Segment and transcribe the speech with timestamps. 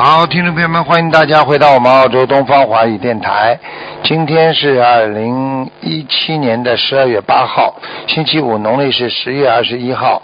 [0.00, 3.58] 好，听众朋友们，欢迎大家回到我们澳洲东方华语电台。
[4.04, 7.74] 今天是二零一七年的十二月八号，
[8.06, 10.22] 星期五，农历是十月二十一号。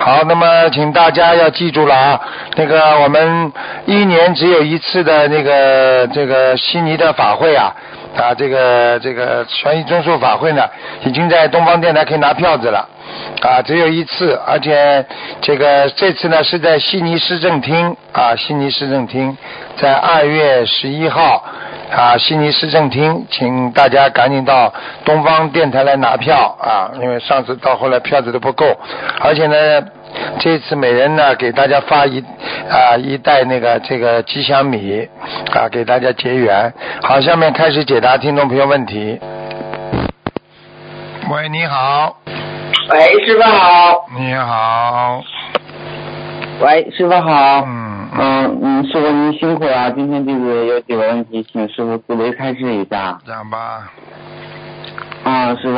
[0.00, 2.20] 好，那么请大家要记住了啊，
[2.54, 3.52] 那个我们
[3.84, 7.70] 一年只有一次的那个这个悉尼的法会啊
[8.16, 10.68] 啊，这个这个权益综述法会呢，
[11.04, 12.88] 已经在东方电台可以拿票子了
[13.42, 15.04] 啊，只有一次，而且
[15.40, 19.36] 这个这次呢是在悉尼市政厅啊，悉尼市政厅
[19.76, 21.44] 在二月十一号。
[21.88, 26.90] 啊，悉尼市政厅，请大家赶紧到东方电台来拿票啊！
[27.00, 28.66] 因为上次到后来票子都不够，
[29.20, 29.80] 而且呢，
[30.38, 32.20] 这次每人呢给大家发一
[32.68, 35.08] 啊一袋那个这个吉祥米
[35.52, 36.72] 啊，给大家结缘。
[37.02, 39.18] 好，下面开始解答听众朋友问题。
[41.30, 42.16] 喂，你好。
[42.90, 44.06] 喂，师傅好。
[44.16, 45.22] 你好。
[46.60, 47.64] 喂，师傅好。
[47.66, 48.08] 嗯。
[48.18, 53.18] 嗯嗯，师傅您辛苦了，今天弟子有几个问题，请师傅慈悲开示一下。
[53.26, 53.90] 讲吧。
[55.26, 55.76] 啊，师傅，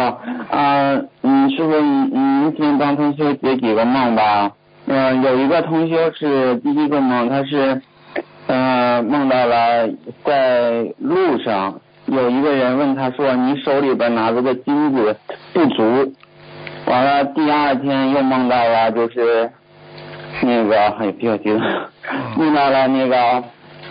[0.55, 4.53] 啊，嗯，师傅，您您先帮同学解几个梦吧。
[4.87, 7.81] 嗯，有一个同学是第一个梦，他是，
[8.47, 9.89] 嗯，梦到了
[10.23, 15.17] 在路上有一个人问他说：“你手里边拿着个金子
[15.55, 16.13] 不足。”
[16.85, 19.51] 完了，第二天又梦到了，就是
[20.43, 21.63] 那个很比较激动。
[22.37, 23.43] 梦到了那个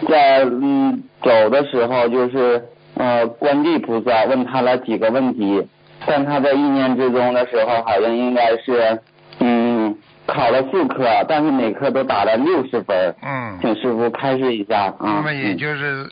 [0.08, 2.64] 在嗯走的时候，就是
[2.98, 5.68] 呃观地菩萨问他了几个问题，
[6.06, 9.00] 但他在意念之中的时候，好像应该是
[9.40, 9.96] 嗯
[10.26, 13.16] 考了四科，但是每科都打了六十分。
[13.24, 13.58] 嗯。
[13.62, 14.96] 请师傅开示一下啊。
[15.00, 16.10] 那么也就是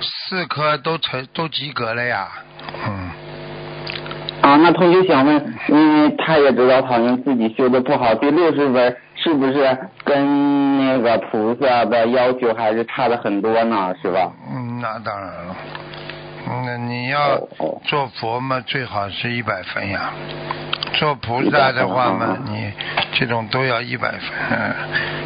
[0.00, 2.28] 四科都成都及格了呀。
[2.86, 3.10] 嗯。
[4.42, 13.94] 啊，那同学想问，因为他也知道好像自己修的不好，第六十分是不是跟那个菩萨的要求还是差的很多呢？
[14.00, 14.32] 是吧？
[14.50, 15.56] 嗯，那当然了。
[16.50, 17.38] 嗯，你要
[17.84, 20.12] 做佛嘛，最好是一百分呀。
[20.94, 22.72] 做菩萨的话嘛，你
[23.14, 24.20] 这种都要一百分。
[24.50, 24.74] 嗯。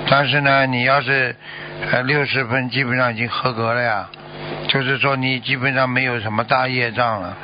[0.08, 1.34] 但是呢，你要是
[1.90, 4.08] 呃六十分，基本上已经合格了呀。
[4.68, 7.36] 就是说，你基本上没有什么大业障了。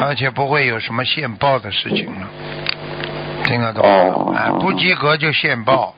[0.00, 2.28] 而且不会有什么现报的事情了，
[3.44, 4.50] 听得懂吗？
[4.60, 5.94] 不及格就现报，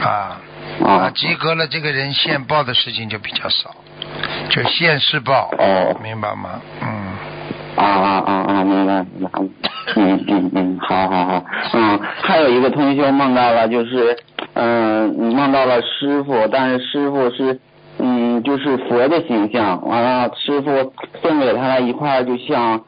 [0.00, 0.40] 啊
[0.82, 3.76] 啊，及格了这个人现报的事情就比较少，
[4.48, 6.60] 就现世报，哦明白吗？
[6.82, 6.88] 嗯。
[7.76, 9.40] 啊啊啊啊，明白明白。
[9.96, 11.44] 嗯嗯嗯，好好好。
[11.72, 14.16] 嗯，还有一个同学梦到了，就是
[14.54, 17.58] 嗯梦到了师傅，但是师傅是
[17.98, 20.92] 嗯就是佛的形象，完了师傅
[21.22, 22.80] 送给他一块就像。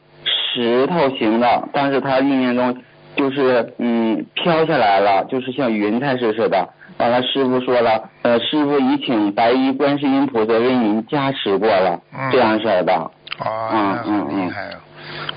[0.57, 2.77] 石头形的，但是他意念中
[3.17, 6.69] 就是嗯飘下来了，就是像云彩似的。
[6.97, 11.99] 完了，师傅说了，呃，师傅已请白衣观世音菩萨为您加持过了，
[12.31, 12.93] 这样式的。
[13.39, 14.77] 哦，那很厉害哦。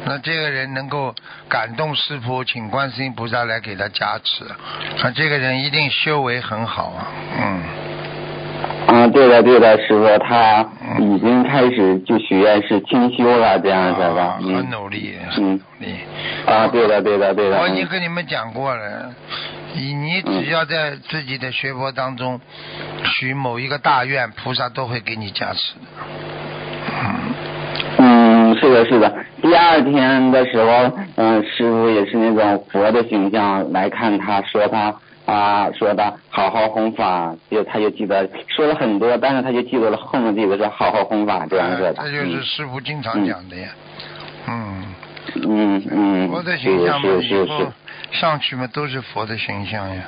[0.04, 1.12] 那这个人能够
[1.48, 4.44] 感动师傅，请观世音菩萨来给他加持，
[5.02, 7.08] 那这个人一定修为很好啊，
[7.38, 7.62] 嗯。
[8.86, 10.66] 啊，对的对的，师傅他
[10.98, 14.38] 已经开始就许愿是清修了，这样是吧？
[14.40, 15.96] 嗯，很努力，很努力。
[16.46, 17.60] 啊，对的对的对的。
[17.60, 19.12] 我已经跟你们讲过了，
[19.78, 22.40] 你你只要在自己的学佛当中
[23.04, 25.80] 许某一个大愿，菩萨都会给你加持的。
[27.98, 29.12] 嗯，是的是的。
[29.40, 34.94] 第二天的时候，嗯，师傅也是那种佛的形象来看他，说他。
[35.28, 41.92] 啊，说他好好弘法，就他就记得说了很多，但是他就记得了后面这个是好好弘法这样子的。
[41.98, 43.68] 这就是师傅经常讲的呀。
[44.46, 44.86] 嗯。
[45.46, 46.28] 嗯嗯。
[46.30, 47.70] 佛的形象嘛，以后
[48.10, 50.02] 上去嘛都是佛的形象呀，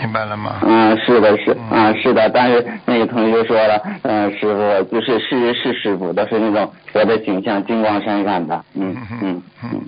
[0.00, 0.60] 明白了吗？
[0.62, 8.64] 嗯，是的，是啊，是的，但是那个同学说了，嗯，师傅就是是是师傅，都是那种佛的形象，金光闪闪的。
[8.74, 9.80] 嗯嗯嗯。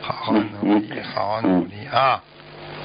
[0.00, 2.22] 好好努力，好好努力啊。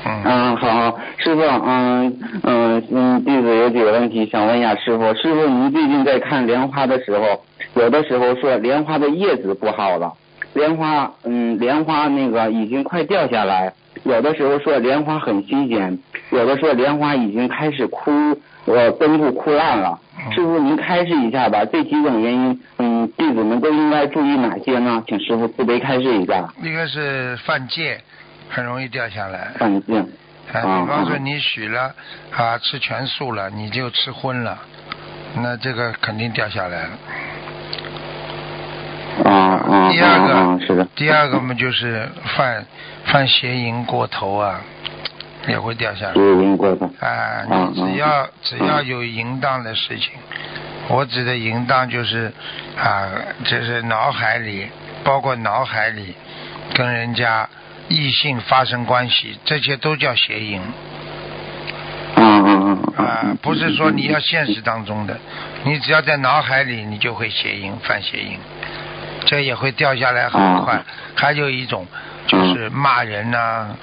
[0.06, 5.14] 嗯嗯，好，师傅，嗯嗯嗯，弟子有几个问题想问一下师傅。
[5.14, 7.42] 师傅，您最近在看莲花的时候，
[7.76, 10.12] 有的时候说莲花的叶子不好了，
[10.54, 13.72] 莲花，嗯，莲花那个已经快掉下来；
[14.04, 15.98] 有的时候说莲花很新鲜，
[16.32, 18.12] 有的说莲花已经开始枯，
[18.66, 20.00] 呃，根部枯烂了。
[20.32, 25.04] 师傅，您开示一下吧，这几种原因，嗯，弟子们都应该注意哪些呢？
[25.08, 26.48] 请师傅慈悲开示一下。
[26.62, 28.00] 一个是犯戒。
[28.50, 29.52] 很容易掉下来。
[29.58, 29.98] 犯戒。
[29.98, 30.06] 啊，
[30.54, 31.92] 嗯比方说嗯你许了
[32.30, 34.60] 啊吃全素了，你就吃荤了，
[35.38, 36.90] 那这个肯定掉下来了。
[39.24, 42.64] 啊啊第二个是的，第二个嘛就是犯
[43.06, 44.62] 犯邪淫过头啊，
[45.48, 46.14] 也会掉下来。
[46.14, 50.12] 邪淫过头，啊，嗯你只要只要有淫荡的事情，
[50.88, 52.32] 我指的淫荡就是
[52.78, 53.10] 啊，
[53.44, 54.68] 就是脑海里，
[55.04, 56.16] 包括脑海里
[56.74, 57.48] 跟人家
[57.90, 60.62] 异性发生关系，这些都叫邪淫。
[62.16, 65.20] 嗯嗯嗯啊，不是说你要现实当中的，
[65.64, 68.40] 你只要在脑海里，你就会邪淫犯邪淫，
[69.26, 70.82] 这也会掉下来很快。
[71.16, 71.86] 还有一种
[72.28, 73.76] 就是骂人呐、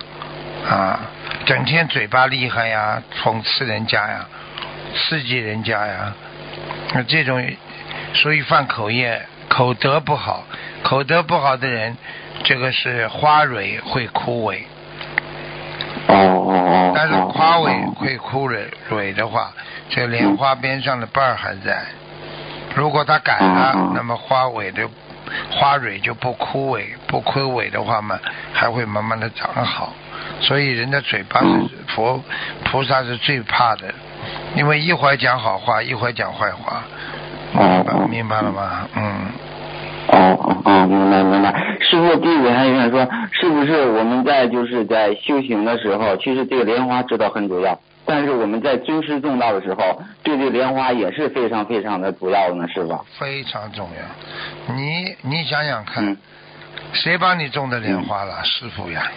[0.69, 1.01] 啊，
[1.47, 4.27] 整天嘴巴厉害呀，讽刺人家呀，
[4.95, 6.13] 刺激人家呀，
[6.95, 7.45] 那这种
[8.15, 10.45] 所以犯口业，口德不好，
[10.83, 11.97] 口德不好的人，
[12.45, 14.61] 这个是花蕊会枯萎。
[16.95, 19.53] 但是哦花蕊哦会枯蕊蕊的话，
[19.89, 21.83] 这莲花边上的瓣儿还在。
[22.75, 24.89] 如果他改了，那么花蕊的
[25.51, 28.19] 花蕊就不枯萎，不枯萎的话嘛，
[28.53, 29.93] 还会慢慢的长好。
[30.41, 32.23] 所以人的嘴巴是嗯佛
[32.65, 33.93] 菩萨是最怕的，
[34.55, 36.83] 因为一会儿讲好话，一会儿讲坏话，
[37.53, 38.89] 明白明白了吗？
[38.95, 39.33] 嗯。
[40.13, 41.53] 哦哦哦，明白明白。
[41.81, 47.79] 师傅，弟子还想说，是不是我们在就是在修行的时候，其实这个莲花知道很主要，
[48.11, 53.05] 但是我们在尊师重道的时候，对这莲花也是非常非常的主要的呢，是吧？
[53.17, 54.75] 非常重要。
[54.75, 56.17] 你你想想看，嗯，
[56.93, 58.43] 谁帮你种的莲花了？
[58.43, 59.09] 师傅呀。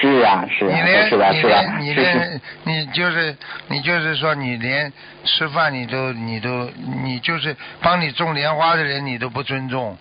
[0.00, 1.92] 是呀是呀，你连是吧是吧你连？
[1.92, 3.36] 你连你就是
[3.68, 4.90] 你就是说你连
[5.24, 6.70] 吃饭你都你都
[7.04, 9.94] 你就是帮你种莲花的人你都不尊重，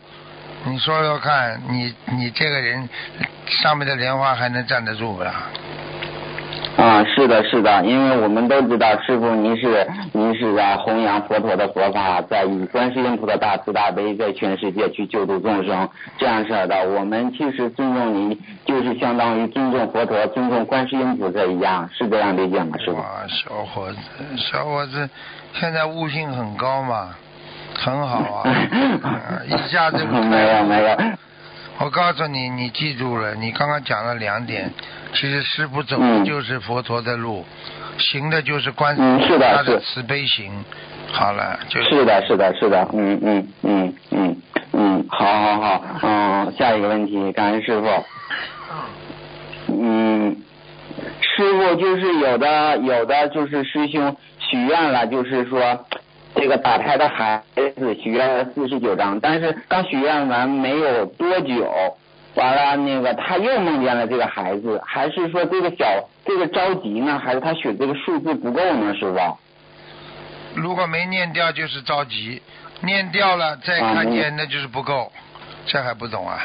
[0.64, 2.88] 你说说看你你这个人
[3.48, 5.50] 上面的莲花还能站得住不啦？
[6.82, 15.88] 啊，是的，是的，因为我们都知道师傅您是您是在弘扬佛陀的佛法，在以观世音菩萨大慈大悲在全世界去救度众生，
[16.18, 16.76] 这样式的。
[16.90, 18.36] 我们其实尊重您，
[18.66, 22.98] 就是相当于尊重佛陀、尊重观世音菩萨一样，是这样理解吗，师傅？
[22.98, 24.00] 哇，小伙子，
[24.38, 25.08] 小伙子，
[25.54, 27.10] 现在悟性很高嘛，
[27.76, 28.50] 很好啊，
[29.06, 30.98] 啊一下子就没有没有，
[31.84, 34.72] 我告诉你，你记住了，你刚刚讲了两点，
[35.14, 37.44] 其实师傅走的嗯就是佛陀的路，
[37.98, 40.64] 行的就是观是的他的慈悲行。
[41.12, 44.42] 好了，就是是的，是的，是的，嗯嗯嗯嗯
[44.74, 47.88] 嗯，好好好，嗯，下一个问题，感恩师傅。
[49.68, 50.38] 嗯，
[51.20, 55.86] 师傅就是有的有的就是师兄许愿了，就是说
[56.36, 61.72] 这个打胎的孩子许愿了四十九章，但是刚许愿完没有多久，
[62.36, 65.86] 完了那个他又梦见了这个孩子，还是说这个小
[66.26, 69.38] 这个着急呢，还是他选这个数字不够呢，师傅？
[70.56, 72.42] 如果没念掉就是着急，
[72.82, 75.12] 念掉了再看见那就是不够，
[75.66, 76.40] 这还不懂啊？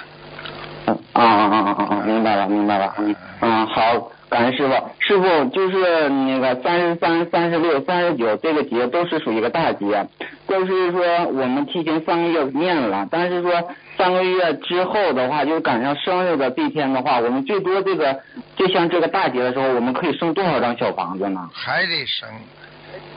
[0.89, 2.03] 嗯啊啊啊啊啊！
[2.05, 2.95] 明白了，明白了。
[2.99, 4.75] 嗯嗯，好，感恩师傅。
[4.99, 10.09] 师傅就是那个三十三、三十六、三十九这个节都是属于一个大节，
[10.47, 13.53] 都是说我们提前三个月念了，但是说
[13.97, 18.21] 三个月之后的话，就赶上生日的这一天的话，我们最多这个
[18.57, 21.49] 就像这个大节的时候，我们可以生多少张小房子呢？
[21.53, 22.29] 还得生，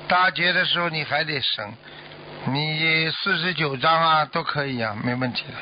[0.07, 1.73] 大节的时候你还得生，
[2.51, 5.53] 你四十九张啊都可以啊，没问题的。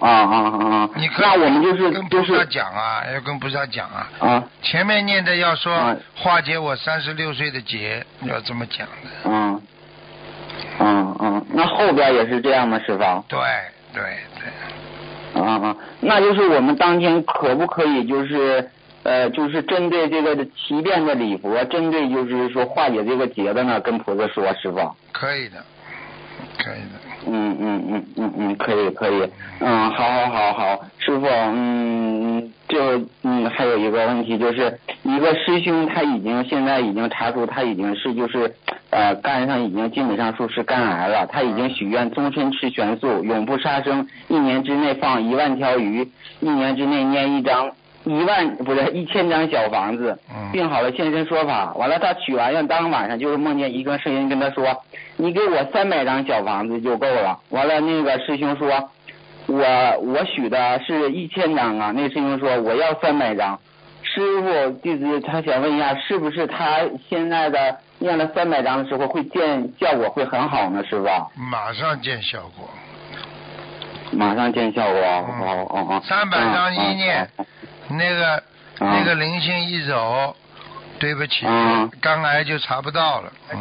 [0.00, 0.90] 啊啊啊啊！
[0.96, 4.08] 你那我们就是跟菩萨就是讲啊，要跟菩萨讲啊。
[4.18, 9.10] 啊前面念的要说啊化解我三十六岁的劫，要这么讲的。
[9.24, 9.62] 嗯
[10.78, 13.24] 嗯嗯，那后边也是这样吗，师傅？
[13.28, 13.38] 对
[13.94, 14.02] 对
[15.32, 18.70] 对，啊啊，那就是我们当天可不可以就是
[19.04, 24.94] 呃，就是针对这个七遍的礼佛，针对就是说化解这个劫的呢，跟菩萨说，师傅。
[25.12, 25.64] 可以的，
[26.58, 27.15] 可以的。
[27.26, 29.28] 嗯嗯嗯嗯嗯，可以可以，
[29.60, 38.54] 嗯，好好好好，师傅，嗯，就嗯还有一个问题就是，一个师兄他已经现在已经查出他已经是就是
[38.90, 46.08] 呃肝上已经基本上说是肝癌了，他已经许愿终身吃全素，永不杀生，一年之内放一万条鱼，
[46.40, 47.70] 一年之内念一张
[48.06, 51.74] 一万不是一千张小房子，嗯定好了现身说法。
[51.74, 54.80] 完了，他许完愿当晚上就是梦见一个声音跟他说
[55.18, 58.90] ：“你给我三百张小房子就够了。”完了，那个师兄说
[59.48, 59.58] ：“我
[60.02, 63.58] 我许的是一千张啊。”那师兄说：“我要三百张。”
[64.04, 70.84] 师傅弟子他想问一下，是不是他现在的念了三百张的时候会见效果会很好呢？
[70.88, 71.08] 师傅，
[71.50, 72.70] 马上见效果。
[74.12, 75.00] 马上见效果。
[75.00, 77.42] 嗯哦哦哦，三百张一念嗯。
[77.42, 77.46] 嗯
[77.88, 78.42] 那个
[78.80, 80.34] 那个灵性一走，
[80.98, 83.32] 对不起，嗯肝癌就查不到了。
[83.52, 83.60] 嗯，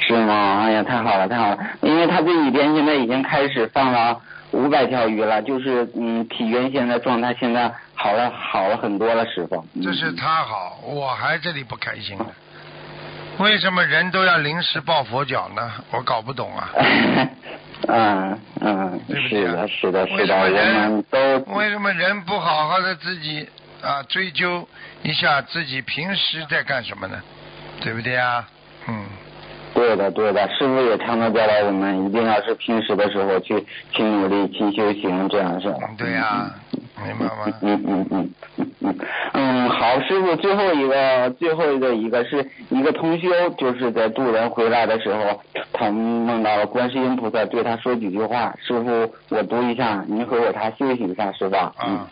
[0.00, 0.60] 是吗？
[0.62, 1.58] 哎呀，太好了，太好了！
[1.82, 9.64] 因为他这几天现在已经开始放了五百条鱼了，就是嗯，体原先的状态现在好了，好了很多了，师傅。
[9.74, 12.26] 嗯这是他好，我还这里不开心呢。
[13.38, 15.72] 为什么人都要临时抱佛脚呢？
[15.92, 16.68] 我搞不懂啊。
[17.88, 23.48] 嗯嗯，对不对啊是的，是的，是的，人们都为什么人不好好的自己
[23.82, 24.68] 啊追究
[25.02, 27.20] 一下自己平时在干什么呢？
[27.80, 28.46] 对不对啊？
[28.86, 29.04] 嗯，
[29.74, 35.78] 对的，对的，师傅也常常教导我们，一定要是平时的时候去去努力去修行，这样是吧？
[35.96, 36.50] 对呀、
[37.04, 37.52] 明白吗？
[37.62, 38.96] 嗯嗯嗯嗯嗯
[39.32, 45.40] 嗯，好，师傅，最后一个最后一个一个是一个同修，就是在渡人回来的时候，
[45.72, 51.54] 他梦到了观世音菩萨对他说几句话，师傅我读一下，您和我他休息一下，师傅。
[51.54, 52.10] 嗯啊，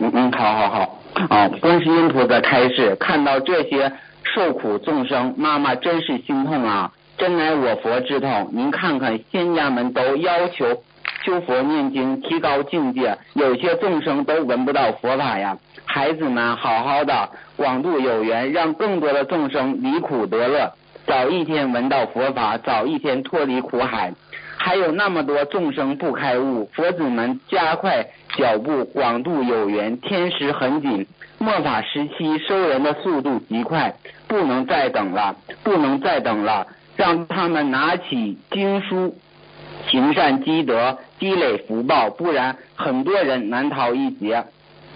[0.00, 3.90] 嗯嗯，好好好，啊，观世音菩萨开示，看到这些
[4.22, 8.50] 受苦众生，妈妈真是心痛啊，真乃我佛之痛。
[8.52, 10.82] 您看看，仙家们都要求
[11.26, 15.58] 修佛念经，提高境界，有些众生都闻不到佛法呀。
[15.84, 20.72] 孩子们，好好的广度有缘，让更多的众生离苦得乐，
[21.04, 24.14] 早一天闻到佛法，早一天脱离苦海。
[24.56, 28.06] 还有那么多众生不开悟，佛子们加快
[28.36, 33.96] 脚步，广度有缘，天时很紧，末法时期收人的速度极快，
[34.28, 39.16] 不能再等了，不能再等了，让他们拿起经书，
[39.90, 44.44] 行善积德，积累福报，不然很多人难逃一劫。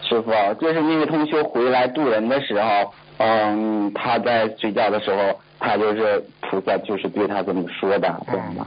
[0.03, 8.67] 师傅，就是那位同学回来渡人的时候，嗯，他在睡觉的时候，他就是菩萨就是对他这么说的，对嗯吗？，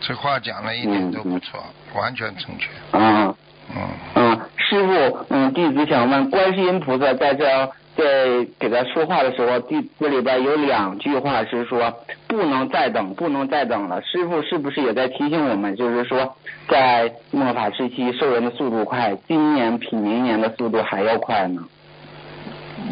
[0.00, 1.62] 这话讲的一点都不错，
[1.94, 2.68] 完全正确。
[2.92, 3.34] 嗯
[3.74, 7.46] 嗯，嗯，师傅，嗯，弟子想问，观世音菩萨在这
[7.96, 11.94] 在给他说话的时候，第这里边有两句话是说
[12.26, 14.00] 不能再等，不能再等了。
[14.02, 16.36] 师傅是不是也在提醒我们，就是说
[16.68, 21.62] 在末法时期受人的速度快，今年比明年的速度还要快呢？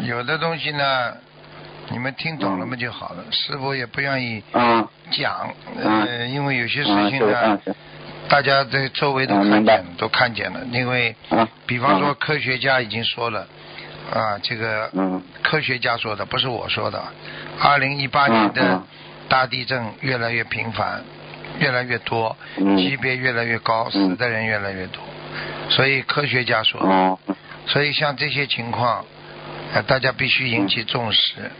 [0.03, 1.13] 有的东西呢，
[1.89, 3.25] 你们听懂了嘛就好了。
[3.31, 5.49] 师傅也不愿意啊讲，
[5.83, 7.59] 呃，嗯因为有些事情呢
[8.29, 10.61] 大家在周围都看见了，都看见了。
[10.71, 13.45] 因为啊，比方说啊科学家已经说了，
[14.09, 17.01] 啊，这个嗯科学家说的，不是我说的。
[17.59, 18.81] 二零一八年的
[19.29, 21.03] 大地震越来越频繁，
[21.59, 25.03] 越来越多，嗯级别越来越高，嗯死的人越来越多。
[25.69, 27.19] 所以科学家说
[27.67, 29.05] 所以像这些情况，
[29.73, 31.51] 呃，大家必须引起重视。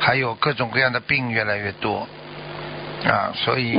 [0.00, 2.08] 还有各种各样的病越来越多，
[3.04, 3.74] 啊，所以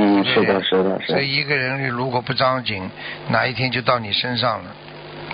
[1.06, 2.88] 所以一个人如果不张紧，
[3.28, 4.70] 哪一天就到你身上了，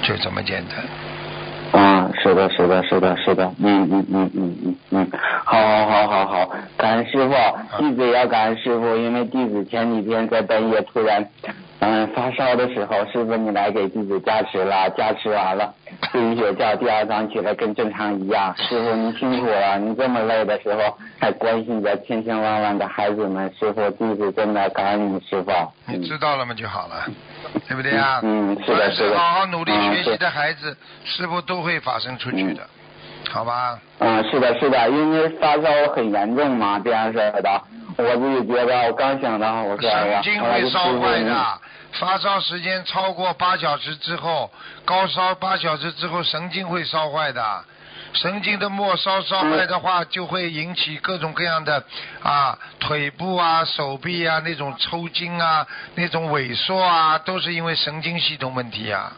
[0.03, 0.77] 就这么简单。
[1.73, 5.11] 啊，是的，是的，是的，是的，嗯嗯嗯嗯嗯嗯，
[5.45, 7.35] 好好好好好，感恩师傅，
[7.79, 11.27] 弟子也要感恩师傅，因为弟子前几天在半夜突然
[11.89, 15.73] 嗯发烧的时候，师傅你来给弟子加持了，加持完了，
[16.11, 18.53] 睡一宿觉，第二早上起来跟正常一样。
[18.57, 20.81] 师傅您辛苦了，您这么累的时候
[21.21, 25.53] 还关心着千千万万的孩子们，师傅弟子真的感恩你师傅。
[25.87, 27.07] 嗯你知道了嘛就好了，
[27.69, 28.19] 对不对啊？
[28.25, 32.63] 嗯嗯是的凡是的好好努力嗯学习的孩子，师傅都会发生出去的，
[33.31, 33.79] 好吧？
[34.01, 37.63] 嗯，是的，是的，因为发烧很严重嘛，这样式的，
[37.99, 41.33] 我自己觉得，我刚想到，我说哎呀神，经会烧坏的，
[41.99, 44.51] 发烧时间超过八小时之后，
[44.85, 47.65] 高烧八小时之后，神经会烧坏的。
[48.13, 51.85] 神经的末梢烧坏的话，就会引起各种各样的
[52.23, 59.13] 啊腿部啊、手臂啊那种抽筋啊、那种萎缩啊，都是因为神经系统问题啊。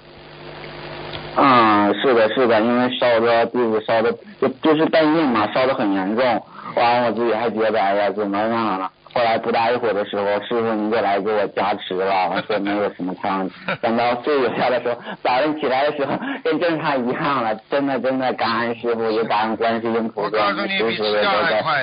[1.36, 8.90] 嗯，是的，是的，因为烧的肚子烧的就就是半夜嘛，烧的很严重，完了我自己还觉得哎呀怎么样了。
[9.18, 13.50] 后来不大一会儿的时候，师傅您就来给我加持了，我 说没有什么汤。
[13.82, 21.82] 等到睡一下的时候，早上起来的时候跟正常一样了，真的真的感恩师傅，也感恩观世音菩萨，我告诉你，比吃药还快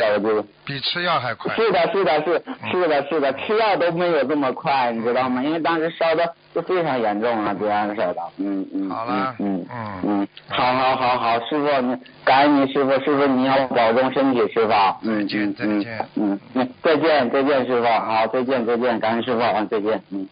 [0.66, 1.54] 比吃药还快。
[1.56, 5.44] 是的，是的，是是的，是的，吃药都没有这么快，你知道吗？
[5.44, 14.72] 因为当时烧的就非常严重了，这样式的，嗯嗯，好了嗯嗯嗯，好好好好，师傅，你感恩你师傅，师傅你要保重身体，师傅，
[15.02, 19.42] 嗯再见嗯再见嗯嗯，再见再见，师傅，好，再见再见，感恩师傅。
[19.42, 20.30] 啊，再见，嗯。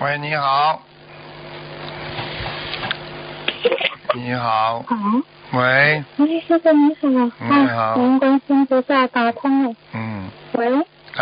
[0.00, 0.82] 喂，你好。
[4.14, 4.96] 你好，好，
[5.58, 7.74] 喂，喂，师傅你好，你好。
[7.74, 9.74] 啊，感恩观世音菩萨打通了。
[9.94, 10.68] 嗯，喂，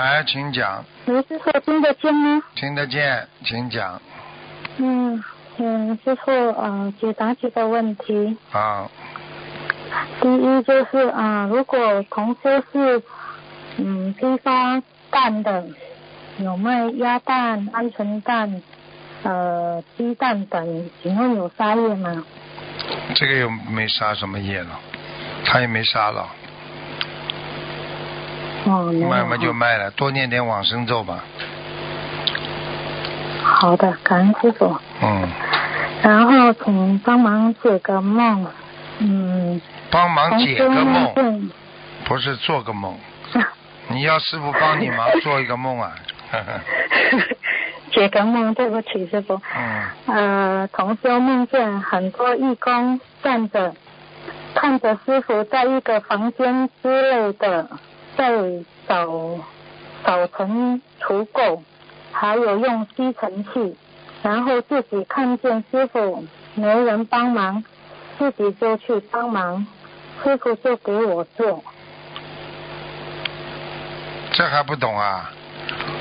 [0.03, 2.43] 来，请讲，喂，师傅听得见吗？
[2.55, 4.01] 听得见，请讲。
[4.77, 5.25] 嗯，
[5.57, 8.37] 嗯，师傅呃解答几个问题。
[8.53, 8.91] 啊，
[10.21, 13.03] 第一就是啊、呃如果同修是
[13.79, 15.65] 嗯批发蛋的，
[16.39, 18.63] 有卖鸭蛋、鹌鹑蛋、
[19.23, 22.23] 呃鸡蛋等，请问有杀业吗？
[23.15, 24.79] 这个又没杀什么业了，
[25.47, 26.29] 他也没杀了，
[28.67, 31.23] 哦，没有卖嘛就卖了，多念点往生咒吧。
[33.43, 34.77] 好的，感恩师傅。
[35.03, 35.29] 嗯，
[36.03, 38.47] 然后请帮忙解个梦，
[38.99, 41.51] 嗯，帮忙解个梦，见，
[42.05, 42.97] 不是做个梦。
[43.89, 45.93] 你要师傅帮你忙做一个梦啊。
[47.93, 49.41] 解个梦，对不起师傅。
[49.57, 53.73] 嗯，呃，同修梦见很多义工站着，
[54.55, 57.69] 看着师傅在一个房间之类的
[58.17, 58.33] 在
[58.89, 59.39] 扫
[60.05, 61.61] 扫尘除垢，
[62.13, 63.77] 还有用吸尘器，
[64.23, 67.63] 然后自己看见师傅没人帮忙，
[68.19, 69.67] 自己就去帮忙，
[70.25, 71.63] 师傅就给我做。
[74.33, 75.31] 这还不懂啊？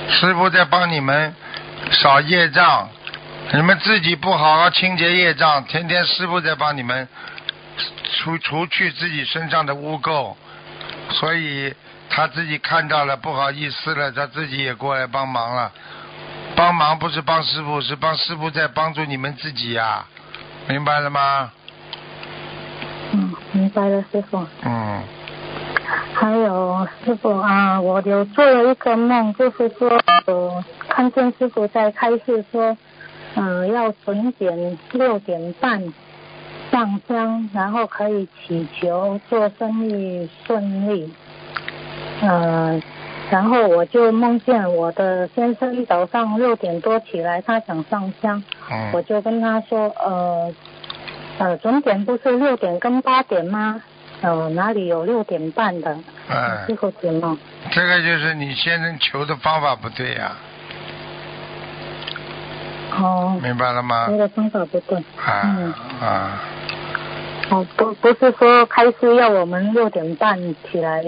[0.09, 1.35] 师傅在帮你们
[1.91, 2.87] 扫业障，
[3.53, 7.07] 你们自己不好好清洁业障，天天师傅在帮你们
[8.13, 10.35] 除除去自己身上的污垢，
[11.11, 11.73] 所以
[12.09, 15.71] 他自己看到了不好意思了，他自己也过来帮忙了。
[16.55, 20.05] 帮忙不是帮师傅，是帮师傅在帮助你们自己呀、
[20.69, 21.51] 明白了吗？
[23.11, 24.45] 嗯，明白了，师傅。
[24.63, 25.03] 嗯，
[26.13, 32.77] 还有师傅啊，我有做了一个梦，就是说，呃，看见师傅在开示说，
[33.35, 35.93] 呃，要准点六点半
[36.71, 41.13] 上香，然后可以祈求做生意顺利。
[42.21, 42.81] 呃，
[43.29, 50.53] 然后我就梦见我的先生早上六点多起来，他想上香，嗯我就跟他说，呃，
[51.39, 53.81] 呃，准点不是六点跟八点吗？
[54.21, 55.97] 呃，哪里有六点半的？
[56.29, 57.37] 哎师傅解梦。
[57.71, 60.31] 这个就是你先生求的方法不对呀、
[62.97, 64.17] 哦，明白了吗那？
[64.17, 64.97] 个方法不对。
[64.97, 66.41] 啊嗯，啊，
[67.49, 70.39] 哦，不不是说开始要我们六点半
[70.71, 71.03] 起来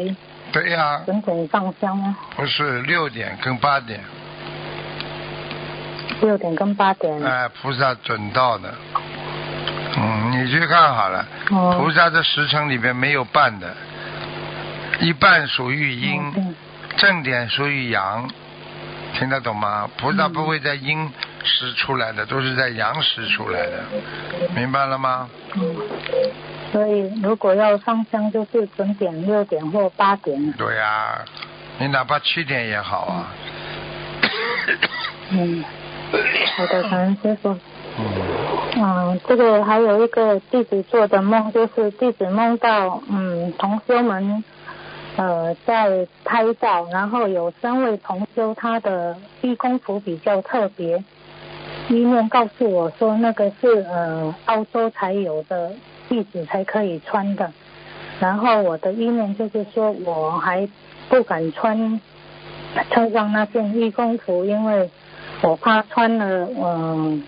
[0.51, 2.17] 对呀、准点上香吗？
[2.35, 3.99] 不是六点跟八点，
[6.21, 7.23] 六点跟八点。
[7.23, 8.73] 哎，菩萨准到的。
[9.97, 11.75] 嗯，你去看好了，哦。
[11.77, 13.75] 菩萨的时辰里边没有半的，
[14.99, 16.55] 一半属于阴，
[16.95, 18.29] 正点属于阳，
[19.13, 19.89] 听得懂吗？
[19.97, 21.09] 菩萨嗯不会在阴
[21.43, 23.83] 时出来的，都是在阳时出来的，
[24.55, 25.29] 明白了吗？
[25.55, 25.75] 嗯，
[26.71, 30.51] 所以如果要上香，就是准点六点或八点。
[30.53, 31.23] 对呀、
[31.79, 33.27] 你哪怕七点也好啊。
[35.29, 35.63] 嗯，
[36.55, 37.57] 好的，感恩师傅。
[37.99, 38.05] 嗯，
[38.77, 44.43] 嗯，这个还有一个弟子做的梦，就是弟子梦到，嗯，同学们，
[45.17, 51.03] 呃，在拍照，然后有三位同修，他的义工服比较特别，
[51.89, 55.71] 医面告诉我说那个是呃澳洲才有的
[56.07, 57.51] 弟子才可以穿的，
[58.19, 60.69] 然后我的意念就是说我还
[61.09, 61.99] 不敢穿
[62.91, 64.87] 穿上那件义工服，因为
[65.41, 67.23] 我怕穿了，嗯、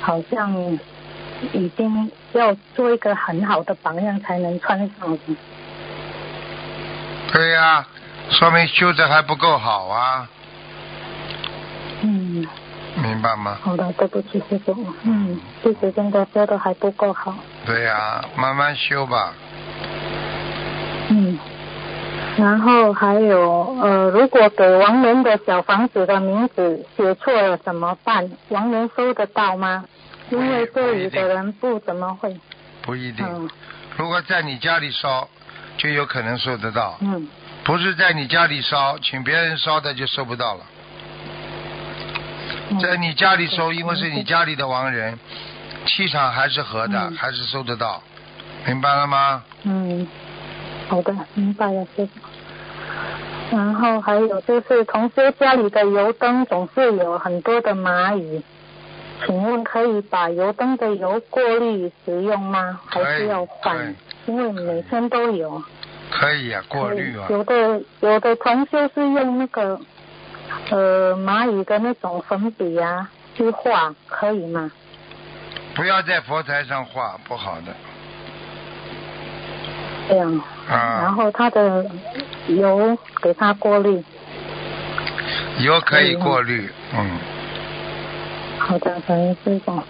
[0.00, 0.78] 好像
[1.52, 5.18] 已经要做一个很好的榜样才能穿上的。
[7.32, 7.86] 对呀、
[8.30, 10.28] 说明修的还不够好啊，
[12.02, 12.46] 嗯，
[12.96, 13.58] 明白吗？
[13.62, 19.32] 好的，对不起师傅，嗯，弟子真的修的还不够好，对呀、慢慢修吧。
[21.10, 21.38] 嗯。
[22.36, 28.30] 然后还有呃，如果给亡人的小房子的名字写错了怎么办？
[28.48, 29.84] 亡人收得到吗？
[30.30, 32.34] 因为这里的人不怎么会，
[32.82, 33.48] 不一定，嗯
[33.96, 35.28] 如果在你家里烧，
[35.80, 37.26] 就有可能收得到；嗯
[37.64, 40.60] 不是在你家里烧，请别人烧的就收不到了。
[42.68, 45.18] 嗯在你家里收，因为是你家里的亡人，
[45.86, 48.02] 气场还是合的，嗯还是收得到，
[48.66, 49.42] 明白了吗？
[49.62, 50.06] 嗯，
[50.86, 53.56] 好的，明白了，师傅。
[53.56, 58.42] 然后还有就是，同学家里的油灯总是有很多的蚂蚁，
[59.24, 62.78] 请问可以把油灯的油过滤使用吗？
[62.86, 63.94] 还是要换？
[64.30, 65.62] 因为每天都有。
[66.10, 69.80] 可以啊，过滤啊，有的有的同学是用那个
[70.70, 74.70] 呃蚂蚁的那种粉笔啊去画，可以吗？
[75.74, 77.72] 不要在佛台上画，不好的。
[80.08, 80.40] 这样。
[80.68, 81.84] 啊然后它的
[82.48, 84.02] 油给它过滤。
[85.60, 87.18] 油可以过滤，嗯，
[88.58, 89.80] 好的，感恩师傅。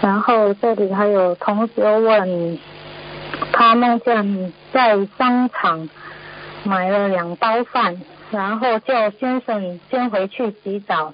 [0.00, 2.58] 然后这里还有同学问，
[3.52, 5.88] 他梦见在商场
[6.64, 11.12] 买了两包饭，然后叫先生先回去洗澡，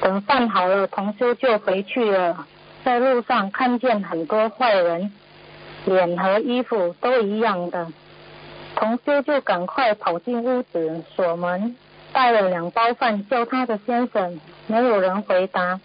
[0.00, 2.46] 等饭好了，同修就回去了。
[2.84, 5.12] 在路上看见很多坏人，
[5.86, 7.88] 脸和衣服都一样的，
[8.76, 11.76] 同修就赶快跑进屋子锁门，
[12.12, 15.80] 带了两包饭叫他的先生，没有人回答。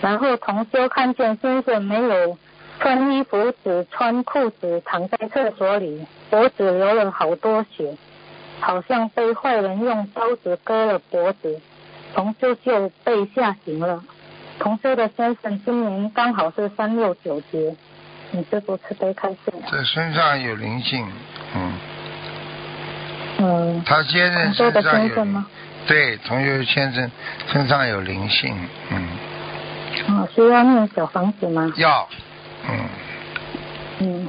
[0.00, 2.38] 然后同修看见先生没有
[2.82, 7.96] 穿衣服，只穿裤子躺在厕所里，脖子流了好多血，
[8.58, 11.60] 好像被坏人用刀子割了脖子，
[12.12, 14.02] 同修就被吓醒了。
[14.58, 17.76] 同修的先生今年刚好是三六九节，
[18.32, 19.38] 你师傅慈悲开示。
[19.70, 21.06] 这身上有灵性，
[21.54, 21.78] 嗯，
[23.38, 25.46] 嗯，他先生身上有先生吗？
[25.86, 27.08] 对，同学先生
[27.46, 28.52] 身上有灵性，
[28.90, 29.08] 嗯，
[30.08, 31.72] 哦，需要念小房子吗？
[31.76, 32.08] 要，
[32.68, 32.88] 嗯，
[34.00, 34.28] 嗯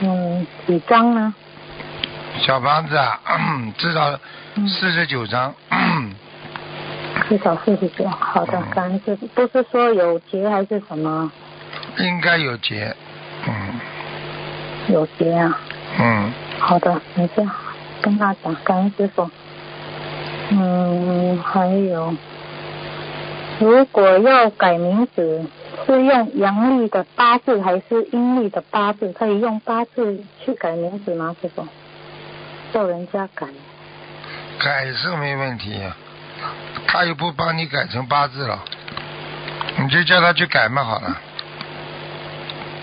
[0.00, 1.34] 嗯，几张呢？
[2.40, 3.20] 小房子啊，
[3.78, 4.18] 至少
[4.56, 5.54] 嗯四十九张，
[7.28, 8.08] 至少四十九。
[8.08, 9.26] 好的嗯，感恩师傅。
[9.28, 11.30] 不是说有结还是什么？
[11.98, 12.94] 应该有结，
[13.46, 13.80] 嗯
[14.88, 15.58] 有结啊。
[15.98, 17.46] 嗯，好的，没事，
[18.00, 19.30] 跟他讲，感恩师傅。
[20.50, 22.14] 嗯，还有，
[23.60, 25.44] 如果要改名字，
[25.86, 29.12] 是用阳历的八字还是阴历的八字？
[29.12, 31.66] 可以用八字去改名字吗，师傅？
[32.72, 33.46] 叫人家改。
[34.58, 35.80] 改是没问题，
[36.86, 38.62] 他又不帮你改成八字了，
[39.78, 41.18] 你就叫他去改嘛好了。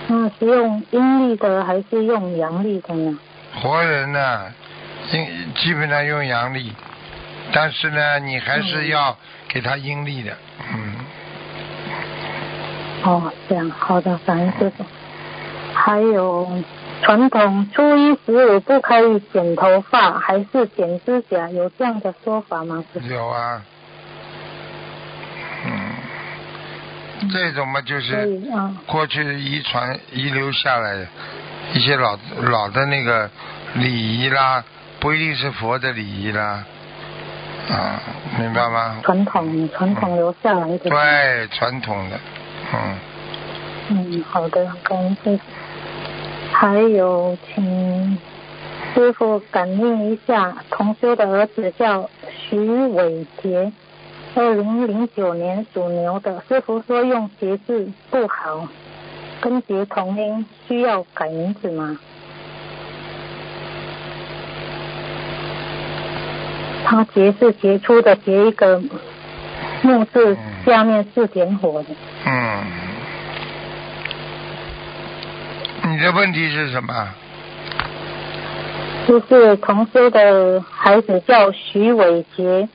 [0.07, 3.17] 那是用阴历的还是用阳历的呢？
[3.61, 4.53] 活人呢，
[5.11, 6.73] 应基本上用阳历，
[7.53, 9.15] 但是呢，你还是要
[9.47, 10.35] 给他阴历的，
[10.73, 10.95] 嗯，
[13.03, 14.85] 哦，这样，好的，感恩师傅。
[15.73, 16.63] 还有
[17.01, 22.83] 传统初一十五不可以剪头发，还是剪指甲，有这样的说法吗？
[23.09, 23.61] 有啊，
[25.65, 31.07] 嗯，这种嘛就是啊，过去遗传遗留下来的
[31.73, 33.29] 一些老老的那个
[33.75, 34.63] 礼仪啦，
[34.99, 36.65] 不一定是佛的礼仪啦，
[37.69, 38.01] 啊，
[38.37, 38.97] 明白吗？
[39.03, 40.89] 传统传统留下来的。
[40.89, 42.19] 对，传统的，
[42.73, 42.99] 嗯。
[43.91, 45.43] 嗯，好的，感恩师傅。
[46.51, 48.17] 还有，请
[48.93, 53.71] 师傅感应一下，同修的儿子叫徐伟杰，
[54.35, 56.43] 二零零九年属牛的。
[56.47, 58.67] 师傅说用节字不好，
[59.39, 61.97] 跟节同音，需要改名字吗？
[66.85, 68.81] 他节是杰出的杰，一个
[69.81, 71.89] 木字下面是点火的。
[72.25, 72.65] 嗯，
[75.83, 77.13] 你的问题是什么？
[79.07, 82.69] 就是同修的孩子叫徐伟杰，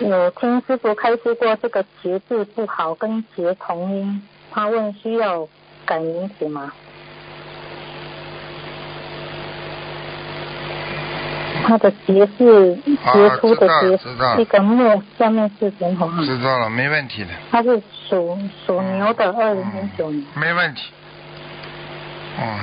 [0.00, 5.46] 我听师傅开示过这个杰字不好，跟杰同音，他问需要
[5.84, 6.72] 改名字吗？
[11.66, 16.06] 他的节是杰出的啊杰，知道知道一个木下面是点火。
[16.24, 20.82] 知道了，没问题的，他是属属牛的，二零零九年，没问题。
[22.40, 22.58] 嗯，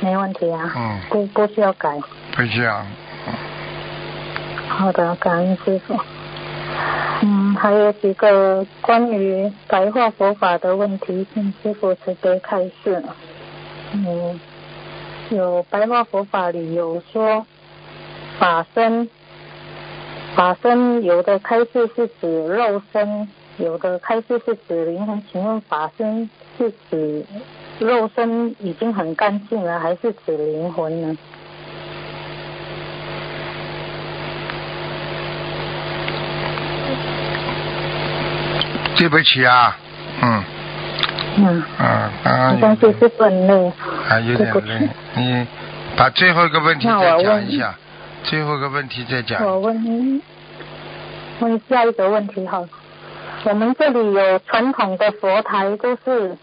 [0.00, 1.98] 没问题啊，嗯不不需要改。
[2.34, 2.84] 不需要。
[4.68, 5.98] 好的，感恩师傅。
[7.20, 13.02] 嗯，还有几个关于白话佛法的问题，请师傅慈悲开示。
[13.92, 14.38] 嗯，
[15.30, 17.44] 有白话佛法里有说
[18.38, 19.08] 法身，
[20.36, 25.22] 法身有的开示是指肉身，有的开示是指灵魂。
[25.30, 27.24] 请问法身是指
[27.80, 31.16] 肉身已经很干净了，还是指灵魂呢？
[38.96, 39.76] 对不起啊，
[40.22, 40.44] 嗯
[41.36, 43.72] 嗯，啊，刚刚没关系，师傅很累。
[44.08, 45.46] 啊有点累起，你
[45.96, 47.74] 把最后一个问题再讲一下，
[48.24, 49.44] 最后一个问题再讲。
[49.44, 50.22] 我问
[51.40, 52.68] 问下一个问题哈，
[53.44, 56.36] 我们这里有传统的佛台，都是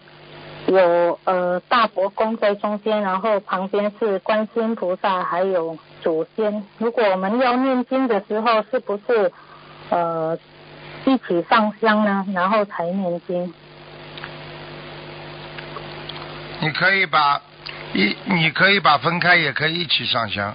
[0.66, 6.64] 有呃大佛宫在中间，然后旁边是观世音菩萨，还有祖先。
[6.78, 9.30] 如果我们要念经的时候，是不是
[9.90, 10.36] 呃
[11.04, 12.26] 一起上香呢？
[12.34, 13.54] 然后才念经？
[16.58, 17.40] 你可以把
[17.92, 20.54] 一，你可以把分开，也可以一起上香，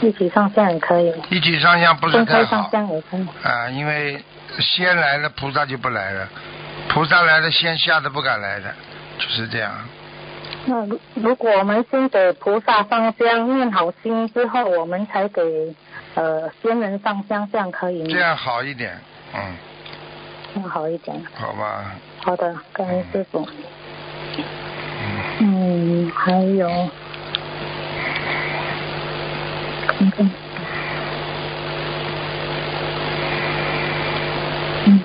[0.00, 3.26] 一起上香也可以，一起上香不是分开上香也可以。
[3.42, 4.22] 啊，因为
[4.60, 6.28] 先来了，菩萨就不来了。
[6.88, 8.74] 菩萨来了先下的不敢来了，
[9.18, 9.72] 就是这样。
[10.66, 15.42] 那如如果我们先给菩萨上香，念好经之后，我们才给
[16.14, 18.08] 呃仙人上香，这样可以吗？
[18.10, 18.96] 这样好一点，
[19.34, 19.56] 嗯，
[20.54, 21.20] 这样好一点。
[21.34, 23.48] 好吧，好的，感恩师傅。
[25.40, 26.68] 嗯，还有，
[29.98, 30.30] 看看，
[34.86, 35.00] 嗯，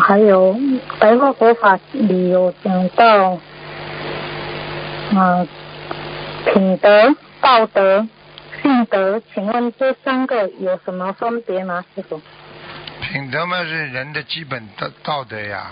[0.00, 0.54] 还有
[0.98, 3.38] 白话佛法里有讲到，
[5.16, 5.46] 啊，
[6.52, 8.06] 品德、道德、
[8.62, 12.20] 性德，请问这三个有什么分别吗，师傅？
[13.00, 15.70] 品德嘛是人的基本的道德呀，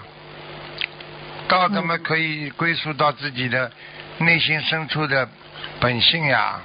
[1.47, 3.71] 道德嘛可以归属到自己的
[4.17, 5.29] 内心深处的
[5.79, 6.63] 本性呀。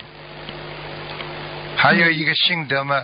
[1.78, 3.04] 还有一个性德嘛，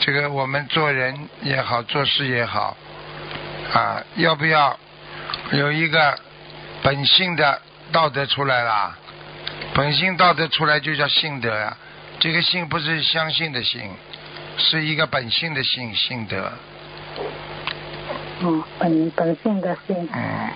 [0.00, 2.76] 这个我们做人也好，做事也好，
[3.72, 4.78] 啊，要不要
[5.52, 6.18] 有一个
[6.82, 8.96] 本性的道德出来啦？
[9.74, 11.76] 本性道德出来就叫性德呀。
[12.20, 13.90] 这个性不是相信的性，
[14.56, 16.52] 是一个本性的性性德。
[18.40, 20.50] 嗯，本本性的性，嗯，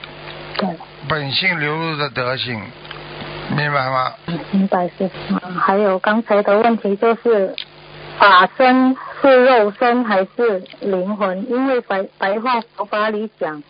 [0.56, 0.68] 对，
[1.08, 2.60] 本性流露的德性，
[3.56, 4.14] 明白吗？
[4.50, 5.34] 明白师傅。
[5.44, 7.54] 嗯还有刚才的问题就是，
[8.18, 11.50] 法身是肉身还是灵魂？
[11.50, 13.62] 因为白白话佛法里讲，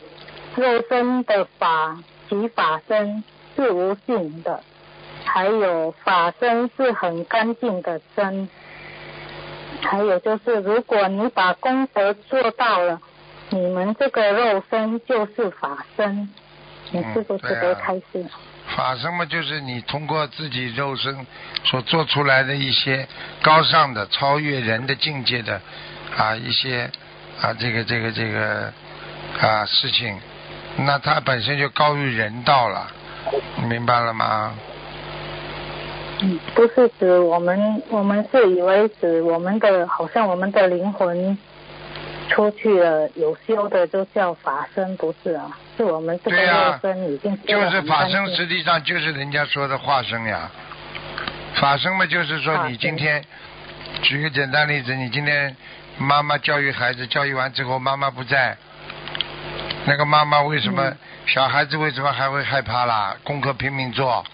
[0.56, 3.22] 肉身的法及法身
[3.54, 4.60] 是无性的，
[5.24, 8.48] 还有法身是很干净的身。
[9.82, 13.00] 还有就是，如果你把功德做到了，
[13.50, 16.28] 你们这个肉身就是法身。
[16.90, 18.24] 你是不是得开始？
[18.76, 21.26] 法身嘛，就是你通过自己肉身
[21.64, 23.06] 所做出来的一些
[23.42, 25.60] 高尚的、超越人的境界的
[26.16, 26.90] 啊一些
[27.40, 28.72] 啊这个这个这个
[29.40, 30.18] 啊事情，
[30.78, 32.90] 那它本身就高于人道了，
[33.56, 34.54] 你明白了吗？
[36.20, 41.36] 嗯，不是指我们，我们是以为指我们的，好像我们的灵魂
[42.28, 45.56] 出去了，有修的就叫法身，不是啊？
[45.76, 50.50] 是我们这个肉身已经修就是法身，实际上就是人家说的化身呀。
[51.54, 53.22] 法身嘛，就是说你今天，
[54.02, 55.54] 举个简单例子，你今天
[55.98, 58.56] 妈妈教育孩子，教育完之后妈妈不在，
[59.84, 63.16] 那个妈妈为什么、嗯小孩子为什么还会害怕啦？
[63.22, 64.24] 功课拼命做，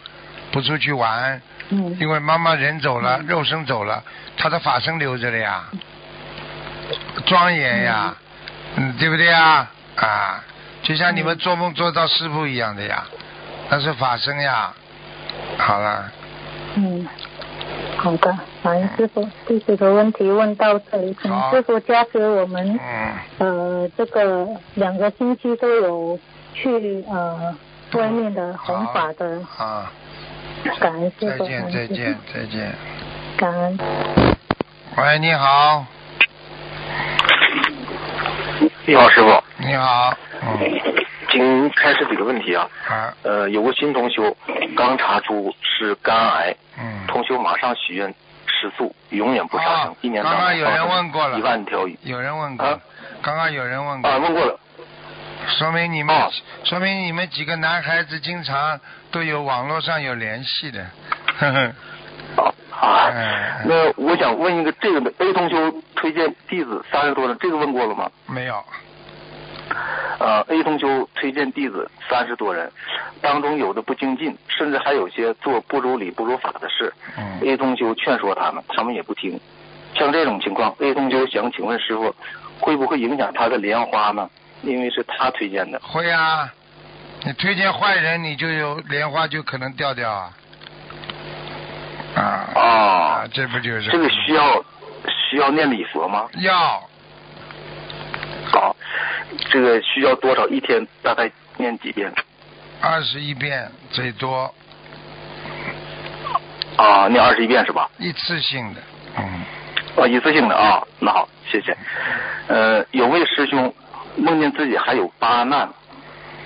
[0.50, 4.02] 不出去玩，嗯因为妈妈人走了，肉身走了，
[4.38, 5.64] 他的法身留着了呀，
[7.26, 8.14] 庄严呀，
[8.76, 9.68] 嗯，对不对呀？
[9.96, 10.44] 啊，
[10.82, 13.04] 就像你们做梦做到师傅一样的呀，
[13.68, 14.72] 那是法身呀。
[15.58, 16.10] 好了，
[16.76, 17.06] 嗯，
[17.96, 21.50] 好的，感恩师傅，弟子的问题问到这里，请好。
[21.50, 26.18] 师傅加持我们嗯，呃这个两个星期都有
[26.54, 27.54] 去呃
[27.92, 29.92] 外面的弘法的，啊，
[30.80, 32.74] 感恩师傅，再见再见，再见。
[33.36, 33.78] 感恩。
[34.96, 35.84] 喂，你好，
[38.86, 40.58] 你好，师傅，你好，嗯，
[41.30, 42.66] 请开始几个问题啊。
[42.88, 44.34] 啊，呃，有个新同修
[44.74, 48.12] 刚查出是肝癌，嗯，同修马上许愿
[48.46, 51.98] 吃素，永远不杀生，啊一年刚刚有人问过了一万条鱼。
[52.02, 52.80] 有人问过啊，
[53.20, 54.58] 刚刚有人问过啊，，问过了。
[55.58, 56.30] 说明你们哦，
[56.64, 58.80] 说明你们几个男孩子经常
[59.10, 60.86] 都有网络上有联系的，
[61.38, 68.10] 呵呵，啊啊嗯，那我想问一个这个的 A 同修推荐弟子三十多人，这个问过了吗？
[68.26, 68.64] 没有，
[70.20, 72.70] 呃，A 同修推荐弟子三十多人，
[73.20, 76.92] 当中有的不精进，甚至还有些做不如理不如法的事。
[77.16, 79.40] 嗯，A 同修劝说他们，他们也不听。
[79.94, 82.14] 像这种情况，A 同修想请问师傅，
[82.60, 84.30] 会不会影响他的莲花呢？
[84.62, 85.80] 因为是他推荐的。
[85.80, 86.52] 会啊，
[87.24, 90.30] 你推荐坏人，你就有莲花就可能掉掉啊，
[92.14, 92.22] 啊
[92.54, 94.64] 啊这不就是这个需要
[95.30, 96.28] 需要念礼佛吗？
[96.38, 96.82] 要
[98.50, 98.74] 好，
[99.50, 100.48] 这个需要多少？
[100.48, 102.12] 一天大概念几遍？
[102.80, 104.54] 二十一遍最多，
[106.76, 107.90] 啊，念二十一遍是吧？
[107.98, 108.80] 一次性的，
[109.18, 109.44] 嗯，
[109.96, 110.82] 啊，一次性的啊。
[111.00, 111.76] 那好，谢谢。
[112.46, 113.74] 呃，有位师兄
[114.16, 115.68] 梦见自己还有八难，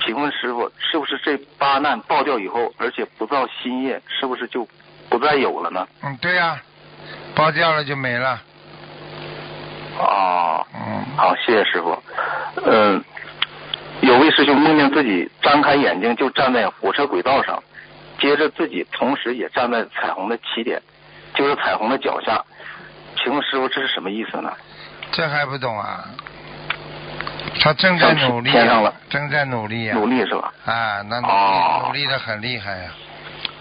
[0.04, 4.66] 请问师傅，是不是这八难爆掉以后，而且不造新业，是不是就
[5.12, 5.86] 不再有了呢？
[6.02, 6.58] 嗯，对呀、
[7.34, 8.40] 包掉了就没了，
[9.98, 12.02] 哦，嗯，好，谢谢师傅。
[12.64, 13.04] 嗯、
[14.00, 17.62] 有位师兄梦见自己张开眼睛就站在火车轨道上，
[18.18, 20.80] 接着自己同时也站在彩虹的起点，
[21.34, 22.42] 就是彩虹的脚下。
[23.22, 24.50] 请问师傅这是什么意思呢？
[25.12, 26.06] 这还不懂啊？
[27.60, 30.52] 他正在努力，天上了，正在努力啊、努力是吧？
[30.64, 32.90] 啊，那努力、哦努力的很厉害呀、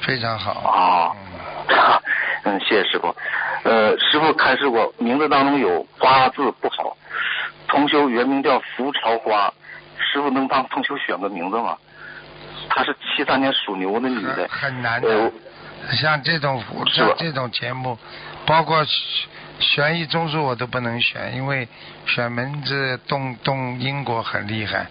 [0.01, 0.51] 非常好。
[0.51, 1.30] 哦，嗯，
[2.67, 3.15] 谢谢师傅。
[3.63, 6.97] 呃，师傅开示过，名字当中有花字不好。
[7.67, 9.53] 同修原名叫福朝花，
[9.97, 11.77] 师傅能帮同修选个名字吗？
[12.69, 14.81] 她是七三年属牛的女的很。
[14.81, 15.31] 难的呃，，
[15.95, 17.97] 像这种像这种节目，
[18.45, 18.85] 包括
[19.59, 21.67] 悬疑综述我都不能选，因为
[22.07, 24.87] 选名字动动因果很厉害。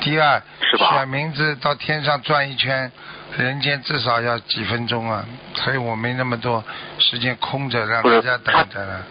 [0.00, 2.90] 第二，是吧选名字到天上转一圈，
[3.36, 6.62] 人间至少要几分钟啊，所以我没那么多
[6.98, 9.04] 时间空着让大家等着了。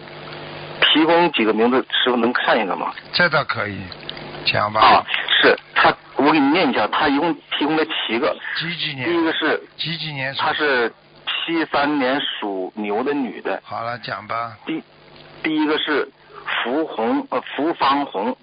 [0.80, 2.92] 提供几个名字，师傅能看一个吗？
[3.12, 3.78] 这倒可以，
[4.46, 4.80] 讲吧。
[4.80, 5.04] 啊，
[5.42, 8.34] 是他，我给你念一下，他一共提供了七个。
[8.56, 9.32] 几几年第一个？
[9.32, 10.40] 是，几几年属？
[10.40, 10.88] 她是
[11.26, 13.60] 七三年属牛的女的。
[13.64, 14.56] 好了，讲吧。
[14.64, 14.82] 第
[15.42, 16.08] 第一个是
[16.62, 18.36] 福红呃福方红，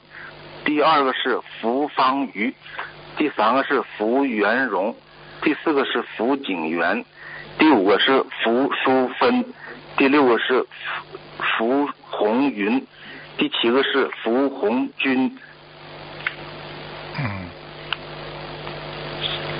[0.63, 2.53] 第二个是福方瑜，
[3.17, 4.95] 第三个是福元荣，
[5.41, 7.03] 第四个是福景元，
[7.57, 9.45] 第五个是福淑芬，
[9.97, 10.65] 第六个是
[11.57, 12.85] 福红云，
[13.37, 15.37] 第七个是福红军。
[17.19, 17.49] 嗯。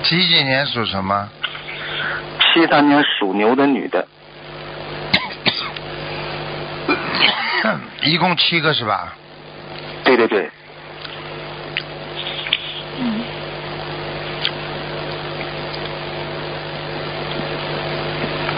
[0.04, 1.30] 几几年属什么？
[2.54, 4.08] 七三年属牛的女的，
[8.04, 9.16] 一共七个是吧？
[10.04, 10.50] 对对对，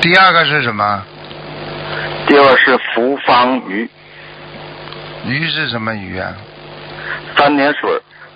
[0.03, 1.01] 第二个是什么？
[2.27, 3.89] 第二是福方鱼，
[5.25, 6.33] 鱼是什么鱼啊？
[7.37, 7.89] 三点水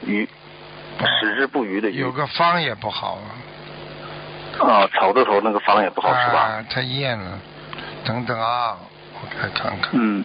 [0.05, 0.25] 鱼，
[0.97, 2.09] 矢志不渝的鱼有。
[2.09, 3.27] 个方也不好啊。
[4.65, 6.39] 啊，草字头那个方也不好是吧？
[6.39, 7.37] 啊，太艳了。
[8.05, 8.77] 等等啊，
[9.15, 9.89] 我来看看。
[9.91, 10.23] 嗯，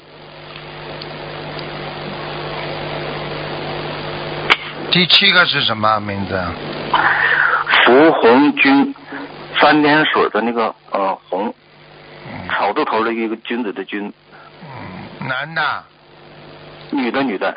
[4.93, 6.41] 第七个是什么名字？
[7.85, 8.95] 福红军，
[9.61, 11.55] 三点水的那个呃红，
[12.27, 12.49] 嗯。
[12.49, 14.13] 草字头的一个君子的君，
[14.63, 15.85] 嗯，男的，
[16.91, 17.57] 女的女的，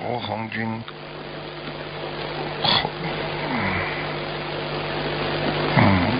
[0.00, 0.82] 吴红军。
[2.62, 2.90] 红
[3.50, 3.56] 嗯。
[5.76, 6.18] 嗯，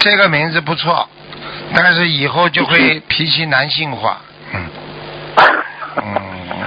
[0.00, 1.08] 这个名字不错，
[1.74, 4.20] 但是以后就会脾气男性化。
[4.52, 4.66] 嗯。
[5.96, 6.62] 嗯嗯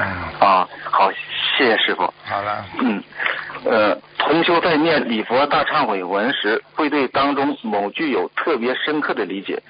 [0.00, 1.10] 嗯，啊，好，
[1.56, 2.12] 谢谢师傅。
[2.24, 2.64] 好了。
[2.80, 3.02] 嗯，
[3.64, 3.98] 呃，
[4.28, 9.62] 同修在念礼佛大忏悔文时，会对当中某句有特别深刻的理解，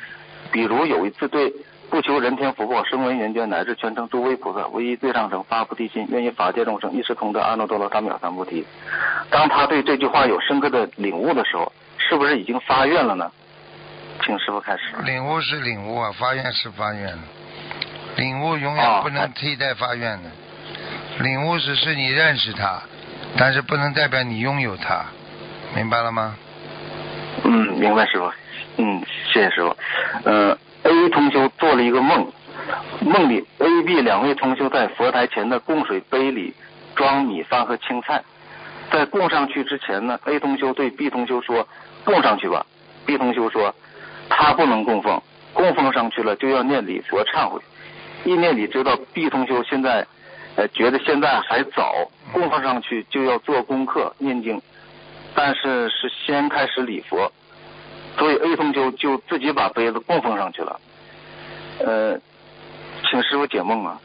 [0.51, 1.53] 比如有一次对
[1.88, 8.66] 不求人天福报，声闻缘觉乃至全称诸位菩萨，唯一最上乘发菩提心，愿意法界众生一时同得阿耨多罗三藐三菩提。
[9.31, 13.31] 当他对这句话有深刻的领悟的时候，是不是已经发愿了呢？
[14.27, 14.81] 请师傅开始。
[15.05, 17.16] 领悟是领悟啊，发愿是发愿，
[18.16, 20.29] 领悟永远哦不能替代发愿的。
[21.21, 22.83] 领悟只是你认识它，
[23.36, 25.04] 但是不能代表你拥有它，
[25.76, 26.36] 明白了吗？
[27.44, 28.30] 嗯，明白师傅。
[28.78, 29.76] 嗯，谢谢师傅。
[30.24, 32.30] 呃，A 同修做了一个梦，
[33.00, 36.54] 梦里 A、B 两位同修在佛台前的供水杯里
[36.94, 38.22] 装米饭和青菜，
[38.90, 41.68] 在供上去之前呢，A 同修对 B 同修说
[42.04, 42.66] ：“供上去吧。
[43.06, 43.74] ”B 同修说
[44.28, 47.60] ：“他不能供奉，供奉上去了就要念礼佛忏悔。”
[48.24, 50.06] 意念里知道 B 同修现在
[50.59, 51.94] 呃觉得现在还早，
[52.33, 54.61] 供奉上去就要做功课念经，
[55.33, 57.31] 但是是先开始礼佛，
[58.18, 60.81] 所以 A 同修就自己把杯子供奉上去了。
[61.79, 62.18] 呃，
[63.09, 64.01] 请师傅解梦啊。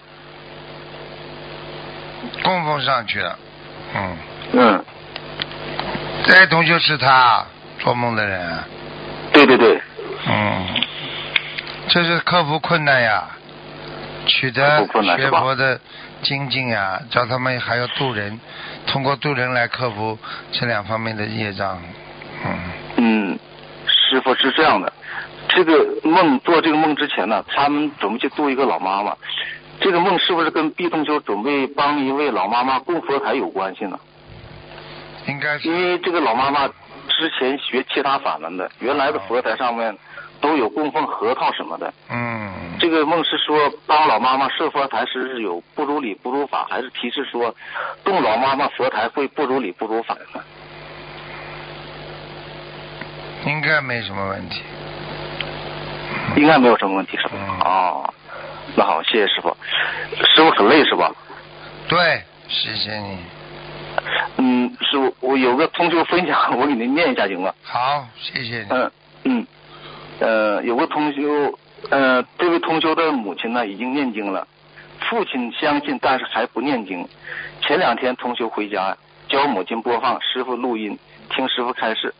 [2.43, 3.39] 供奉上去了，
[3.95, 4.17] 嗯，
[4.51, 4.85] 嗯，
[6.23, 7.43] 这同学是他
[7.79, 8.63] 做梦的人，
[9.33, 9.81] 对对对，
[10.27, 10.67] 嗯，
[11.89, 13.27] 这是克服困难呀，
[14.27, 14.87] 取克得
[15.17, 15.79] 学佛的
[16.23, 18.39] 精进呀，叫他们还要渡人，
[18.87, 20.17] 通过渡人来克服
[20.51, 21.79] 这两方面的业障，
[22.45, 22.59] 嗯，
[22.97, 23.39] 嗯，
[23.85, 24.91] 师傅是这样的，
[25.49, 29.15] 这个梦做这个梦之前呢，他们准备去度一个老妈妈，
[29.79, 33.99] 这个梦是不是跟毕同修准备帮一位老妈妈供佛台有关系呢？
[35.27, 35.67] 应该是。
[35.67, 39.97] 因为这个老妈妈之前学其他法门的，原来的佛台上面
[40.41, 41.93] 都有供奉核桃什么的。
[42.09, 42.51] 嗯，
[42.83, 47.55] 这个梦是说帮老妈妈设佛台时有不如理不如法，还是提示说
[48.03, 50.43] 动老妈妈佛台会不如理不如法呢？
[53.45, 54.61] 应该没什么问题，
[56.35, 57.31] 应该没有什么问题是吧？
[57.35, 58.13] 嗯哦，
[58.75, 59.55] 那好，谢谢师傅。
[60.35, 61.09] 师傅很累是吧？
[61.87, 63.17] 对，谢谢你，
[64.39, 67.53] 嗯，师傅，我有个同学分享，我给您念一下行吗？
[67.63, 68.91] 好，谢谢你，嗯
[69.23, 69.47] 嗯，
[70.19, 71.57] 呃，有个同修，
[71.89, 74.47] 呃，这位同修的母亲呢已经念经了，
[75.09, 77.07] 父亲相信，但是还不念经。
[77.61, 80.97] 前两天同修回家，教母亲播放师傅录音，
[81.29, 82.13] 听师傅开示。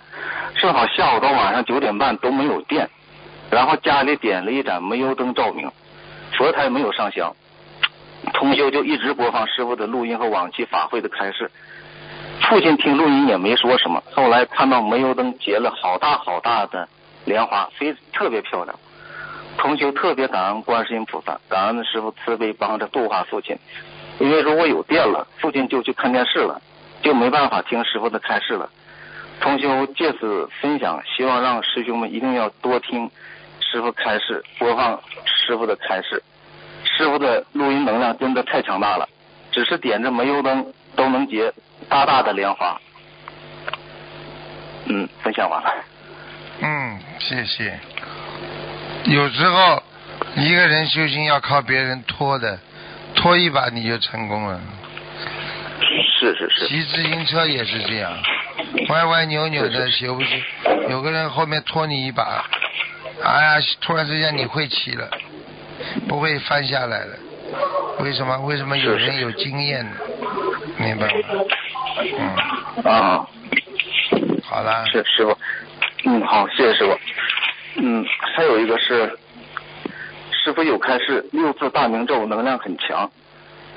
[0.56, 2.90] 正好下午到晚上九点半都没有电，
[3.50, 5.72] 然后家里点了一盏煤油灯照明，
[6.38, 7.34] 佛台没有上香。
[8.34, 11.50] 同修就一直播放师傅的录音和往期法会的开示。
[12.42, 14.02] 父亲听录音也没说什么。
[14.12, 16.88] 后来看到煤油灯结了好大好大的
[17.26, 18.78] 莲花，非特别漂亮。
[19.58, 23.58] 同修特别感恩观世音菩萨，感恩师傅慈悲帮着度化父亲。
[24.20, 26.62] 因为如果有电了，父亲就去看电视了，
[27.02, 28.70] 就没办法听师傅的开示了。
[29.40, 33.10] 同修借此分享，希望让师兄们一定要多听
[33.60, 36.22] 师傅开示，播放师傅的开示。
[36.86, 39.10] 师傅的录音能量真的太强大了，
[39.52, 41.52] 只是点着煤油灯都能结
[41.90, 42.80] 大大的莲花。
[44.86, 45.74] 嗯，分享完了。
[46.62, 47.80] 嗯，谢谢。
[49.06, 49.84] 有时候
[50.36, 52.58] 一个人修行要靠别人拖的，
[53.16, 54.60] 拖一把你就成功了。
[56.20, 56.68] 是是是。
[56.68, 58.14] 骑自行车也是这样，
[58.90, 60.44] 歪歪扭扭的修不去，
[60.90, 62.46] 有个人后面拖你一把，
[63.24, 65.10] 哎呀，突然之间你会骑了，
[66.08, 67.16] 不会翻下来了。
[68.00, 68.38] 为什么？
[68.40, 69.92] 为什么有人有经验呢？
[70.78, 71.14] 明白吗？
[72.84, 72.92] 嗯。
[72.92, 73.28] 啊。
[74.44, 74.86] 好了。
[74.88, 75.38] 是师傅。
[76.06, 76.98] 嗯，好，谢谢师傅。
[77.76, 78.06] 嗯，
[78.36, 79.18] 还有一个是，
[80.32, 83.10] 师傅有开示，六字大明咒能量很强，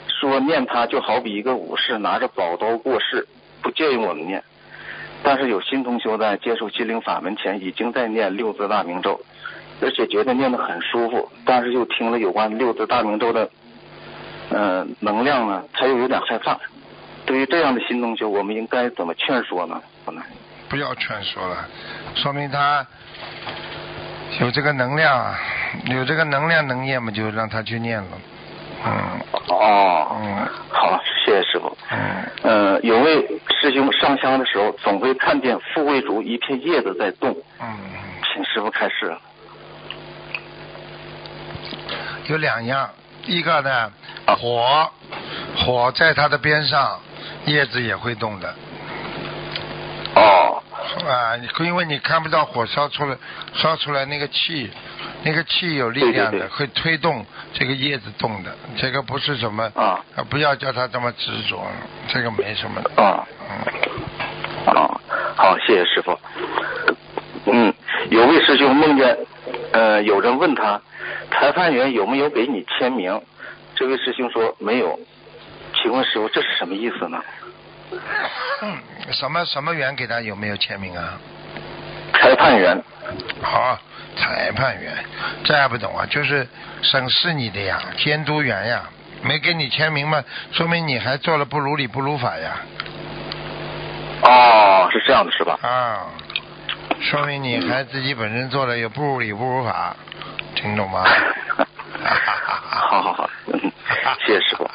[0.07, 3.27] 说念它就好比一个武士拿着宝刀过世，
[3.63, 4.43] 不建议我们念。
[5.23, 9.21] 但是有新同修在接受心灵法门前，已经在念六字大明咒，
[9.81, 13.51] 而且觉得念得很舒服，但是又听了有关六字大明咒的，
[14.51, 16.59] 嗯，能量呢，他又有点害怕。
[17.25, 19.83] 对于这样的新同修，我们应该怎么劝说呢？
[20.05, 20.23] 不能
[20.69, 21.67] 不要劝说了，
[22.15, 22.87] 说明他。
[24.39, 25.39] 有这个能量，啊，
[25.87, 28.09] 有这个能量能念嘛，就让他去念了。
[28.85, 28.93] 嗯。
[29.49, 30.17] 哦。
[30.21, 30.47] 嗯。
[30.69, 31.75] 好，谢谢师傅。
[31.91, 31.99] 嗯。
[32.43, 33.27] 呃，有位
[33.61, 37.35] 师兄上香的时候，总会看见富贵竹一片叶子在动。
[37.61, 37.77] 嗯。
[38.33, 39.17] 请师傅开示。
[42.27, 42.91] 有两样，
[43.25, 43.91] 一个呢，
[44.27, 44.91] 火，
[45.57, 47.01] 火在它的边上，
[47.47, 48.55] 叶子也会动的。
[50.15, 50.63] 哦。
[51.07, 53.17] 啊，因为你看不到火烧出来，
[53.55, 54.71] 烧出来那个气，
[55.23, 58.57] 那个气有力量的，会推动这个叶子动的。
[58.77, 61.67] 这个不是什么啊，不要叫他这么执着，
[62.09, 62.81] 这个没什么。
[63.03, 65.01] 啊，嗯，啊，
[65.37, 66.19] 好，谢谢师傅。
[67.47, 67.73] 嗯，
[68.11, 69.17] 有位师兄梦见，
[69.73, 70.81] 呃，有人问他，
[71.31, 73.21] 裁判员有没有给你签名？
[73.75, 74.99] 这位师兄说没有。
[75.75, 77.23] 请问师傅，这是什么意思呢？
[78.63, 78.79] 嗯，
[79.13, 81.19] 什么什么员给他有没有签名啊？
[82.15, 82.83] 裁判员。
[83.43, 83.79] 好，
[84.17, 84.93] 裁判员，
[85.45, 86.05] 这还不懂啊？
[86.07, 86.47] 就是
[86.83, 88.83] 审视你的呀，监督员呀，
[89.23, 92.57] 没给你签名嘛，说明你还做了不如理不如法呀。
[94.23, 95.59] 哦，是这样的，是吧？
[95.63, 96.07] 啊，
[97.01, 99.95] 说明你还自己本身做的有不如理不如法，
[100.57, 101.05] 听懂吗？
[103.03, 103.31] 好好
[104.05, 104.69] 好，谢谢师傅。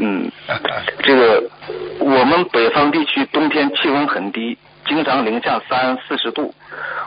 [0.00, 0.30] 嗯，
[1.02, 1.50] 这个
[2.00, 4.56] 我们北方地区冬天气温很低，
[4.86, 6.54] 经常零下三四十度。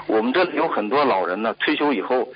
[0.08, 2.28] 我们这里有很多老人呢，退休以后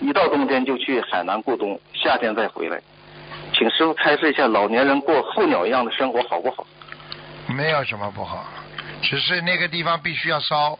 [0.00, 2.80] 一到冬天就去海南过冬，夏天再回来。
[3.54, 6.66] 请师傅开示一下，老年人过候鸟一样的生活好不好？
[7.48, 8.44] 没有什么不好，
[9.02, 10.78] 只是那个地方必须要烧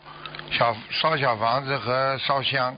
[0.50, 2.74] 小烧小房子和烧香。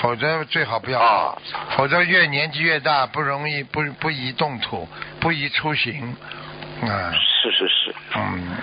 [0.00, 1.38] 否则最好不要啊，
[1.76, 4.88] 否则越年纪越大，不容易不不宜动土，
[5.20, 6.16] 不宜出行，
[6.82, 7.12] 啊。
[7.42, 7.94] 是是是。
[8.16, 8.56] 嗯。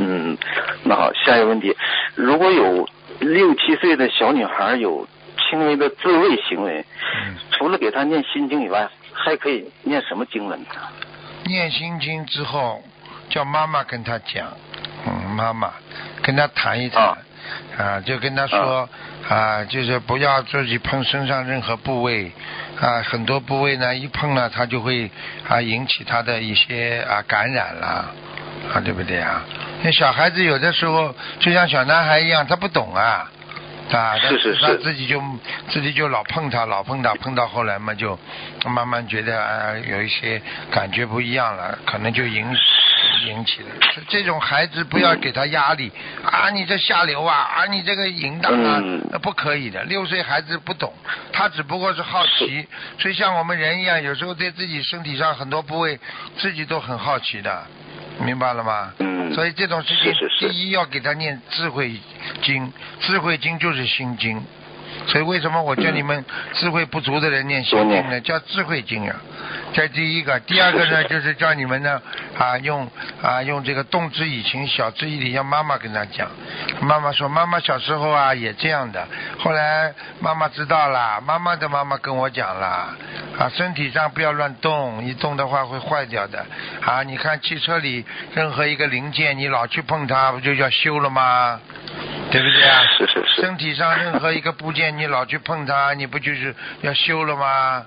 [0.00, 0.38] 嗯，
[0.84, 1.76] 那好，下一个问题，
[2.14, 2.88] 如果有
[3.20, 5.08] 六七岁的小女孩有
[5.38, 6.84] 轻微的自慰行为，
[7.50, 10.66] 除了给她念心经以外，还可以念什么经文呢？
[11.44, 12.80] 念心经之后，
[13.28, 14.46] 叫妈妈跟她讲，
[15.06, 15.72] 嗯，妈妈
[16.22, 17.18] 跟她谈一谈，啊，
[18.04, 18.88] 就跟他说。
[19.28, 22.32] 啊，就是不要自己碰身上任何部位，
[22.80, 25.10] 啊，很多部位呢一碰呢，它就会
[25.46, 28.10] 啊引起他的一些啊感染了，
[28.72, 29.44] 啊，对不对啊？
[29.82, 33.30] 那小孩子有的时候就像小男孩一样，他不懂啊，
[33.92, 35.22] 啊，是是是，他自己就
[35.68, 38.18] 自己就老碰他，老碰他，碰到后来嘛，就
[38.64, 40.40] 慢慢觉得啊有一些
[40.70, 42.46] 感觉不一样了，可能就引。
[43.26, 43.66] 引起的
[44.08, 45.90] 这种孩子不要给他压力
[46.24, 46.50] 啊！
[46.50, 47.36] 你这下流啊！
[47.36, 48.82] 啊，你这个淫荡啊！
[49.22, 49.82] 不可以的。
[49.84, 50.92] 六岁孩子不懂，
[51.32, 52.66] 他只不过是好奇，
[52.98, 55.98] 所以像我们人一样，有时候对自己身体上很多部位
[56.38, 57.66] 自己都很好奇的，
[58.20, 58.92] 明白了吗？
[58.98, 59.34] 嗯。
[59.34, 61.94] 所以这种事情，第一要给他念智慧
[62.42, 64.42] 经，智慧经就是心经，
[65.06, 66.24] 所以为什么我叫你们
[66.54, 68.20] 智慧不足的人念心经呢？
[68.20, 69.16] 叫智慧经啊。
[69.72, 72.00] 这第一个，第二个呢， 就是叫你们呢
[72.36, 72.88] 啊用
[73.22, 76.30] 啊用这个动之以情，晓之以理，让妈妈跟他讲。
[76.80, 79.06] 妈妈说，妈妈小时候啊也这样的，
[79.38, 82.94] 后来妈妈知道了，妈妈的妈妈跟我讲了
[83.38, 86.44] 啊，身体上不要乱动，一动的话会坏掉的。
[86.84, 91.60] 啊，你看汽车里任何一个零件，你老去碰它，不就叫修了吗？
[92.30, 92.82] 对不对啊？
[92.96, 93.42] 是是是。
[93.42, 97.84] 身体上任何一个部件，你老去碰它，你不就是要修了吗？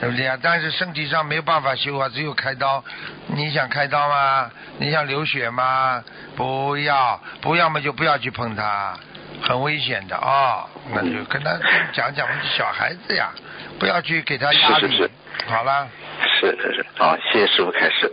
[0.00, 0.36] 对不对啊？
[0.42, 2.84] 但是身体上没有办法修啊，只有开刀。
[3.28, 4.50] 你想开刀吗？
[4.78, 6.02] 你想流血吗？
[6.36, 8.98] 不要，不要么就不要去碰它，
[9.42, 11.52] 很危险的啊、那就跟他
[11.92, 12.26] 讲讲，
[12.56, 13.30] 小孩子呀，
[13.78, 14.88] 不要去给他压力。
[14.88, 15.10] 是是是
[15.46, 15.88] 好了，
[16.40, 18.10] 是是是，好，谢谢师傅开始。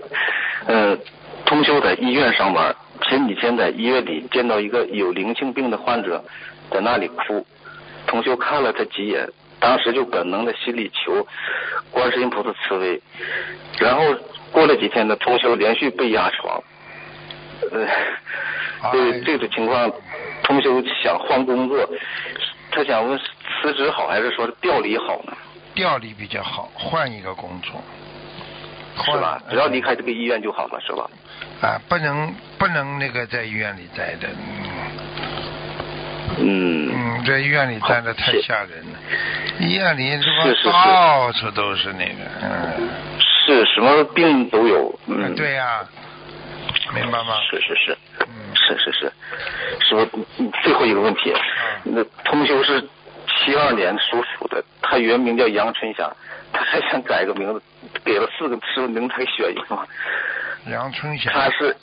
[0.67, 0.97] 呃，
[1.45, 6.23] 通修在医院上班，前几天在医院里见到一个有灵性病的患者，
[6.69, 7.45] 在那里哭，
[8.07, 9.27] 通修看了他几眼，
[9.59, 11.27] 当时就本能的心里求
[11.91, 13.01] 观世音菩萨慈悲，
[13.79, 14.03] 然后
[14.51, 16.63] 过了几天呢，通修连续被压床，
[17.71, 17.87] 呃，
[18.91, 19.91] 对哎这种情况，
[20.43, 21.89] 通修想换工作，
[22.71, 23.19] 他想问
[23.61, 25.33] 辞职好还是说调离好呢？
[25.73, 27.81] 调离比较好，换一个工作。
[28.95, 29.41] 换是吧？
[29.49, 31.09] 只要离开这个医院就好了，是吧？
[31.61, 34.91] 啊，不能不能那个在医院里待的，嗯。
[36.39, 38.99] 嗯，嗯，在医院里待的太吓人了。
[39.59, 40.71] 医院里这是是是。
[40.71, 42.89] 到处都是那个，嗯，
[43.19, 45.85] 是什么病都有，嗯，对呀、
[46.95, 47.35] 明白吗？
[47.49, 48.27] 是是是，嗯。
[48.55, 49.11] 是是是，
[49.81, 51.33] 师傅，嗯最后一个问题，
[51.83, 52.81] 那通修是
[53.43, 56.09] 七二年属鼠的，他原名叫杨春霞，
[56.53, 57.61] 他还想改个名字，
[58.05, 59.85] 给了四个师傅名他选一个吗？
[60.69, 61.31] 杨春霞。
[61.31, 61.75] 他是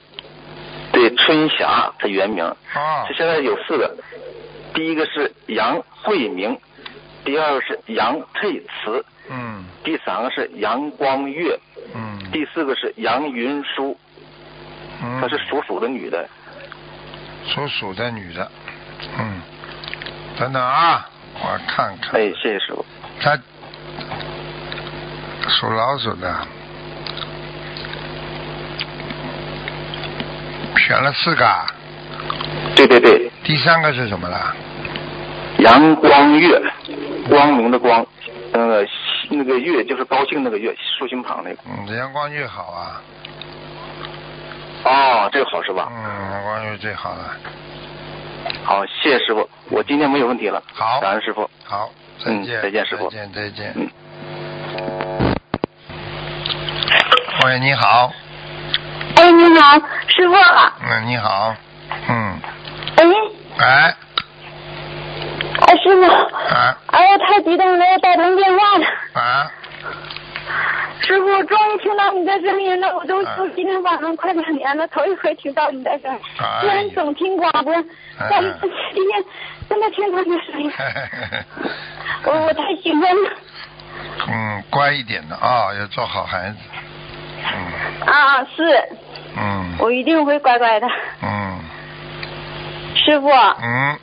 [0.92, 3.96] 对春霞，他原名，啊这现在有四个，
[4.72, 6.56] 第一个是杨慧明，
[7.24, 11.58] 第二个是杨佩慈，嗯第三个是杨光月，
[11.94, 13.98] 嗯第四个是杨云舒，
[15.02, 16.28] 嗯，她是属鼠的女的。
[17.46, 18.50] 属鼠的女的，
[19.18, 19.40] 嗯，
[20.38, 21.08] 等等啊，
[21.40, 22.84] 我看看，哎，谢谢师傅。
[23.20, 23.36] 他
[25.48, 26.36] 属老鼠的，
[30.76, 31.66] 选了四个啊，
[32.76, 34.54] 对对对，第三个是什么了？
[35.58, 36.60] 阳光月，
[37.28, 38.06] 光明的光，
[38.52, 38.86] 那个
[39.30, 41.58] 那个月就是高兴那个月，竖心旁那个。
[41.66, 43.02] 嗯，阳光月好啊，
[44.84, 45.90] 哦，这个好是吧？
[45.90, 47.36] 嗯，阳光月最好了。
[48.64, 50.62] 好，谢谢师傅，我今天没有问题了。
[50.72, 51.48] 好感恩师傅。
[51.64, 51.90] 好，
[52.24, 53.72] 再嗯见，再见师傅再见，再见。
[53.76, 53.88] 嗯。
[57.44, 58.12] 喂，你好，
[59.16, 59.78] 哎，你好，
[60.08, 60.34] 师傅。
[60.34, 61.54] 嗯，你好，
[62.08, 62.40] 嗯，
[62.96, 63.04] 哎，
[63.58, 63.94] 哎，
[65.66, 66.04] 哎，师傅。
[66.10, 68.86] 啊哎呀，太激动了，我打通电话了。
[69.14, 69.50] 啊，
[71.00, 76.20] 师傅，终于听到你的声音了，我都啊修今天晚上快两年了，头一回听到你的声音。
[76.38, 77.72] 哎虽然总听广播，
[78.30, 78.54] 但是
[78.94, 79.24] 今天
[79.68, 80.72] 真的听到你的声音，
[82.24, 83.30] 我我太兴奋了。
[84.28, 86.56] 嗯，乖一点的啊、要做好孩子。
[87.40, 88.62] 嗯啊，是
[89.36, 90.86] 嗯我一定会乖乖的。
[91.22, 91.60] 嗯
[92.96, 93.96] 师傅，嗯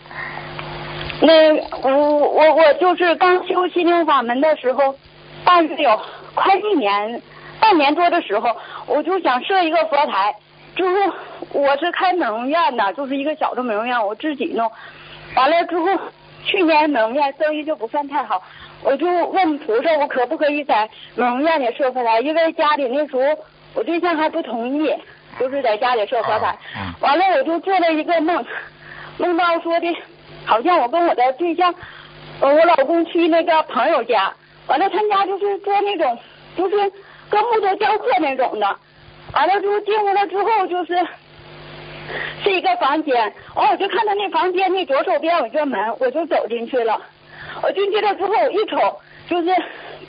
[1.22, 4.96] 那我我我就是刚修心灵法门的时候，
[5.44, 6.02] 大约有
[6.36, 7.22] 快一年、
[7.60, 8.56] 半年多的时候，
[8.86, 10.36] 我就想设一个佛台。
[10.76, 11.14] 之后
[11.54, 14.70] 我是开美容院的，就是一个小的美容院，我自己弄。
[15.36, 15.88] 完了之后，
[16.44, 18.44] 去年美容院生意就不算太好，
[18.84, 22.20] 我就问菩萨，我可不可以在美容院里设佛台？
[22.20, 23.42] 因为家里那时候
[23.74, 24.94] 我对象还不同意，
[25.40, 26.58] 就是在家里设佛台。
[27.00, 28.46] 完了我就做了一个梦，
[29.18, 29.88] 梦到说的，
[30.46, 31.74] 好像我跟我的对象，
[32.42, 34.34] 呃，我老公去那个朋友家，
[34.68, 36.18] 完了他家就是做那种，
[36.58, 36.76] 就是
[37.30, 38.78] 跟木头雕刻那种的，
[39.34, 41.08] 完了之后进屋了之后就是
[42.44, 47.02] 是一个房间，完我就看到那房间那左手边有一个门，我就走进去了。
[47.62, 49.00] 我进去了之后，我一瞅，
[49.30, 49.48] 就是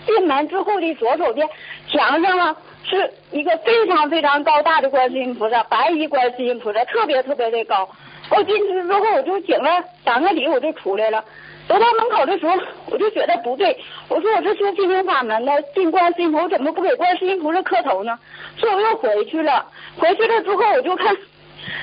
[0.07, 1.49] 进门之后的左手边
[1.89, 7.89] 墙上啊是一个非常非常高大的观世音菩萨，白衣观世音菩萨，特别特别的高。
[8.31, 11.25] 我进去之后，我就请了三个礼，我就出来了。
[11.69, 12.57] 走到门口的时候，
[12.87, 13.77] 我就觉得不对，
[14.09, 18.19] 我说我这修心灵法门的，进观世音菩萨，我怎么不给观世音菩萨磕头呢？
[18.57, 19.67] 所以我又回去了。
[19.97, 21.17] 回去了之后，我就看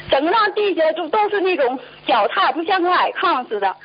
[0.10, 1.78] 整个那地下就都是那种
[2.08, 3.76] 脚踏，不像个矮炕似的，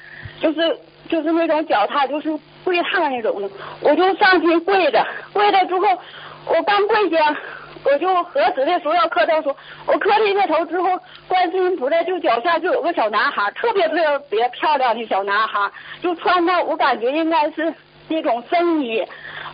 [0.40, 0.78] 就是
[1.08, 2.30] 就是那种脚踏，就是
[2.62, 3.50] 跪踏那种的。
[3.80, 5.98] 我就上去跪着，跪着之后，
[6.46, 7.36] 我刚跪下，
[7.84, 9.56] 我就合适的时候要磕头说，
[9.86, 10.98] 我磕了一个头之后，
[11.28, 15.70] 观世音菩萨就脚下就有个小男孩，特别特别漂亮的小男孩，
[16.02, 17.72] 就穿的我感觉应该是
[18.08, 19.04] 那种僧衣。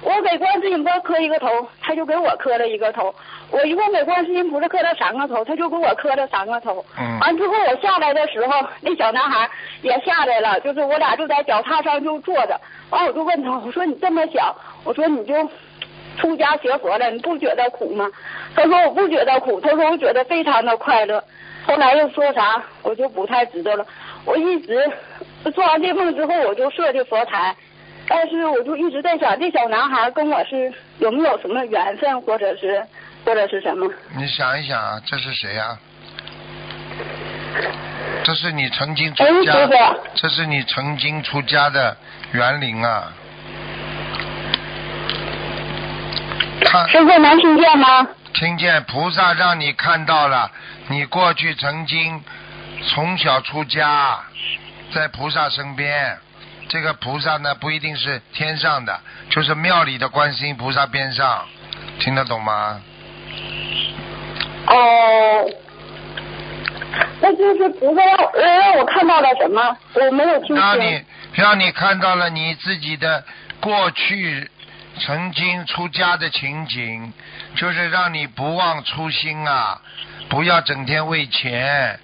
[0.02, 1.48] 我给观世音菩萨磕一个头，
[1.80, 3.14] 他就给我磕了一个头。
[3.50, 6.84] 我一共给观世音菩萨磕了三个头，他就给我磕了三个头。
[6.98, 9.48] 嗯完之后我下来的时候，那小男孩
[9.82, 12.60] 也下来了，就是我俩就在脚踏上就坐着。
[12.90, 15.34] 完我就问他，我说你这么小，我说你就
[16.18, 18.10] 出家学佛了，你不觉得苦吗？
[18.54, 21.22] 他说我不觉得苦，他说我觉得非常的快乐。
[21.66, 23.86] 后来又说啥，我就不太知道了。
[24.24, 24.90] 我一直
[25.54, 27.56] 做完这梦之后，我就设的佛台，
[28.06, 32.84] 但是我就一直在想，这小男孩跟我是有没有什么缘分，或者是
[33.24, 33.90] 或者是什么？
[34.16, 35.78] 你想一想啊，这是谁呀、
[38.22, 39.72] 这是你曾经出哎家师傅，
[40.14, 41.96] 这是你曾经出家的
[42.32, 43.12] 园林啊。
[46.74, 48.08] 看，师傅能听见吗？
[48.32, 50.50] 听见菩萨让你看到了，
[50.88, 52.20] 你过去曾经
[52.88, 54.18] 从小出家，
[54.92, 56.18] 在菩萨身边。
[56.68, 58.98] 这个菩萨呢，不一定是天上的，
[59.30, 61.44] 就是庙里的观世音菩萨边上，
[62.00, 62.80] 听得懂吗？
[64.66, 64.74] 哦，
[67.20, 69.76] 那就是菩萨让让我看到了什么？
[69.92, 71.04] 我没有听清让你。
[71.34, 73.24] 让你看到了你自己的
[73.60, 74.48] 过去
[75.00, 77.12] 曾经出家的情景，
[77.56, 79.80] 就是让你不忘初心啊，
[80.28, 81.98] 不要整天为钱，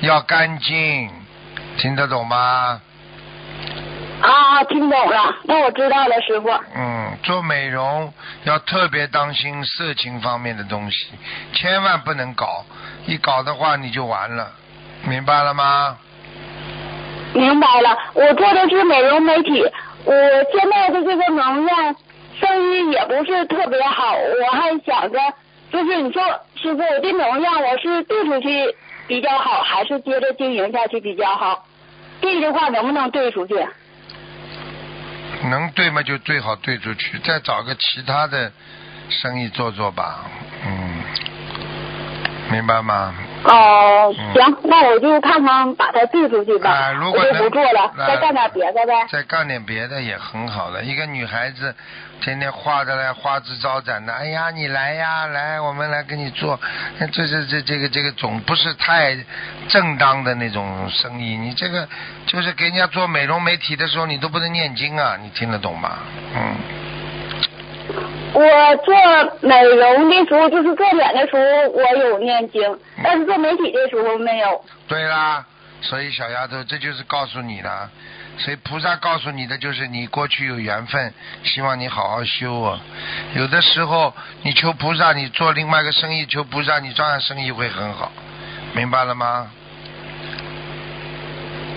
[0.00, 1.10] 要干净，
[1.78, 2.80] 听得懂吗？
[4.20, 6.48] 啊，听懂了，那我知道了，师傅。
[6.74, 8.12] 嗯，做美容
[8.44, 11.08] 要特别当心色情方面的东西，
[11.52, 12.64] 千万不能搞，
[13.06, 14.52] 一搞的话你就完了，
[15.04, 15.96] 明白了吗？
[17.34, 19.62] 明白了，我做的是美容美体，
[20.04, 20.14] 我
[20.52, 21.96] 现在的这个能量
[22.40, 25.18] 生意也不是特别好，我还想着，
[25.70, 26.22] 就是你说
[26.54, 28.74] 师傅，我这农药我是兑出去
[29.06, 31.66] 比较好，还是接着经营下去比较好？
[32.20, 33.54] 兑的话能不能兑出去？
[35.50, 38.50] 能兑嘛就最好兑出去，再找个其他的
[39.08, 40.24] 生意做做吧，
[40.64, 41.02] 嗯，
[42.50, 43.14] 明白吗？
[43.48, 49.06] 哦，嗯行，那我就看看把它递出去吧，啊如果我就不做了，啊再干点别的呗。
[49.10, 50.82] 再干点别的也很好的。
[50.82, 51.74] 一个女孩子
[52.20, 56.58] 天天画的来花枝招展的，哎呀，你来呀，来，我们来给你做，
[57.12, 59.16] 这这这这个这个总不是太
[59.68, 61.36] 正当的那种生意。
[61.36, 61.88] 你这个
[62.26, 65.98] 就是给人家做美容美体的时候，你都不能念经啊，你听得懂吗？
[66.34, 66.56] 嗯。
[68.34, 68.94] 我做
[69.40, 74.64] 美容的时候，就是做脸的时候，我有念经，但是做媒体的时候没有。
[74.86, 75.44] 对啦，
[75.80, 77.90] 所以小丫头，这就是告诉你了。
[78.38, 82.78] 所以菩萨告诉你的就是你过去有缘分，希望你好好修啊。
[83.34, 88.12] 有的时候你求菩萨，你做另外一个生意，求菩萨，你照样生意会很好，
[88.74, 89.50] 明白了吗？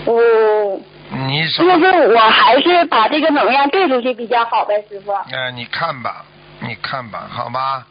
[0.06, 0.14] 哦，
[1.10, 1.48] 你？
[1.48, 5.12] 就是我还是把这个能量兑出去比较好呗，师傅。
[5.12, 6.24] 呃，你看吧，
[6.60, 7.84] 你看吧，好吧？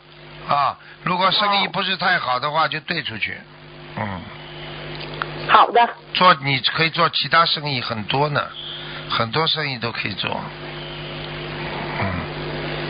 [0.47, 3.37] 啊，如果生意不是太好的话，就兑出去。
[3.97, 4.21] 嗯，
[5.47, 8.41] 好的，做你可以做其他生意很多呢，
[9.09, 10.29] 很多生意都可以做。
[11.99, 12.05] 嗯。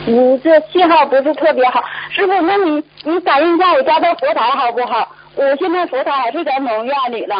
[0.06, 5.16] 你这信号不是特别好，师傅，那你你感应一下我家的佛台好不好？
[5.36, 7.36] 我现在佛台还是在农院里了。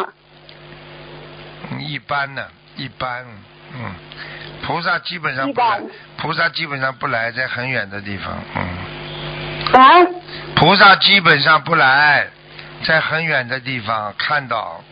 [1.72, 2.42] 嗯一般呢，
[2.80, 3.26] 一般，
[3.74, 3.92] 嗯，
[4.62, 5.80] 菩萨基本上不来，
[6.16, 10.06] 菩萨基本上不来，在很远的地方，嗯，啊，
[10.56, 12.26] 菩萨基本上不来，
[12.82, 14.82] 在很远的地方看到。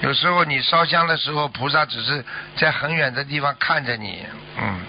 [0.00, 2.24] 有时候你烧香的时候，菩萨只是
[2.56, 4.26] 在很远的地方看着你，
[4.56, 4.80] 嗯，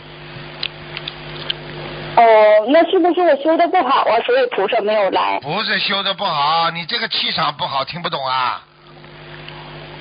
[2.16, 2.24] 哦，
[2.70, 4.18] 那是不是我修的不好啊？
[4.26, 8.64] 所以菩萨没有来不是修的不好，你这个气场不好，听不懂啊？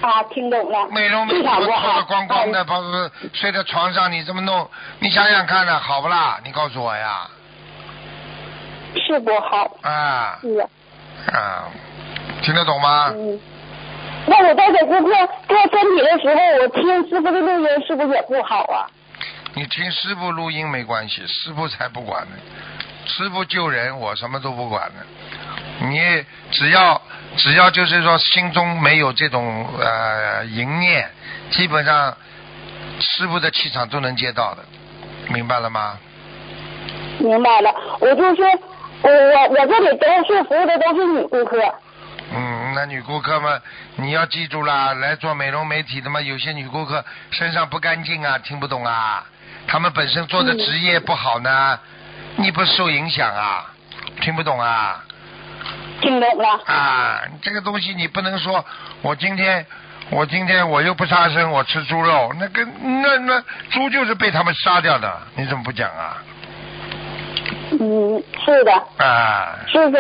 [0.01, 0.23] 啊？
[0.31, 2.05] 听懂了，美容美气发脱场不好的。
[2.05, 4.69] 光光的，哎包括睡在床上，你这么弄，
[5.01, 6.41] 你想想看呢，好不啦？
[6.45, 7.29] 你告诉我呀，
[9.07, 10.67] 是不好，啊是。
[11.33, 11.65] 啊，
[12.43, 13.13] 听得懂吗？
[13.15, 13.41] 嗯，
[14.27, 15.11] 那我在给顾客
[15.49, 18.87] 做身体的时候，我听师傅的录音是不是也不好啊？
[19.55, 22.37] 你听师傅录音没关系，师傅才不管呢。
[23.07, 25.01] 师傅救人，我什么都不管呢。
[25.81, 27.01] 你只要
[27.37, 31.09] 只要就是说心中没有这种呃淫念，
[31.51, 32.17] 基本上
[33.01, 34.65] 师傅的气场都能接到的，
[35.29, 35.99] 明白了吗？
[37.21, 38.47] 明白了，我就说
[39.03, 41.57] 我我我这里都是服务的都是女顾客。
[42.31, 43.59] 嗯，那女顾客嘛，
[43.97, 49.25] 你要记住啦，来做美容美体的嘛，有些女顾客身上不干净啊，听不懂啊，
[49.67, 51.79] 她们本身做的职业不好呢，
[52.37, 53.67] 你不受影响啊，
[54.21, 55.05] 听不懂啊，
[56.01, 56.49] 听懂了。
[56.67, 58.65] 啊，这个东西你不能说，
[59.03, 59.65] 我今天
[60.11, 63.41] 我今天我又不杀生，我吃猪肉，那个那那
[63.71, 66.23] 猪就是被他们杀掉的，你怎么不讲啊？
[67.81, 69.99] 嗯，是的，啊，师傅，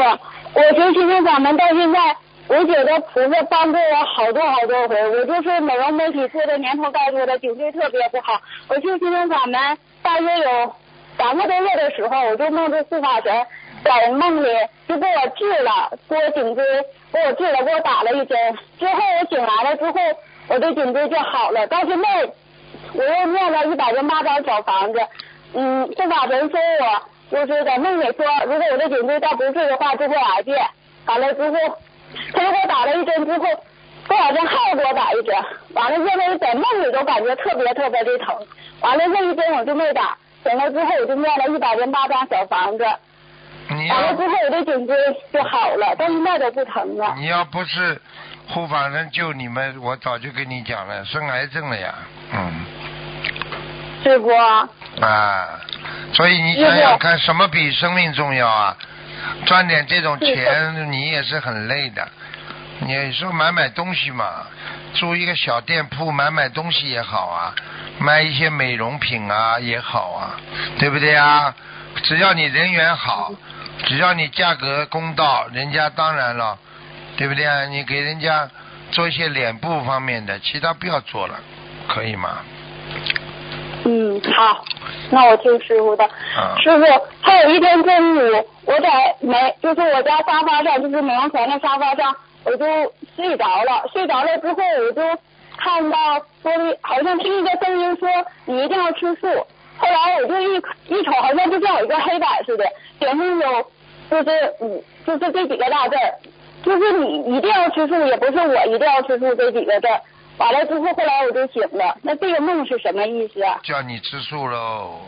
[0.55, 2.17] 我学心灵法门到现在，
[2.49, 4.97] 我觉得菩萨帮助我好多好多回。
[5.11, 8.41] 我就是美容美体做的年头该多的，颈椎特别不好。
[8.69, 10.75] 我去心灵法门大约有
[11.19, 13.47] 三个多月的时候，我就梦着护法神
[13.85, 14.49] 在梦里
[14.87, 16.65] 就给我治了，给我颈椎
[17.13, 18.59] 给我治了，给我打了一针。
[18.79, 19.93] 之后我醒来了之后，
[20.49, 21.67] 我的颈椎就好了。
[21.67, 22.31] 到现在
[22.95, 25.01] 我又念了一百零八张小房子，
[25.55, 27.03] 嗯，护法神说我。
[27.31, 30.59] 就是在梦里说，如果我的颈椎再不治的话，就会癌变。
[31.05, 31.57] 完了之后，
[32.33, 33.39] 他又给我打了一针，之后
[34.09, 35.37] 过两天还给我打一针。
[35.75, 38.35] 完了，现在在梦里都感觉特别特别的疼。
[38.81, 42.85] 完了那一针我就没打，醒了之后我就念了一百零八张小房子。
[43.71, 44.97] 你完了之后我的颈椎
[45.33, 47.15] 就好了，但是那都不疼了。
[47.19, 48.01] 你要不是
[48.49, 51.95] 护法人救你们，我早就跟你讲了，生癌症了呀，
[52.33, 52.65] 嗯。
[54.03, 54.31] 师傅，
[55.05, 55.61] 啊，
[56.15, 58.77] 所以你想想看，什么比生命重要啊？
[59.45, 62.09] 赚点这种钱，你也是很累的。
[62.79, 64.47] 你说买买东西嘛，
[64.95, 67.55] 租一个小店铺买买东西也好啊，
[67.99, 70.41] 卖一些美容品啊也好啊，
[70.79, 71.55] 对不对啊？
[72.05, 73.33] 只要你人缘好，
[73.85, 76.59] 只要你价格公道，人家当然了，
[77.17, 77.65] 对不对啊？
[77.67, 78.49] 你给人家
[78.91, 81.35] 做一些脸部方面的，其他不要做了，
[81.89, 82.39] 可以吗？
[83.85, 84.65] 嗯，好，
[85.11, 86.05] 那我听师傅的。
[86.05, 86.85] 啊师傅，
[87.23, 92.15] 还有一天中午，我在美，就是我家沙发上，就是美容泉的沙发上，
[92.45, 92.67] 我就
[93.17, 93.89] 睡着了。
[93.93, 94.57] 睡着了之后，
[94.87, 95.21] 我就
[95.57, 96.53] 看到说，
[96.83, 98.09] 好像听一个声音说
[98.47, 99.27] 你一定要吃素。
[99.79, 100.57] 后来我就一
[100.89, 102.65] 一瞅，好像就像有一个黑板似的，
[102.99, 103.71] 顶上有
[104.11, 106.15] 就是嗯，就是这几个大字儿，
[106.65, 110.01] 就是你一定要吃素，也不是我一定要吃素这几个字儿。
[110.39, 111.97] 完了之后，后来我就醒了。
[112.03, 113.59] 那这个梦是什么意思啊？
[113.65, 115.01] 叫你吃素喽。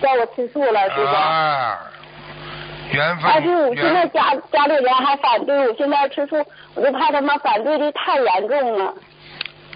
[0.00, 1.12] 叫我吃素了，是吧。
[1.12, 1.78] 啊，
[2.92, 3.30] 缘分。
[3.32, 6.36] 但是我现在家家里人还反对我现在吃素，
[6.74, 8.94] 我就怕他们反对的太严重了。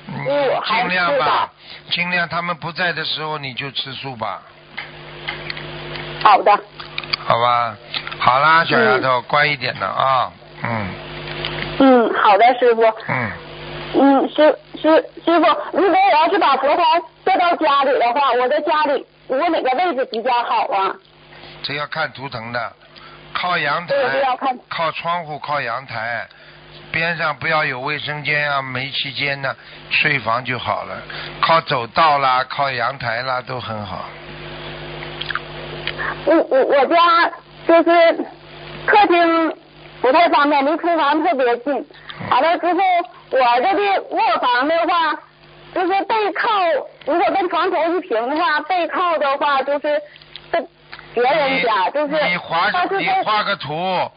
[0.06, 1.52] 你所以我还尽量是吧吧，
[1.90, 4.42] 尽量他们不在的时候你就吃素吧，
[6.22, 6.52] 好的，
[7.26, 7.76] 好吧？
[8.18, 10.30] 好啦，小丫头，乖一点的啊，
[10.62, 10.88] 嗯。
[11.80, 12.82] 嗯，好的，师傅。
[13.08, 13.30] 嗯，
[13.94, 16.82] 嗯，师师师傅，如果我要是把佛台
[17.24, 20.94] 带到家里的话，我在家里我哪个位置比较好啊？
[21.62, 22.72] 这要看图腾的，
[23.32, 23.94] 靠阳台，
[24.68, 26.28] 靠窗户，靠阳台，
[26.92, 29.54] 边上不要有卫生间啊、煤气间呢，
[29.90, 30.96] 睡房就好了。
[31.40, 34.04] 靠走道啦，靠阳台啦，都很好。
[36.26, 37.30] 我我我家
[37.66, 38.16] 就是
[38.86, 39.56] 客厅
[40.00, 41.86] 不太方便，离厨房特别近。
[42.30, 42.80] 完了之后，
[43.30, 45.18] 我这个卧房的话，
[45.74, 46.48] 就是背靠，
[47.06, 50.00] 如果跟床头一平的话，背靠的话就是
[50.50, 50.66] 跟
[51.14, 54.10] 别人家，就是你画你画个图，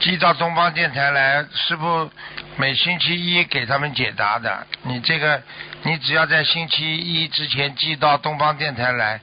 [0.00, 2.10] 寄到东方电台来，师傅
[2.56, 4.66] 每星期一给他们解答的。
[4.82, 5.42] 你这个，
[5.82, 9.20] 你只要在星期一之前寄到东方电台来，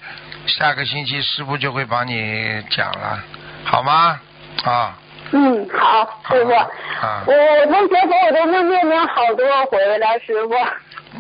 [0.48, 3.24] 下个星期师傅就会帮你讲了，
[3.64, 4.20] 好吗？
[4.64, 4.98] 啊，
[5.32, 10.54] 嗯，好，师傅，啊我我从学佛我都梦见您好多回了，师傅。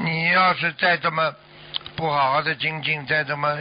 [0.03, 1.33] 你要是再这么
[1.95, 3.57] 不好好的精进，再这么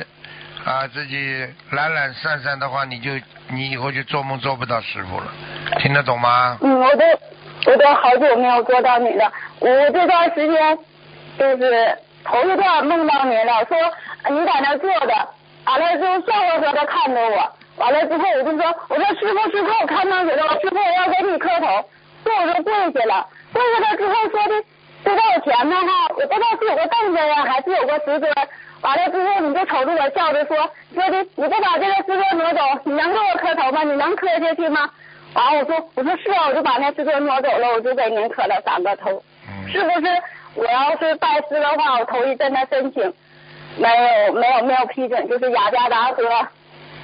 [0.64, 3.10] 啊自己懒懒散散的话，你就
[3.48, 5.26] 你以后就做梦做不到师傅了，
[5.80, 6.56] 听得懂吗？
[6.60, 7.04] 嗯，我都
[7.66, 9.32] 我都好久没有做到你了。
[9.58, 10.78] 我这段时间
[11.36, 13.76] 就是头一段梦到你了，说
[14.30, 15.28] 你在那坐着，
[15.66, 21.66] 完了之后笑呵呵的看着我，完了之后我就说，我说师傅师傅，我看到你了，师傅我要给你磕头，
[22.24, 24.62] 说我就跪下了，跪下了之后说的
[25.04, 28.32] 就在我前面哈，我不知道是有个凳子呀，还是有个石墩。
[28.82, 30.56] 完了之后，你就瞅着我笑着说，
[30.94, 33.82] 说的你不把这个石墩挪走，你能给我磕头吗？
[33.84, 34.90] 你能磕下去吗？
[35.34, 39.22] 完了我说我说是啊，我就把那石墩挪走了，我就给您磕了三个头。
[39.48, 39.70] 嗯。
[39.70, 40.06] 是不是
[40.54, 43.02] 我要是拜师的话，我头一阵的申请
[43.78, 46.22] 没有没有没有批准，就是雅加达和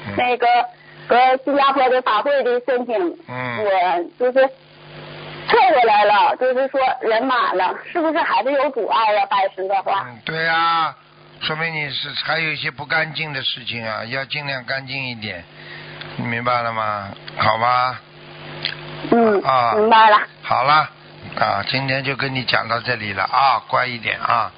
[0.07, 0.47] 嗯那个
[1.09, 4.47] 和新加坡的法会的申请，嗯我就是
[5.49, 9.25] 撤回来了，就是说人满了，是不是还是有阻碍呀？
[9.31, 10.95] 拜师的话，嗯，对啊，
[11.41, 15.45] 说明你是还有一些不干净的事情啊，要尽量干净一点，
[16.17, 17.09] 你明白了吗？
[17.37, 18.01] 好吧，
[19.11, 20.91] 嗯，啊明白了，好了，
[21.39, 24.51] 啊，今天就跟你讲到这里了啊，乖一点啊，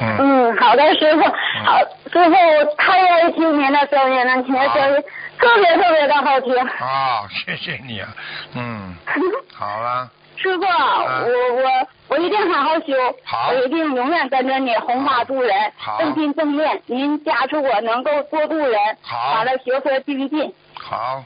[0.00, 1.22] 嗯，嗯，好的，师傅，
[1.64, 1.78] 好，
[2.12, 5.02] 师傅，我太愿意听您的声音了，您的声音
[5.38, 6.56] 特别特别的好听。
[6.58, 8.08] 啊，谢谢你啊，
[8.54, 8.94] 嗯，
[9.54, 10.10] 好了，
[10.42, 16.82] 师傅，我我我一定好好修，好我一定永远跟着你弘法度人好，正心正念。
[16.86, 20.52] 您加持我能够多度人，好完了学佛精进。
[20.74, 21.22] 好，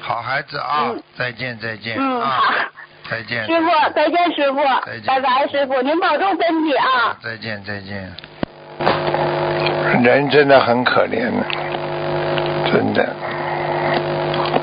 [0.00, 2.54] 好孩子啊，嗯再见再见嗯，啊好，，
[3.10, 7.16] 再见，师傅再见，师傅再见，拜拜，师傅，您保重身体啊。
[7.22, 8.10] 再见再见。
[10.02, 13.06] 人真的很可怜的，真的。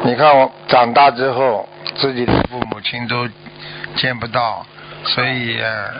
[0.03, 3.27] 你看我长大之后，自己的父母亲都
[3.95, 4.65] 见不到，
[5.05, 5.93] 所以、呃、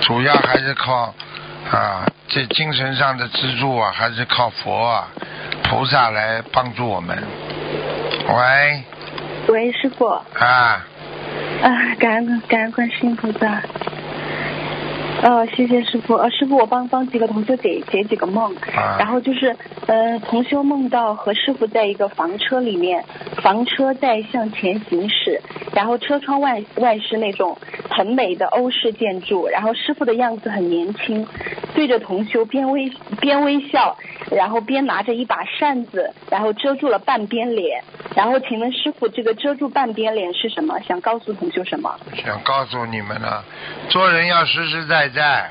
[0.00, 1.14] 主要还是靠
[1.70, 5.08] 啊这精神上的支柱啊，还是靠佛啊
[5.64, 7.16] 菩萨来帮助我们。
[8.28, 8.84] 喂
[9.48, 10.86] 喂，师傅，啊，
[11.62, 11.68] 啊，
[11.98, 13.62] 感恩感恩观世音菩萨。
[15.22, 16.14] 呃，谢谢师傅。
[16.14, 18.54] 呃，师傅，我帮帮几个同学解解几个梦。
[18.74, 19.54] 啊然后就是，
[19.86, 23.04] 呃，同修梦到和师傅在一个房车里面，
[23.42, 25.40] 房车在向前行驶，
[25.74, 27.58] 然后车窗外外是那种
[27.90, 31.26] 很美的欧式建筑，然后师傅的样子很年轻，
[31.74, 32.90] 对着同修边微
[33.20, 33.96] 边微笑，
[34.30, 37.82] 然后边拿着一把扇子，然后遮住了半边脸。
[38.16, 40.78] 然后请问师傅，这个遮住半边脸是什么？
[40.80, 41.94] 想告诉同修什么？
[42.16, 43.44] 想告诉你们呢，
[43.88, 45.50] 做人要实实在在，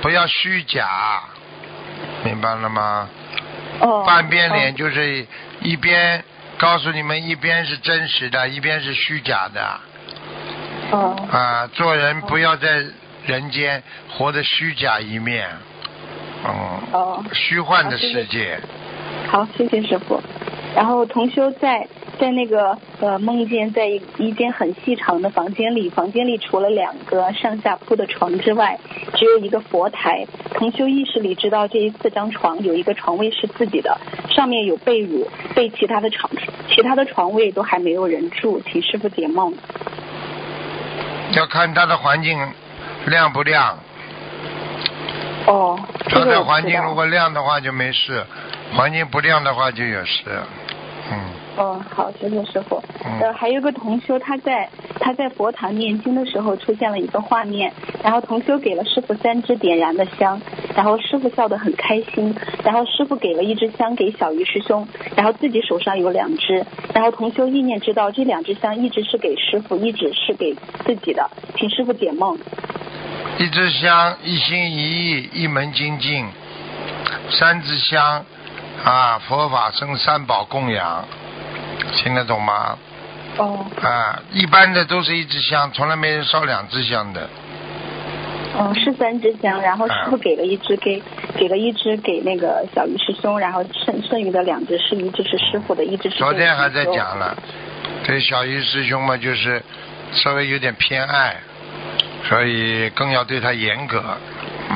[0.00, 1.22] 不要虚假，
[2.24, 3.08] 明白了吗？
[3.80, 5.26] 哦，半边脸就是
[5.60, 6.22] 一边
[6.58, 9.80] 告诉你们，一边是真实的，一边是虚假的
[10.90, 11.16] 哦。
[11.16, 11.66] 哦啊。
[11.72, 12.84] 做人不要在
[13.26, 15.48] 人间活得虚假一面，
[16.44, 18.60] 嗯，哦，虚幻的世界。
[19.28, 20.22] 好，谢谢师傅。
[20.74, 21.86] 然后同修在
[22.18, 28.78] 在那个呃梦见在一一间很细长的房间里，房间里除了两个上下铺的床之外，
[29.14, 30.26] 只有一个佛台。
[30.54, 33.98] 同修意识里知道这一四张床有一个床位是自己的，
[34.30, 36.30] 上面有被褥，被其他的床
[36.68, 39.52] 其他的床位都还没有人住，请师傅解梦。
[41.32, 42.38] 要看他的环境
[43.06, 43.78] 亮不亮，
[45.46, 48.24] 哦，这他的环境如果亮的话就没事，
[48.74, 50.24] 环境不亮的话就有事。
[51.10, 51.18] 嗯，
[51.56, 52.82] 哦，好，谢谢师傅。
[53.04, 54.68] 嗯呃，还有一个同修，他在
[55.00, 60.40] 他在佛堂念经的时候出现了一个画面，然后同修给了师傅三支点燃的香，
[60.74, 66.64] 然后师傅笑得很开心，然后师傅给了一支香给小鱼师兄，然后自己手上有两支，
[66.94, 70.54] 然后同修意念知道这两支香一直是给师傅，一直是给
[70.86, 72.38] 自己的，请师傅解梦。
[73.38, 76.24] 一支香，一心一意，一门精进，
[77.28, 78.24] 三支香，
[78.84, 81.04] 啊，佛法僧三宝供养，
[81.92, 82.76] 听得懂吗？
[83.38, 87.28] 哦，啊，一般的都是一支香，从来没人烧两支香的。
[88.58, 91.02] 嗯，是三支香，然后师傅啊给了一支给
[91.36, 97.34] 给了一支给那个小鱼师兄，然后剩剩余的两支是一支是师傅的，一支是昨天还在讲了，
[98.04, 99.62] 对小鱼师兄嘛，就是
[100.12, 101.36] 稍微有点偏爱，
[102.28, 104.02] 所以更要对他严格，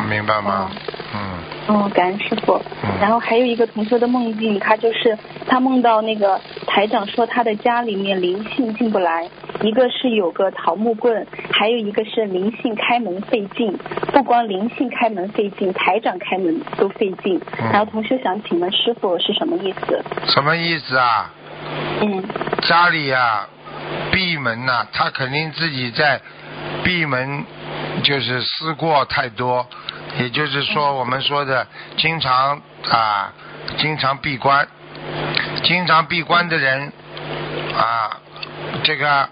[0.09, 0.71] 明白吗？
[1.15, 2.91] 嗯，哦，感恩师傅嗯。
[3.01, 5.17] 然后还有一个同学的梦境，他就是
[5.49, 9.29] 他梦到那个台长说他的家里面灵性进不来，
[9.63, 13.79] 一个是有个桃木棍，还有一个是灵性开门费劲。
[14.13, 17.41] 不光灵性开门费劲，台长开门都费劲。
[17.59, 20.03] 嗯然后同学想请问师傅是什么意思？
[20.27, 21.31] 什么意思啊？
[22.01, 22.23] 嗯，
[22.63, 23.47] 家里呀、
[24.13, 26.21] 闭门呐、他肯定自己在
[26.85, 27.45] 闭门，
[28.07, 29.67] 就是思过太多，
[30.17, 33.33] 也就是说我们说的经常啊，
[33.79, 34.65] 经常闭关，
[35.65, 36.93] 经常闭关的人
[37.77, 38.17] 啊，
[38.85, 39.29] 这个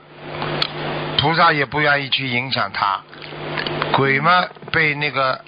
[1.19, 3.01] 菩萨也不愿意去影响他，
[3.93, 5.41] 鬼嘛被那个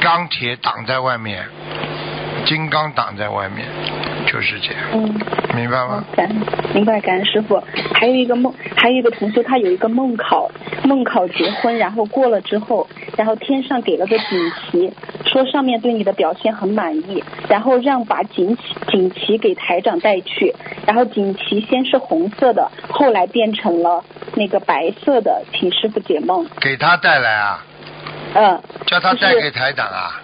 [0.00, 1.46] 钢铁挡在外面，
[2.46, 3.64] 金刚挡在外面，
[4.26, 5.14] 就是这样，嗯，
[5.54, 6.16] 明白吗哦？
[6.16, 6.28] 感
[6.74, 7.62] 明白，感恩师傅。
[7.94, 10.50] 还有一个梦，还有一个同学，他有一个梦考，
[10.84, 14.92] 梦考结婚，然后过了之后，然后天上给了个锦旗，
[15.26, 20.54] 说上面对你的表现很满意，然后让把锦旗锦旗给台长带去，
[20.86, 24.04] 然后锦旗先是红色的，后来变成了
[24.34, 26.46] 那个白色的，请师傅解梦。
[26.60, 27.64] 给他带来啊，
[28.34, 30.22] 嗯，叫他带给台长啊。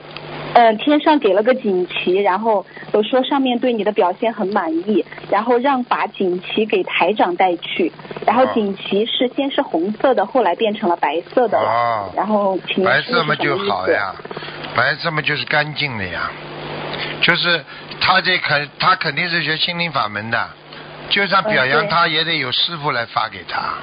[0.54, 2.64] 嗯，天上给了个锦旗，然后
[2.96, 7.92] 我说上面对你的表现很满意，然后让把锦旗给台长带去，
[8.26, 13.58] 然后哦锦旗是先是红色的，后来变成了白色的了，哦，然后请白色嘛就？
[13.68, 14.14] 好呀，
[14.74, 16.30] 白色嘛就是干净的呀，
[17.20, 17.62] 就是
[18.00, 20.48] 他这肯他肯定是学心灵法门的，
[21.10, 23.74] 就算表扬他也得有师傅来发给他。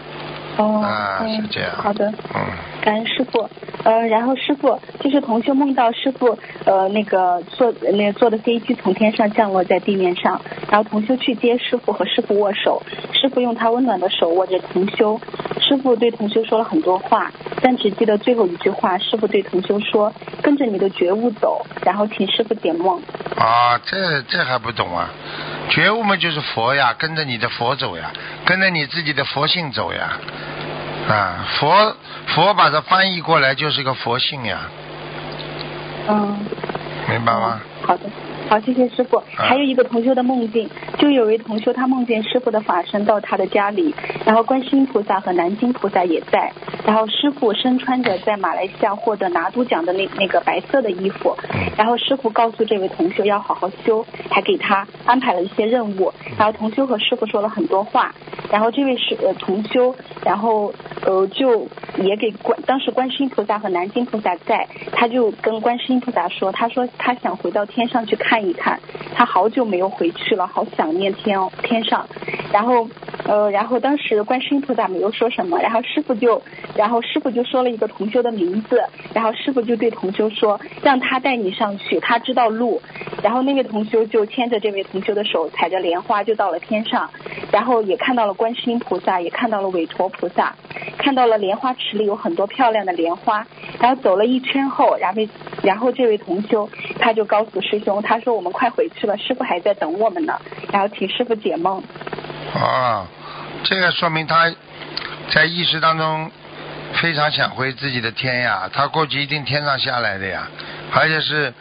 [0.57, 2.41] 哦，啊嗯是这样好的，嗯，
[2.81, 3.49] 感恩师傅。
[3.83, 10.39] 呃，然后师傅就是同修梦到师傅呃那个坐那个坐的飞机从天上降落在地面上，
[10.71, 12.81] 然后同修去接师傅和师傅握手，
[13.11, 15.19] 师傅用他温暖的手握着同修，
[15.59, 17.29] 师傅对同修说了很多话，
[17.61, 23.01] 但只记得最后一句话，师傅对同修说跟着你的觉悟走，然后请师傅解梦。
[23.35, 25.09] 啊，这这还不懂啊？
[25.69, 28.13] 觉悟嘛就是佛呀，跟着你的佛走呀，
[28.45, 30.17] 跟着你自己的佛性走呀。
[31.09, 31.95] 啊，佛
[32.27, 34.59] 佛把它翻译过来就是个佛性呀，
[36.07, 36.37] 嗯。
[37.09, 37.59] 明白吗？
[37.85, 38.03] 好的，
[38.49, 39.21] 好，谢谢师傅。
[39.33, 40.69] 还有一个同修的梦境，
[40.99, 46.51] 就有位同修他梦见师傅的法身到他的家里，然后观世音菩萨和南京菩萨也在，
[46.85, 51.35] 然后师傅身穿着在马来西亚获得拿督奖的那那个白色的衣服，
[51.75, 58.13] 然后师傅告诉这位同修要好好修，还给他安排了一些任务，然后同修和师傅说了很多话，
[58.51, 60.71] 然后这位是呃同修，然后
[61.05, 61.67] 呃就
[61.97, 68.79] 也给观当时观世音菩萨和南京菩萨在，他就跟观世音菩萨说，他说他想回到天上去看看一看，
[69.13, 72.03] 他好久没有回去了，好想念天哦天上，
[72.51, 72.89] 然后
[73.25, 76.41] 呃然后当时观世音菩萨没有说什么，然后师傅就
[76.75, 78.81] 然后师傅就说了一个同修的名字，
[79.13, 82.81] 然后师傅就对同修说让他带你上去，他知道路，
[83.21, 87.07] 然后那位同修就牵着这位同修的手，踩着莲花就到了天上，
[87.51, 90.55] 然后也看到了观世音菩萨，也看到了韦陀菩萨，
[90.97, 93.45] 看到了莲花池里有很多漂亮的莲花，
[93.79, 95.21] 然后走了一圈后，然后
[95.61, 96.67] 然后这位同修
[96.99, 100.39] 他就告诉师兄，他说我们快回去了，师傅还在等我们呢，
[100.71, 101.83] 然后请师傅解梦。
[102.55, 103.05] 啊，
[103.63, 104.51] 这个说明他
[105.29, 106.31] 在意识当中
[107.01, 110.47] 非常想回自己的天呀，他过去一定天上下来的呀，
[110.93, 111.53] 而且是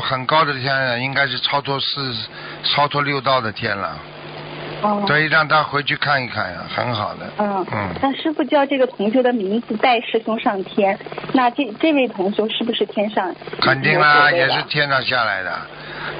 [0.00, 2.14] 很高的天上，应该是超脱四、
[2.62, 3.98] 超脱六道的天了。
[4.82, 5.04] 哦。
[5.06, 7.30] 所以让他回去看一看呀，很好的。
[7.38, 10.98] 嗯嗯，那师傅叫这个同修的名字带师兄上天，
[11.32, 15.52] 那这这位同修是不是天上肯定有啦，也是天上下来的。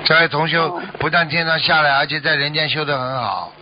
[0.05, 3.53] 这位同修不但天上下来，而且在人间修得很好。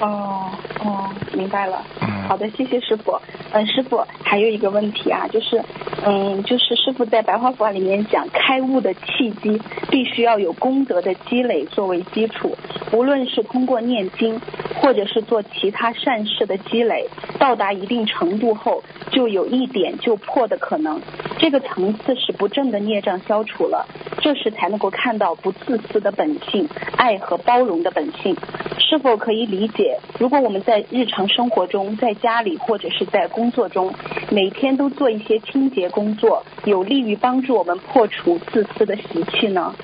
[0.00, 1.84] 哦哦，明白了。
[2.00, 3.20] 嗯好的，谢谢师傅。
[3.52, 5.62] 嗯，师傅还有一个问题啊，就是
[6.06, 9.60] 嗯，就是师傅在白话佛法里面讲，开悟的契机
[9.90, 12.56] 必须要有功德的积累作为基础，
[12.92, 14.40] 无论是通过念经，
[14.76, 17.06] 或者是做其他善事的积累，
[17.38, 21.02] 到达一定程度后，就有一点就破的可能。
[21.36, 23.86] 这个层次是不正的孽障消除了，
[24.22, 26.66] 这时才能够看到不自私的本性、
[26.96, 28.34] 爱和包容的本性。
[28.78, 29.98] 是否可以理解？
[30.18, 33.94] 如果我们在日常生活中，在家里或者是在工作中，
[34.30, 39.74] 每天都做一些清洁工作，有利于帮助我们破除自私的习气呢？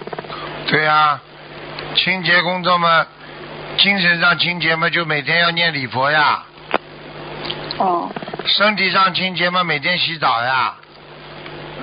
[0.67, 1.21] 对呀、
[1.95, 3.07] 清洁工作嘛，
[3.79, 6.45] 精神上清洁嘛，就每天要念礼佛呀。
[7.79, 8.11] 哦。
[8.47, 10.75] 身体上清洁嘛，每天洗澡呀。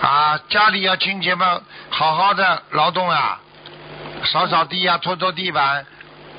[0.01, 3.39] 啊，家里要清洁嘛，好好的劳动啊，
[4.26, 5.86] 扫扫地呀，拖拖地板。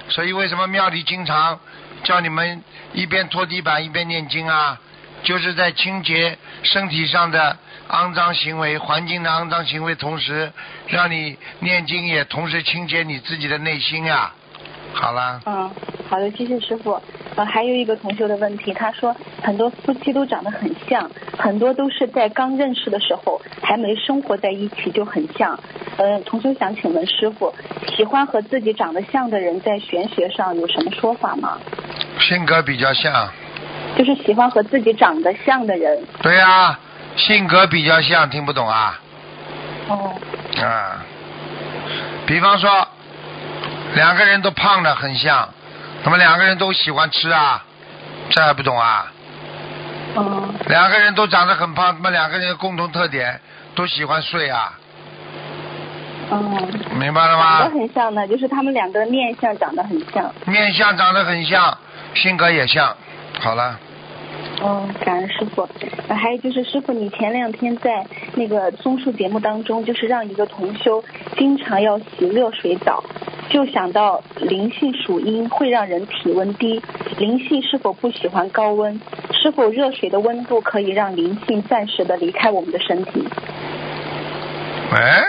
[0.09, 1.59] 所以为什么庙里经常
[2.03, 2.63] 叫你们
[2.93, 4.81] 一边拖地板一边念经啊？
[5.25, 7.59] 就是在清洁身体上的
[7.89, 10.53] 肮脏行为、环境的肮脏行为，同时
[10.87, 14.33] 让你念经也同时清洁你自己的内心呀、
[14.93, 15.71] 好啦，嗯，
[16.09, 17.01] 好的，谢谢师傅。
[17.37, 21.09] 呃，还有一个同学的问题，他说很多夫妻都长得很像，
[21.39, 25.59] 很多都是在刚认识的时候还没生活在一起就很像。
[25.97, 27.55] 呃，同学想请问师傅，
[27.97, 31.59] 喜欢和自己长得像的人在玄学上有什么说法吗？
[32.19, 33.29] 性格比较像。
[33.97, 35.99] 就是喜欢和自己长得像的人。
[36.23, 36.79] 对呀、
[37.17, 38.99] 性格比较像，听不懂啊？
[39.89, 40.13] 哦。
[40.61, 41.05] 啊，
[42.27, 42.87] 比方说，
[43.95, 45.49] 两个人都胖的很像，
[46.05, 47.65] 那么两个人都喜欢吃啊，
[48.31, 49.13] 这还不懂啊？
[50.17, 50.55] 嗯。
[50.67, 53.41] 两个人都长得很胖，那么两个人的共同特点
[53.75, 54.73] 都喜欢睡啊，
[56.31, 56.69] 嗯。
[56.99, 57.79] 明白了长吗都？
[57.79, 60.33] 很像的，就是他们两个面相长得很像。
[60.47, 61.77] 面相长得很像，
[62.15, 62.95] 性格也像。
[63.41, 63.79] 好了，
[64.61, 65.69] 哦，感恩师傅。
[66.09, 71.05] 呃还有就是师傅，你前两天在那个综述节目当中，就是让一个同修
[71.37, 73.05] 经常要洗热水澡，
[73.51, 76.83] 就想到灵性属阴会让人体温低，
[77.19, 79.01] 灵性是否不喜欢高温？
[79.33, 83.25] 是否热水的温度可以让灵性暂时的离开我们的身体？
[84.91, 85.25] 哎，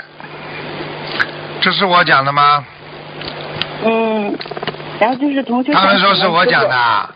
[1.61, 2.65] 这是我讲的吗？
[3.83, 4.35] 嗯，
[4.99, 5.73] 然后就是同修。
[5.73, 7.09] 他们说是我讲的。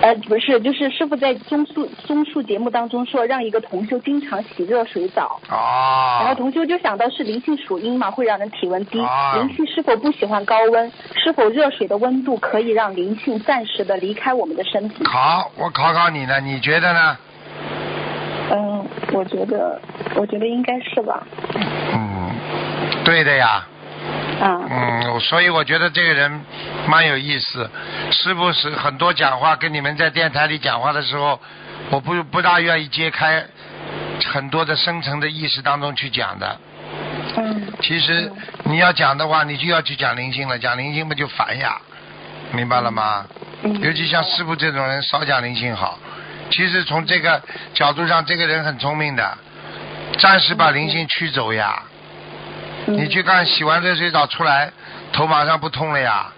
[0.00, 0.02] 啊。
[0.02, 5.40] 呃，不是，就是师傅在综述综述节目当中说，让一个同修经常洗热水澡。
[5.50, 6.18] 哦。
[6.20, 9.00] 然后同修就想到是灵性属阴嘛，会让人体温低。
[9.00, 10.90] 哦灵性是否不喜欢高温？
[11.14, 15.04] 是否热水的温度可以让灵性暂时的离开我们的身体？
[15.04, 17.16] 好，我考考你呢，你觉得呢？
[18.52, 19.80] 嗯，我觉得，
[20.16, 21.24] 我觉得应该是吧。
[21.94, 22.30] 嗯，
[23.04, 23.64] 对的呀。
[24.40, 24.58] 啊。
[24.68, 26.44] 嗯，所以我觉得这个人
[26.86, 27.70] 蛮有意思。
[28.10, 31.40] 是不是很多讲话跟你们在电台里讲话的时候，
[31.90, 33.44] 我不不大愿意揭开
[34.32, 36.60] 很多的深层的意识当中去讲的。
[37.36, 37.72] 嗯。
[37.80, 38.30] 其实
[38.64, 41.76] 你要讲的话，你就要去讲灵性了，讲灵性不就烦呀？
[42.52, 43.26] 明白了吗？
[43.62, 43.80] 嗯。
[43.80, 45.98] 尤其像师傅这种人，少讲灵性好。
[46.50, 47.40] 其实从这个
[47.74, 49.38] 角度上，这个人很聪明的，
[50.18, 51.80] 暂时把灵性驱走呀。
[52.86, 54.70] 嗯你去看洗完热水澡出来，
[55.12, 56.32] 头马上不痛了呀，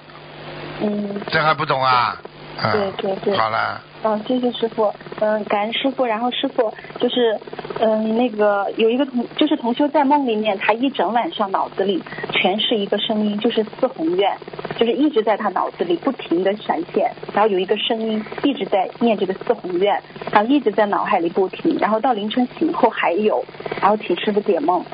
[0.80, 1.20] 嗯。
[1.28, 2.16] 这还不懂啊？
[2.62, 6.04] 嗯、对对对好了，嗯，谢谢师傅，嗯，感恩师傅。
[6.04, 7.40] 然后师傅就是，
[7.80, 14.36] 嗯，那个有一个同，就是同修在梦里面，他一整晚上脑子里全是一个声音，就是四宏愿，
[14.78, 23.42] 就是一直在他脑子里不停的闪现，然后有一个声音一直在念这个四宏愿，然后一直在脑海里不停，然后到凌晨醒后还有，
[23.80, 24.84] 然后请师傅解梦。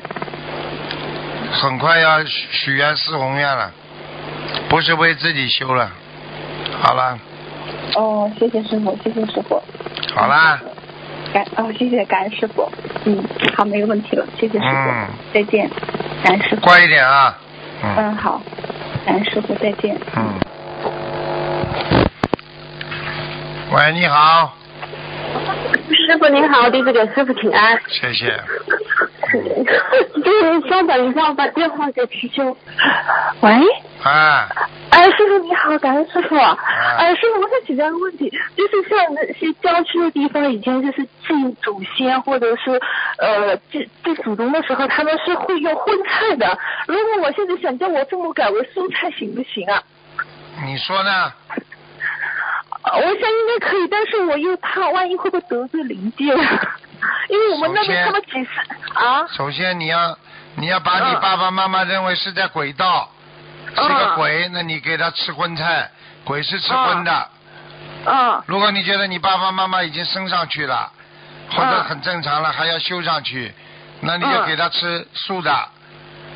[1.51, 3.71] 很快要许许愿四宏愿了，
[4.69, 5.91] 不是为自己修了。
[6.81, 7.19] 好了，
[7.95, 9.61] 哦，谢谢师傅，谢谢师傅。
[10.15, 10.59] 好啦，
[11.33, 12.69] 感哦，谢谢感恩师傅。
[13.05, 13.23] 嗯，
[13.57, 15.69] 好，没有问题了，谢谢师傅，嗯再见，
[16.23, 16.61] 感恩师傅。
[16.61, 17.37] 乖一点啊。
[17.81, 18.41] 嗯嗯，好，
[19.05, 19.97] 感恩师傅，再见。
[20.15, 20.33] 嗯。
[23.71, 24.53] 喂，你好，
[25.95, 27.79] 师傅您好，弟子给师傅请安。
[27.87, 28.39] 谢谢。
[30.23, 32.55] 就是稍等一下，我把电话给提修。
[33.41, 33.51] 喂，
[34.03, 34.49] 啊，
[34.91, 36.35] 哎，师傅你好，感恩师傅。
[36.35, 42.71] 哎，师傅，我想请教一个问题，就是像那些郊区的地方，以前就是祭祖先或者是
[43.19, 46.57] 呃祭祭祖宗的时候，他们是会用荤菜的。
[46.87, 49.81] 如果我现在想叫我父母改为素菜，行不行啊？
[50.65, 51.31] 你说呢？
[52.81, 58.49] 呃我想应该可以，但是我又怕万一会不会得罪灵界，因为我们那边他们几十
[58.93, 59.27] 啊。
[59.27, 60.17] 首先你要
[60.55, 63.09] 你要把你爸爸妈妈认为是在轨道，
[63.75, 65.91] 是嗯个鬼，那你给他吃荤菜，
[66.23, 67.27] 鬼是吃荤的。
[68.05, 68.41] 嗯。
[68.47, 70.91] 如果你觉得你爸爸妈妈已经升上去了，
[71.51, 73.53] 或者很正常了，还要修上去，
[74.01, 75.51] 那你就嗯给他吃素的，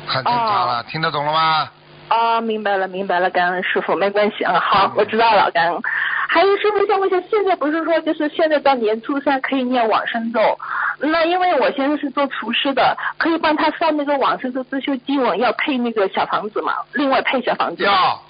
[0.06, 1.70] 很正常了，听得懂了吗？
[2.08, 5.82] 啊，明白了，明白了，感恩师傅，没关系啊，好，我知道了，感恩。
[6.34, 10.40] 还有师傅，想问一下，现在不是说就是现在到年初三可以念往生咒？
[10.98, 16.72] 那因为我现在是做厨师的，可以帮他烧那个往生咒自修经文，要配那个小房子嘛？
[16.94, 17.84] 另外配小房子？
[17.84, 18.20] 要。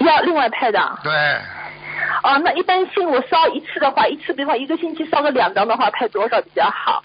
[0.00, 0.98] 要另外配的？
[1.04, 1.12] 对，
[2.22, 7.04] 哦，那一般性我烧一次的话，一次比方一个星期烧个两张的话，配多少比较好？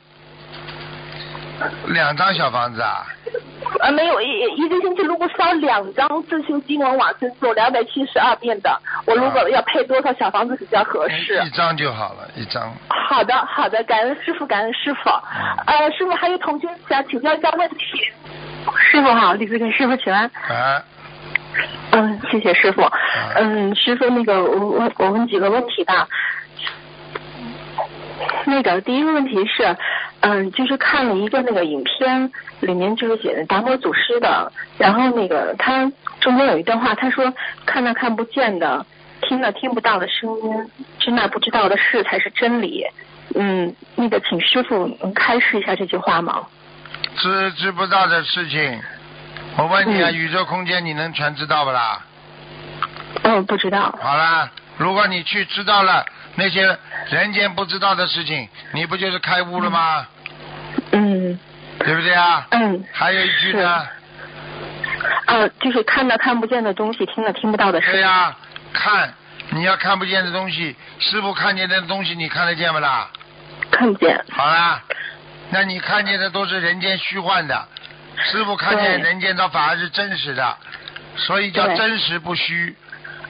[1.87, 3.05] 两张小房子啊，
[3.81, 11.41] 呃，没有，一一个星期如果烧两张自修经文往生咒两百七十二遍的，我如果要配多少小房子比较合适？
[11.43, 12.71] 一张就好了，一张。
[12.89, 15.09] 好的，好的，感恩师傅，感恩师傅。
[15.65, 17.77] 呃，师傅还有同学想请教一下问题。
[18.77, 20.25] 师傅好，李子给师傅请安。
[20.25, 20.83] 啊，
[21.91, 22.83] 嗯，谢谢师傅。
[23.35, 26.07] 嗯，师傅，那个我我我问几个问题吧。
[28.45, 29.75] 那个第一个问题是，
[30.21, 37.33] 嗯，就是看了一个那个影片，里面就是写的达摩祖师的，然后那个他中间有一段话，他说
[37.65, 38.85] 看那看不见的，
[39.21, 42.85] 听那听不到的声音，知那不知道的事才是真理。
[43.35, 46.47] 嗯，那个请师傅能开示一下这句话吗？
[47.17, 48.81] 知知不道的事情，
[49.57, 52.01] 我问你啊，嗯宇宙空间你能全知道不啦？
[53.23, 53.93] 嗯，不知道。
[54.01, 56.05] 好啦，如果你去知道了
[56.37, 56.77] 那些
[57.09, 60.07] 人间不知道的事情，你不就是开悟了吗？
[60.91, 61.37] 嗯。
[61.79, 62.47] 对不对啊？
[62.51, 62.83] 嗯。
[62.93, 63.87] 还有一句呢，
[65.27, 67.91] 呃，就是看到看不见的东西，听了听不到的事。
[67.91, 68.35] 对呀、
[68.73, 69.13] 看
[69.49, 73.09] 你要看不见的东西，师傅看见的东西你看得见不啦？
[73.71, 74.23] 看不见。
[74.31, 74.81] 好啦，
[75.49, 77.67] 那你看见的都是人间虚幻的，
[78.17, 80.57] 师傅看见人间的反而是真实的，
[81.15, 82.75] 所以叫真实不虚，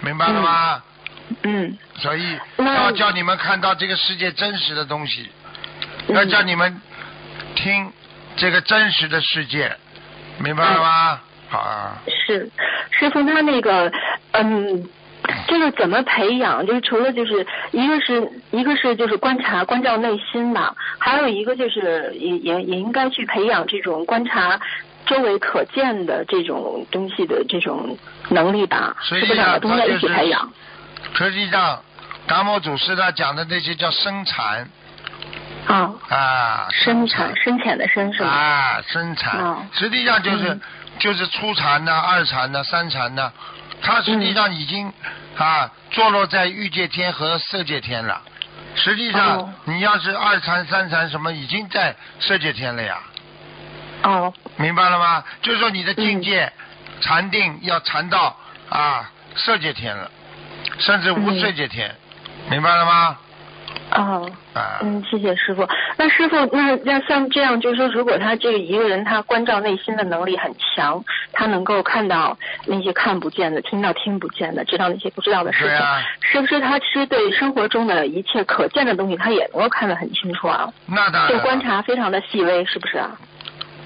[0.02, 0.82] 明白了吗？
[1.44, 1.78] 嗯。
[1.96, 5.30] 所以那要叫你们看到这个世界真实的东西，
[6.08, 6.82] 嗯要叫你们
[7.56, 7.92] 听
[8.36, 9.76] 这个真实的世界，
[10.40, 11.20] 明白了吗？
[11.50, 12.50] 好啊，是，
[12.92, 13.92] 师傅他那个，
[14.32, 14.86] 嗯，
[15.48, 16.66] 这个怎么培养？
[16.68, 24.60] 就是除了就是一个是一个是就是观察关照内心嘛，还有一个就是也也也应该去培养这种观察
[25.06, 27.98] 周围可见的这种东西的这种
[28.30, 28.96] 能力吧？
[29.02, 30.52] 是不是两个东西要一起培养？
[31.18, 31.82] 实际上，
[32.28, 34.68] 达摩祖师他讲的那些叫生禅。
[35.68, 35.92] 啊。
[36.10, 38.30] 啊，深产深浅的深是吗？
[38.30, 40.62] 啊，生禅，哦实际上就是、嗯。
[41.00, 43.32] 就是初禅呐、二禅呐、三禅呐、
[43.84, 44.92] 它实际上已经、
[45.38, 48.20] 啊坐落在欲界天和色界天了。
[48.76, 49.54] 实际上，哦。
[49.66, 52.98] 你要是二禅、三禅什么，已经在色界天了呀，
[54.04, 55.24] 哦，明白了吗？
[55.44, 56.54] 就是说你的境界、嗯
[57.00, 58.36] 禅定要禅到
[58.70, 60.10] 啊色界天了，
[60.80, 61.94] 甚至无嗯色界天，
[62.50, 63.18] 明白了吗？
[63.92, 65.66] 哦，啊，嗯，谢谢师傅。
[65.98, 80.72] 那师傅，那那像这样，就是说，如果他这个一个人他关照内心的能力很强，他能够看到那些看不见的，听到听不见的，知道那些不知道的事情，对啊，是不是他其实对生活中的一切可见的东西，他也能够看得很清楚啊？
[80.86, 81.40] 那当然就。
[81.40, 83.12] 观察非常的细微，是不是啊？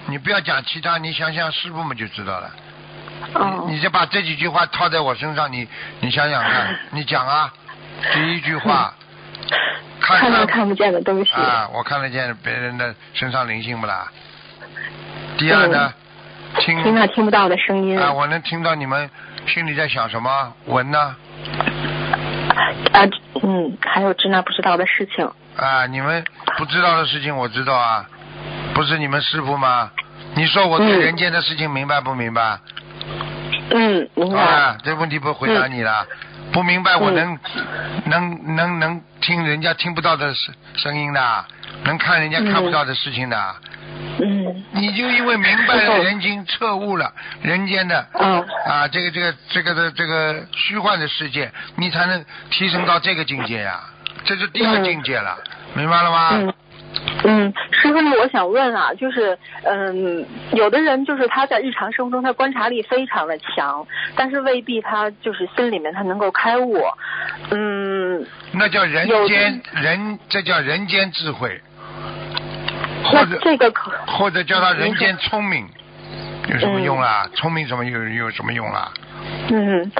[0.08, 2.50] 你不要讲其他，你想想师傅们就知道了。
[3.34, 5.68] 哦你你就把这几句话套在我身上，你
[6.00, 7.52] 你想想看， 你讲啊，
[8.14, 8.94] 第一句话，
[10.02, 11.32] 看看到看不见的东西。
[11.34, 14.12] 啊，我看得见别人的身上灵性不啦？
[15.38, 15.94] 第二呢，
[16.60, 18.00] 听听到听不到的声音。
[18.00, 19.10] 啊，我能听到你们
[19.48, 21.16] 心里在想什么，闻呢？
[22.94, 23.06] 啊，
[23.44, 25.30] 嗯，还有知那不知道的事情。
[25.58, 26.24] 啊，你们
[26.58, 28.06] 不知道的事情我知道啊，
[28.74, 29.92] 不是你们师傅吗？
[30.34, 32.58] 你说我对嗯人间的事情明白不明白？
[32.78, 32.81] 嗯，
[34.16, 34.40] 明白。
[34.40, 36.06] 啊，这问题不回答你了。
[36.52, 37.38] 不明白，我能、
[38.06, 41.46] 能能能听人家听不到的声声音的，
[41.84, 43.56] 能看人家看不到的事情的。
[44.20, 44.64] 嗯。
[44.74, 47.12] 你就因为明白了人间彻悟了
[47.42, 53.82] 人间的、嗯啊，这个这个这个的这个虚幻的世界，你才能提升到这个境界呀、
[54.24, 55.38] 这是第二境界了，
[55.74, 56.54] 明白了吗？
[57.24, 63.86] 嗯嗯，师傅呢，我想问啊，就是嗯，有的人就是他在日常生活中他观察力非常的强，
[64.16, 66.82] 但是未必他就是心里面他能够开悟。
[67.52, 71.62] 嗯，那叫人间人，这叫人间智慧，
[73.04, 75.68] 或者这个可或者叫他人间聪明，
[76.50, 77.26] 有什么用啦？
[77.26, 78.92] 嗯聪明什么有有什么用啦？
[79.50, 79.92] 嗯，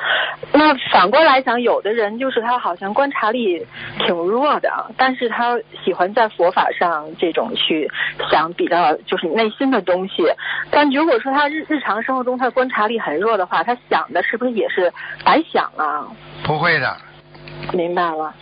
[0.54, 3.66] 那反过来讲，有的人就是他好像观察力
[4.00, 7.90] 挺弱的，但是他喜欢在佛法上这种去
[8.30, 10.24] 想比较就是内心的东西。
[10.70, 14.92] 但如果说他日日常生活中他观察力很弱的话，他想的是不是也是
[15.26, 16.08] 白想啊？
[16.44, 16.96] 不会的，
[17.74, 18.34] 明白了，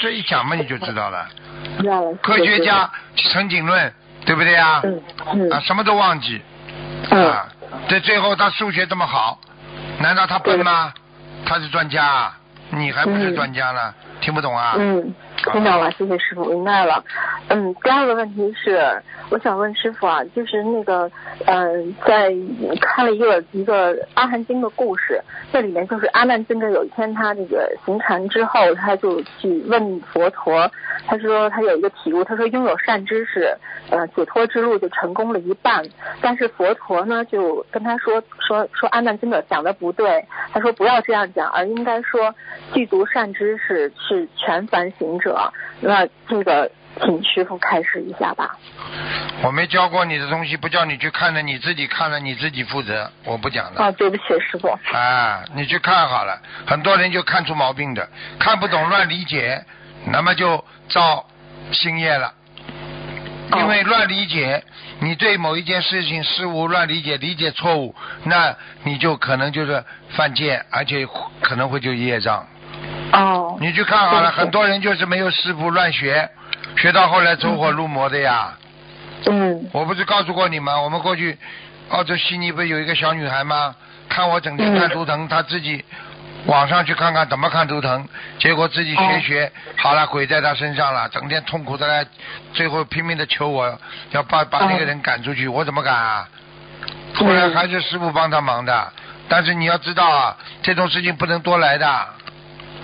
[0.00, 1.26] 这一讲嘛你就知道了。
[1.80, 2.14] 知道了。
[2.22, 3.92] 科学家陈景润，
[4.24, 4.80] 对不对啊？
[4.84, 5.02] 嗯
[5.34, 6.40] 嗯啊，什么都忘记。
[7.10, 7.48] 嗯啊，
[7.88, 9.38] 这最后他数学这么好，
[10.00, 10.92] 难道他笨吗？
[11.44, 12.38] 他是专家啊，
[12.70, 13.94] 你还不是嗯专家呢？
[14.20, 14.74] 听不懂啊？
[14.78, 15.14] 嗯，
[15.50, 17.04] 听懂了，谢谢师傅，明白了。
[17.48, 21.10] 嗯，第二个问题是，我想问师傅啊，就是那个，
[21.46, 22.32] 嗯、在
[22.80, 25.20] 看了一个一个阿含经的故事，
[25.52, 30.70] 这里面就是阿难尊者有一天他那个行禅之后，他就去问佛陀，
[31.06, 33.56] 他说他有一个体悟，他说拥有善知识，
[33.90, 35.84] 呃，解脱之路就成功了一半，
[36.20, 42.32] 但是佛陀呢就跟他说说说阿难尊者讲的不对，他说不要这样讲，而应该说
[42.72, 45.31] 具足善知识是全凡行者。
[45.80, 48.56] 那这个，请师傅开示一下吧。
[49.42, 53.82] 我没教过你的东西，不叫你去看的，你自己看了你自己负责，我不讲了。
[53.82, 54.68] 啊，对不起，师傅。
[54.92, 59.64] 啊，你去看好了，很多人就看出毛病的，看不懂乱理解，
[60.06, 61.26] 那么就造
[61.72, 62.32] 新业了。
[63.54, 64.62] 因为乱理解，
[65.00, 67.94] 你对某一件事情事物乱理解，理解错误，
[68.24, 71.06] 那你就可能就是犯贱，而且
[71.42, 72.46] 可能会就业障。
[73.12, 73.56] 哦。
[73.60, 76.28] 你去看好了，很多人就是没有师傅乱学，
[76.76, 78.52] 学到后来走火入魔的呀。
[79.26, 79.68] 嗯。
[79.72, 80.80] 我不是告诉过你吗？
[80.80, 81.38] 我们过去
[81.90, 83.74] 澳洲悉尼不是有一个小女孩吗？
[84.08, 85.82] 看我整天看图腾，她自己
[86.44, 88.06] 网上去看看怎么看图腾，
[88.38, 92.04] 结果自己学学，好了，鬼在她身上了，整天痛苦的来，
[92.52, 93.78] 最后拼命的求我
[94.10, 96.28] 要把把那个人赶出去，我怎么敢啊？
[97.14, 98.92] 后来还是师傅帮他忙的，
[99.28, 102.06] 但是你要知道啊，这种事情不能多来的。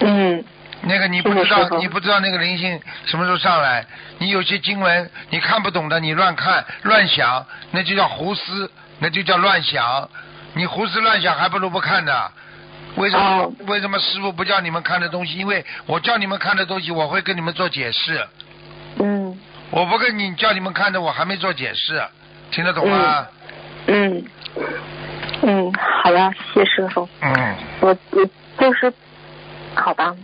[0.01, 0.45] 嗯。
[0.81, 3.85] 那个你不知道，你不知道那个灵性什么时候上来。
[4.19, 8.71] 你有些经文你看不懂的，你乱看乱想，那就叫胡思，
[9.01, 10.09] 那就叫乱想。
[10.55, 12.13] 你胡思乱想，还不如不看呢。
[12.95, 13.53] 为什么？
[13.67, 15.37] 为什么师傅不叫你们看的东西？
[15.37, 18.27] 因为我叫你们看的东西，我会跟你们做解释。
[19.01, 19.37] 嗯。
[19.71, 22.01] 我不跟你叫你们看的，我还没做解释，
[22.53, 23.27] 听得懂吗？
[23.89, 24.25] 嗯。
[25.43, 25.73] 嗯，
[26.03, 27.09] 好呀，谢谢师傅。
[27.21, 27.57] 嗯。
[27.81, 28.25] 我我
[28.59, 28.93] 就是，
[29.75, 30.15] 好吧，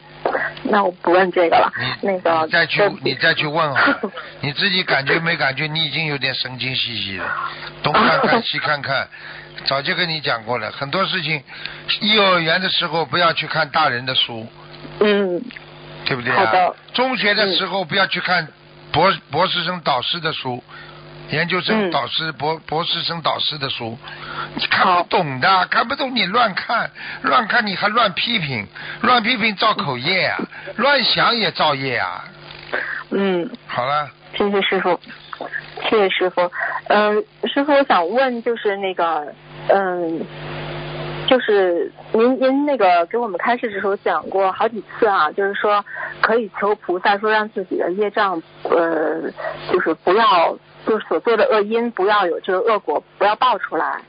[0.65, 1.73] 那我不问这个了。
[2.03, 2.45] 那个。
[2.45, 4.01] 你再去你再去问啊，
[4.41, 5.67] 你自己感觉没感觉？
[5.67, 7.25] 你已经有点神经兮兮了，
[7.83, 9.09] 东看看西看看，
[9.67, 11.43] 早就跟你讲过了，很多事情，
[12.01, 14.47] 幼儿园的时候不要去看大人的书，
[15.01, 15.43] 嗯。
[16.07, 16.77] 对不对啊好的？
[16.93, 18.47] 中学的时候不要去看
[18.93, 20.63] 博博士生导师的书。
[21.31, 21.63] 研究嗯。
[21.63, 23.99] 生导师、博博士生导师的书，
[24.55, 26.91] 你看不懂的，看不懂你乱看，
[27.23, 28.67] 乱看你还乱批评，
[29.03, 30.39] 乱批评造口业啊，
[30.77, 32.25] 乱想也造业啊，
[33.11, 35.01] 嗯，好了，谢谢师傅，
[35.89, 36.51] 谢谢师傅。
[36.89, 39.33] 嗯、师傅，我想问，就是那个，
[39.69, 40.21] 嗯、
[41.27, 45.85] 就是您您那个给我们开示的时候讲过好几次啊，就是说
[46.21, 49.23] 可以求菩萨说让自己的业障，呃，
[49.73, 50.57] 就是不要，
[50.87, 54.01] 就是所做的恶因不要有这个恶果，不要爆出来。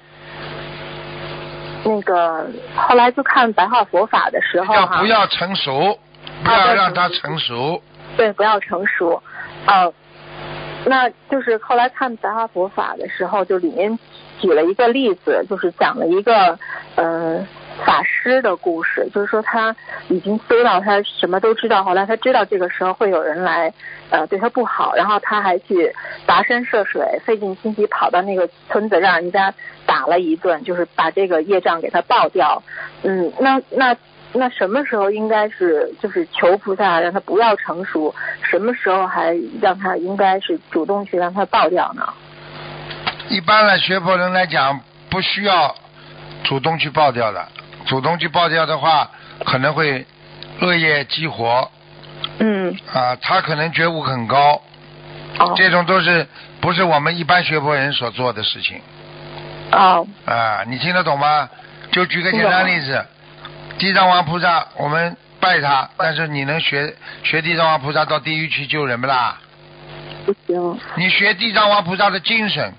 [1.86, 5.98] 那个后来就看白话佛法的时候哈，要不要成熟？
[6.44, 7.82] 不要让它成成熟。
[8.18, 9.22] 对，不要成熟。
[9.66, 9.92] 啊，
[10.86, 13.98] 那就是后来看白话佛法的时候，就里面
[14.40, 16.58] 举了一个例子，就是讲了一个
[16.96, 17.46] 呃
[17.86, 19.76] 法师的故事，就是说他
[20.10, 23.74] 已经修到他什么都知道，后来他知道这个时候会有人来
[24.10, 25.94] 呃对他不好，然后他还去
[26.28, 29.54] 跋山涉水，费尽心机跑到那个村子让人家
[29.86, 32.64] 打了一顿，就是把这个业障给他爆掉。
[33.04, 33.96] 嗯，那那
[34.34, 38.14] 那什么时候应该是就是求菩萨让他不要成熟？
[38.42, 42.14] 什么时候还让他应该是主动去让他爆掉呢？
[43.30, 44.80] 一般来学佛人来讲，
[45.10, 45.76] 不需要
[46.44, 47.48] 主动去爆掉的。
[47.86, 49.10] 主动去爆掉的话，
[49.46, 50.06] 可能会
[50.62, 51.70] 恶业激活
[52.40, 54.62] 嗯，啊，他可能觉悟很高，
[55.40, 56.28] 哦这种都是
[56.60, 58.82] 不是我们一般学佛人所做的事情
[59.72, 60.64] 哦，啊？
[60.68, 61.50] 你听得懂吗？
[61.92, 63.06] 就举个简单例子，
[63.78, 69.38] 地藏王菩萨，我们拜他，但是你能学学地藏王菩萨到地狱去救人不啦？
[70.26, 72.74] 不行，你学地藏王菩萨的精神，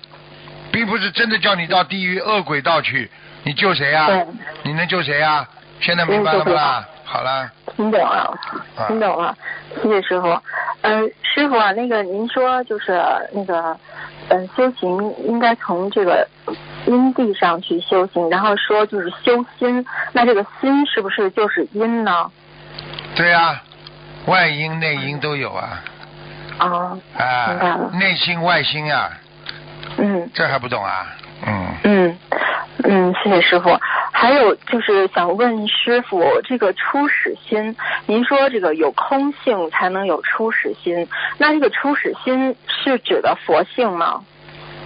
[0.71, 3.09] 并不是真的叫你到地狱恶鬼道去，
[3.43, 4.25] 你救谁啊对？
[4.63, 5.47] 你能救谁啊？
[5.79, 6.87] 现在明白了不啦？
[7.03, 8.37] 好了，听懂了，
[8.87, 9.35] 听懂了，
[9.81, 10.37] 谢谢师傅。
[10.81, 13.77] 嗯、师傅啊，那个您说就是那个，
[14.29, 16.27] 嗯、修行应该从这个
[16.85, 22.29] 因地上去修行，然后说就是修心，那这个心是不是就是因呢？
[23.15, 23.63] 对啊、
[24.25, 25.83] 外因内因都有啊，
[26.57, 26.97] 啊，
[27.49, 29.09] 明白啊了，内心外心啊，
[29.97, 31.07] 嗯这还不懂啊？
[31.45, 32.17] 嗯，嗯
[32.83, 33.77] 嗯，谢谢师傅。
[34.11, 37.75] 还有就是想问师傅，这个初始心，
[38.07, 41.07] 您说这个有空性才能有初始心，
[41.37, 44.23] 那这个初始心是指的佛性吗？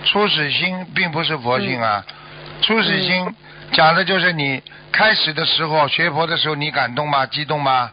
[0.03, 2.14] 初始心并不是佛性啊，嗯
[2.61, 3.36] 初始心
[3.72, 4.61] 讲的就是你
[4.91, 7.26] 开始的时候学佛的时候，你感动吗？
[7.26, 7.90] 激动吗？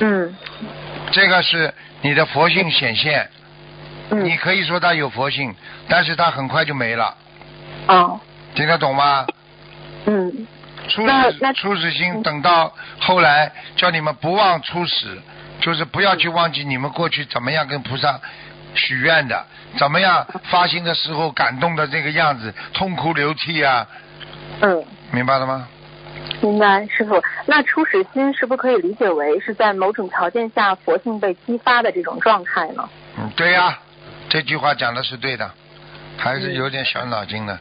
[0.00, 0.36] 嗯
[1.10, 3.22] 这个是你的佛性显现。
[3.22, 3.30] 嗯
[4.10, 5.54] 你可以说他有佛性，
[5.88, 7.14] 但是他很快就没了，
[7.88, 8.20] 哦
[8.54, 9.26] 听得懂吗？
[10.06, 10.46] 嗯
[10.88, 15.20] 初始初始心，等到后来叫你们不忘初始，
[15.60, 18.20] 就是不要去忘记你们过去怎么样跟菩萨
[18.74, 19.44] 许愿的，
[19.76, 23.86] 怎么样发心的时候感动的这个样子，痛哭流涕啊，
[24.60, 25.66] 嗯，明白了吗？
[26.40, 27.20] 明白，师傅。
[27.46, 32.88] 那初始心是不是可以理解为是在某种条件下佛性被激发的这种状态呢？
[33.18, 33.76] 嗯，对呀、
[34.28, 35.50] 这句话讲的是对的，
[36.16, 37.58] 还是有点小脑筋的。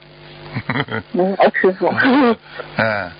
[1.11, 1.87] 明白，师傅。
[2.77, 3.11] 嗯，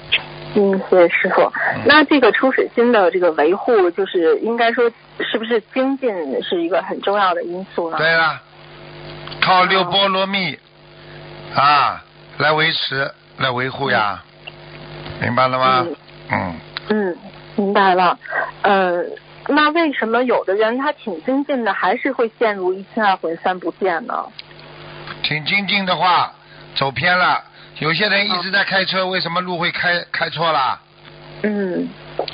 [0.56, 1.52] 嗯，谢谢师傅。
[1.86, 4.90] 那这个初始心的这个维护，就是应该说，
[5.20, 6.10] 是不是精进
[6.42, 7.98] 是一个很重要的因素呢？
[7.98, 8.42] 对了，
[9.42, 10.58] 靠六波罗蜜
[11.54, 12.04] 啊
[12.38, 14.24] 来维持、来维护呀，
[15.22, 15.86] 明白了吗？
[16.32, 16.56] 嗯，
[16.90, 17.18] 嗯，
[17.56, 18.18] 明白了。
[18.62, 19.04] 呃，
[19.48, 24.26] 那为什么有的人他挺精进的，还是会陷入一心二魂三不见呢？
[25.22, 26.34] 挺精进的话，
[26.76, 27.44] 走偏了。
[27.80, 30.80] 有些人一直在开车，为什么路会开开错了？
[31.44, 31.88] 嗯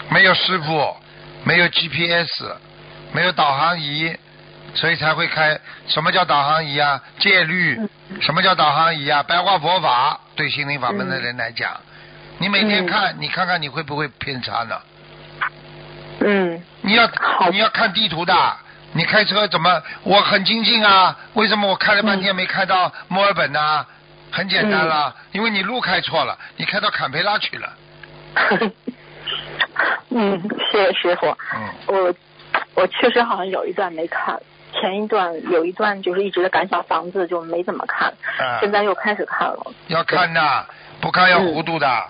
[0.09, 0.95] 没有师傅，
[1.43, 2.45] 没有 GPS，
[3.11, 4.15] 没有导航仪，
[4.73, 5.59] 所以才会开。
[5.87, 7.01] 什么叫导航仪啊？
[7.19, 7.79] 戒律。
[8.21, 9.23] 什么叫导航仪啊？
[9.23, 11.71] 白话佛法对心灵法门的人来讲，
[12.37, 14.79] 你每天看，你看看你会不会偏差呢？
[16.23, 17.09] 嗯你要
[17.51, 18.33] 你要看地图的。
[18.93, 19.81] 你开车怎么？
[20.03, 23.85] 我很精进啊，为什么我开了半天没开到墨尔本呢？
[24.31, 27.73] 很简单了，因为你路开错了，你开到坎培拉去了。
[30.09, 31.27] 嗯，谢谢师傅。
[31.55, 32.13] 嗯，我
[32.75, 34.37] 我确实好像有一段没看，
[34.73, 39.71] 前一段有一段就是一直在赶小房子，就没怎么看，啊现在又开始看了。
[39.87, 40.65] 要看的，
[40.99, 42.03] 不看要糊涂的，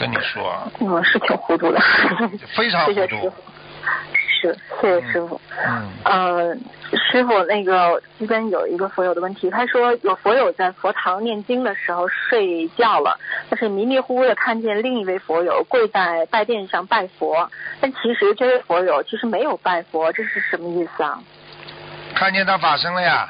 [0.00, 1.80] 跟你说，嗯，是挺糊涂的。
[2.56, 3.30] 非常糊涂谢谢
[4.52, 5.40] 谢谢师傅。
[5.66, 6.54] 嗯，呃，
[7.10, 13.18] 师傅，那个这边有一个佛友的问题，他说有佛友在佛堂念经的时候睡觉了，
[13.48, 17.48] 但是迷迷糊糊的看见另一位佛友跪在拜殿上拜佛，
[17.80, 21.18] 但其实这位佛友其实没有拜佛，这是什么意思啊？
[22.14, 23.28] 看见他法身了呀，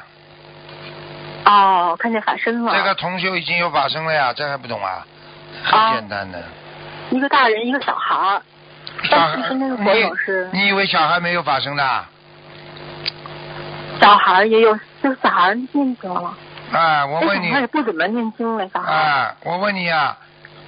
[1.45, 2.75] 哦，看见法身了。
[2.75, 5.05] 这个同修已经有法身了呀，这还不懂啊？
[5.63, 6.43] 很简单的，
[7.09, 8.41] 一个大人，一个小孩儿，
[9.03, 12.05] 小孩你你以为小孩没有法身的？
[14.01, 16.33] 小孩也有，就是小孩儿念经了。
[16.71, 20.17] 啊，我问你那小孩儿也不怎么念经了，小孩我问你啊，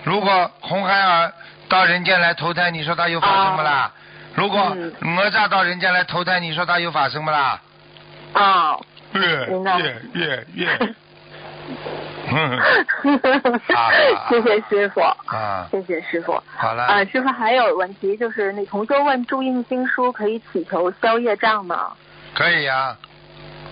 [0.04, 1.34] 如果红孩儿
[1.68, 3.92] 到人间来投胎，你说他有法生不啦？
[4.36, 7.60] 如果嗯哪吒到人间来投胎，你说他有法生不啦？
[8.34, 8.78] 啊。
[9.14, 10.96] 越明白越越越，嗯啊
[14.30, 16.42] 谢谢师傅，啊，谢谢师傅。
[16.56, 21.94] 好了，啊，师傅还有问题，就是那同修问注印经书可以祈求消业障吗？
[22.34, 22.98] 可以呀、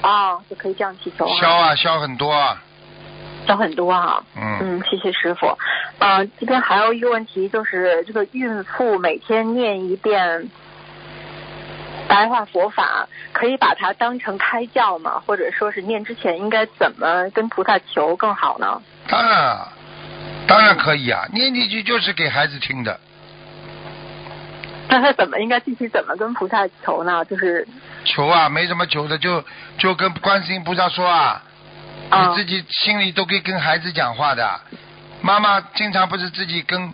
[0.02, 1.32] 哦，就可以这样祈求啊。
[1.40, 2.62] 消啊消很多啊，
[3.48, 4.24] 消很多啊。
[4.36, 5.58] 嗯，嗯，谢谢师傅。
[6.00, 10.50] 呃，这边还有一个问题，就是这个孕妇每天念一遍
[12.08, 15.22] 白话佛法，可以把它当成开教吗？
[15.26, 18.82] 或者说是念之前应该怎么跟菩萨求更好呢？
[19.08, 19.72] 当然啊
[20.48, 23.00] 当然可以啊，念进去就是给孩子听的，
[24.88, 27.26] 那他怎么应该具体怎么跟菩萨求呢？
[27.26, 27.68] 就是
[28.04, 29.44] 求啊没什么求的，就
[29.78, 31.42] 就跟观世音菩萨说啊，
[32.10, 34.62] 啊你自己心里都可以跟孩子讲话的。
[35.22, 36.94] 妈妈经常不是自己跟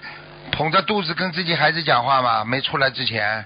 [0.53, 2.45] 捧着肚子跟自己孩子讲话吗？
[2.45, 3.43] 没出来之前，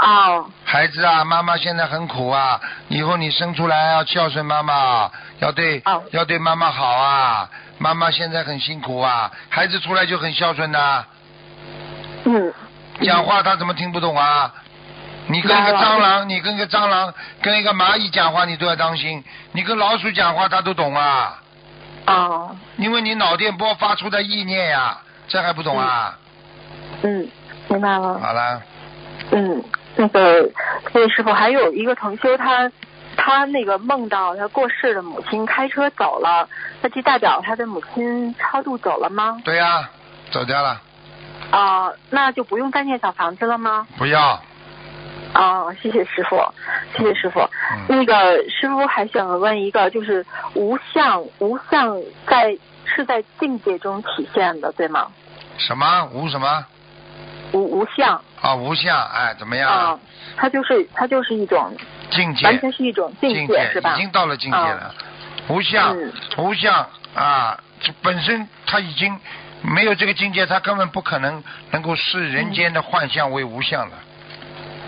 [0.00, 5.10] 哦孩子啊，妈妈现在很苦啊，以后你生出来要孝顺妈妈，
[5.40, 7.48] 要对、哦要对妈妈好啊。
[7.78, 11.04] 妈妈现在很辛苦啊，孩子出来就很孝顺的、
[12.24, 12.52] 嗯
[13.02, 14.52] 讲话他怎么听不懂啊？
[15.26, 19.24] 你跟一个蟑螂，你跟一个蟑螂，跟一个蚂蚁讲话，你都要当心。
[19.52, 21.38] 你跟老鼠讲话，他都懂啊，
[22.06, 24.98] 哦因为你脑电波发出的意念呀、
[25.28, 26.18] 这还不懂啊？
[27.02, 27.26] 嗯，
[27.68, 28.18] 明白了。
[28.18, 28.62] 好了，
[29.30, 29.64] 嗯，
[29.96, 30.42] 那个
[30.92, 32.70] 谢谢师傅，还有一个同修他。
[33.16, 36.48] 他那个梦到他过世的母亲开车走了，
[36.80, 39.42] 那就代表他的母亲超度走了吗？
[39.44, 39.90] 对呀、
[40.30, 40.80] 走掉了，
[41.50, 43.86] 啊、那就不用再念小房子了吗？
[43.98, 44.40] 不要。
[45.34, 46.36] 啊、谢谢师傅，
[46.96, 47.40] 谢谢师傅。
[47.40, 55.08] 嗯那个师傅还想问一个，就是无相，无相在是在境界中体现的，对吗？
[55.58, 56.64] 什么无什么
[57.52, 58.54] 无无相啊？
[58.54, 59.70] 无相哎，怎么样？
[59.70, 59.98] 啊，
[60.36, 61.72] 它就是它就是一种
[62.10, 63.94] 境界，完全是一种境境界，是吧？
[63.94, 64.94] 已经到了境界了。
[65.48, 69.18] 无相，嗯无相啊，这本身他已经
[69.62, 73.96] 没有这个境界，他根本不可能能够视人间的幻象为无相的，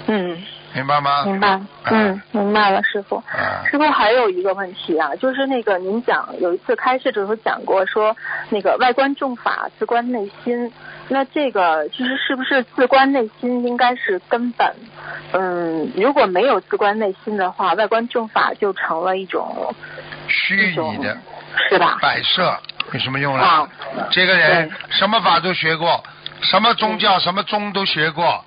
[0.06, 0.42] 嗯，
[0.74, 1.24] 明白吗？
[1.24, 3.16] 明白，嗯，明白了，师傅。
[3.16, 8.16] 啊，师傅还有一个问题啊，就是那个您讲有一次开示的时候讲过说，
[8.50, 10.72] 那个外观重法，自观内心。
[11.08, 14.74] 那这个其实是不是自观内心应该是根本？
[15.32, 19.74] 嗯，如果没有自观内心的话，外观正法就成了一种
[20.28, 21.16] 虚拟的
[21.68, 21.98] 是吧？
[22.00, 22.56] 摆设
[22.92, 23.42] 有什么用呢？
[23.42, 23.68] 啊
[24.10, 26.02] 这个人什么法都学过，
[26.42, 28.44] 什么宗教、什么宗都学过，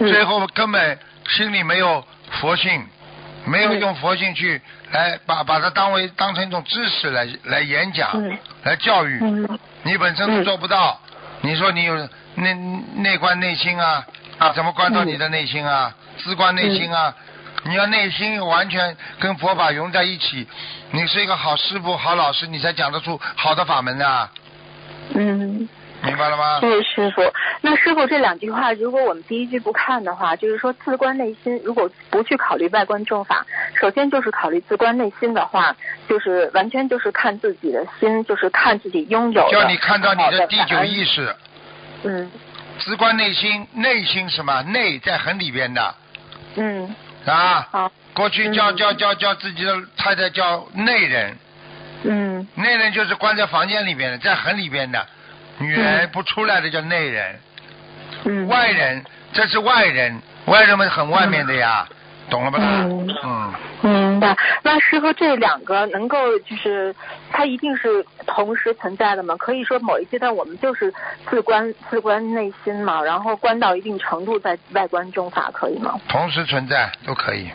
[0.00, 2.04] 嗯最后根本心里没有
[2.40, 2.84] 佛性，
[3.44, 9.18] 没有嗯用佛性去来把把它当为当成一种知识来来演讲、嗯来教育。
[9.22, 11.00] 嗯你本身都做不到，
[11.40, 12.54] 你说你有内
[12.96, 14.04] 内观内心啊？
[14.38, 15.94] 啊，怎么观到你的内心啊？
[16.18, 17.14] 自观内心啊？
[17.64, 20.46] 你要内心完全跟佛法融在一起，
[20.92, 24.30] 你是一个好师傅、好老师，你才讲得出好的法门啊！
[25.14, 25.68] 嗯。
[26.02, 26.60] 明白了吗？
[26.60, 27.22] 谢谢师傅。
[27.60, 33.44] 那师傅这两句话，如果我们第一句不看的话，就是说自观内心，如果不去考虑外观正法，
[33.80, 35.76] 首先就是考虑自观内心的话，
[36.08, 39.50] 就是完全就是看自己的心，就是看自己拥有的。
[39.50, 41.34] 叫你看到你的第九意识，
[42.04, 42.30] 嗯
[42.78, 44.62] 自观内心，内心什么？
[44.62, 45.94] 内在很里边的
[46.56, 46.94] 嗯，
[47.26, 47.66] 啊。
[47.70, 47.92] 好。
[48.14, 51.36] 过去叫嗯叫叫叫自己的太太叫内人，
[52.02, 55.06] 嗯内人就是关在房间里边的，在很里边的，
[55.58, 57.36] 女人嗯不出来的叫内人，
[58.24, 58.46] 嗯。
[58.48, 61.86] 外人这是外人，外人们很外面的呀，
[62.30, 62.58] 懂了吧？
[62.60, 64.36] 嗯嗯，明白。
[64.62, 66.94] 那师傅这两个能够就是
[67.30, 69.36] 它一定是同时存在的吗？
[69.36, 70.92] 可以说某一阶段我们就是
[71.28, 75.98] 自观自观内心嘛，然后观到一定程度再外观中法，可以吗？
[76.08, 77.48] 同时存在都可以。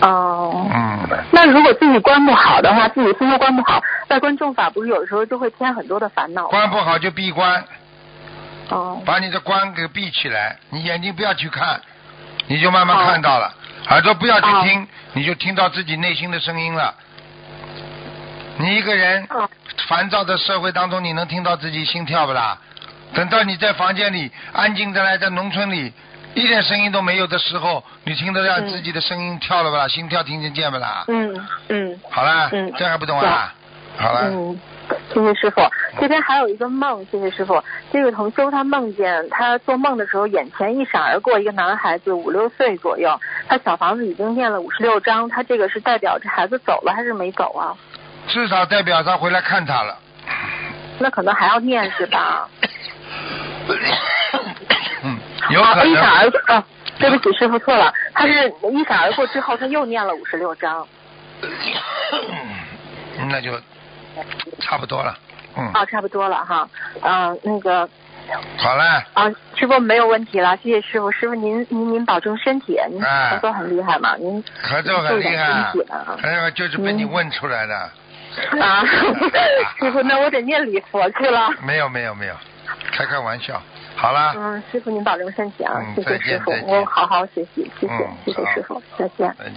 [0.00, 0.68] 哦。
[0.72, 6.48] 嗯，那如果自己关不好的话，自己心都关不好，外观众法不是有时候就会添很多的烦恼吗？
[6.48, 7.64] 关不好就闭关，
[8.68, 11.80] 哦把你的关给闭起来，你眼睛不要去看，
[12.46, 13.52] 你就慢慢看到了；
[13.88, 16.94] 耳朵不要去听，你就听到自己内心的声音了。
[18.58, 19.48] 你一个人哦
[19.86, 22.58] 烦躁的社会当中，你能听到自己心跳不啦？
[23.14, 25.92] 等到你在房间里安静的来，在农村里
[26.34, 29.88] 一点声音都没有的时候，你听得让嗯自己的声音跳了不啦？
[29.88, 31.04] 心跳听得见不啦？
[31.08, 33.52] 嗯嗯好了，嗯这还不懂啊？
[33.96, 34.60] 好了，嗯，
[35.12, 35.60] 谢谢师傅。
[36.00, 37.60] 这边还有一个梦，谢谢师傅。
[37.92, 43.18] 这个同修他梦见他做梦的时候，眼前一闪而过一个男孩子，五六岁左右。
[43.48, 47.74] 他小房子已经念了五十六章，他这个是代表这孩子走了还是没走啊？
[48.28, 49.98] 至少代表他回来看他了。
[51.00, 52.48] 那可能还要念是吧？
[55.50, 56.10] 一闪。
[56.18, 56.64] 而过啊，
[56.98, 60.86] 对不起，师傅错了，他是一闪而过之后，他又念了五十六章
[63.28, 63.52] 那就
[64.60, 65.16] 差不多了。
[65.56, 66.68] 嗯，啊，差不多了哈。
[67.02, 67.88] 嗯、那个
[68.58, 68.84] 好嘞，
[69.14, 71.10] 啊，师傅没有问题了，谢谢师傅。
[71.10, 76.16] 师傅您您您保重身体，您合作很厉害嘛，您合作很厉害注意点身体啊。
[76.20, 77.74] 还有就是被你问出来的。
[78.60, 78.84] 啊，
[79.80, 81.50] 师傅，那我得念礼佛去了。
[81.62, 82.34] 没有没有没有，
[82.92, 83.60] 开开玩笑。
[84.00, 89.34] 好了，嗯，师傅您保重身体啊，嗯谢谢师傅我好好学习，谢谢、嗯谢谢师傅，再见。
[89.36, 89.54] 再见。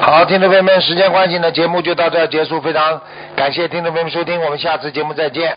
[0.00, 2.60] 好，听众朋友们，时间关系呢，节目就到这儿结束。
[2.60, 3.00] 非常
[3.34, 5.56] 感谢听众朋友们收听，我们下次节目再见。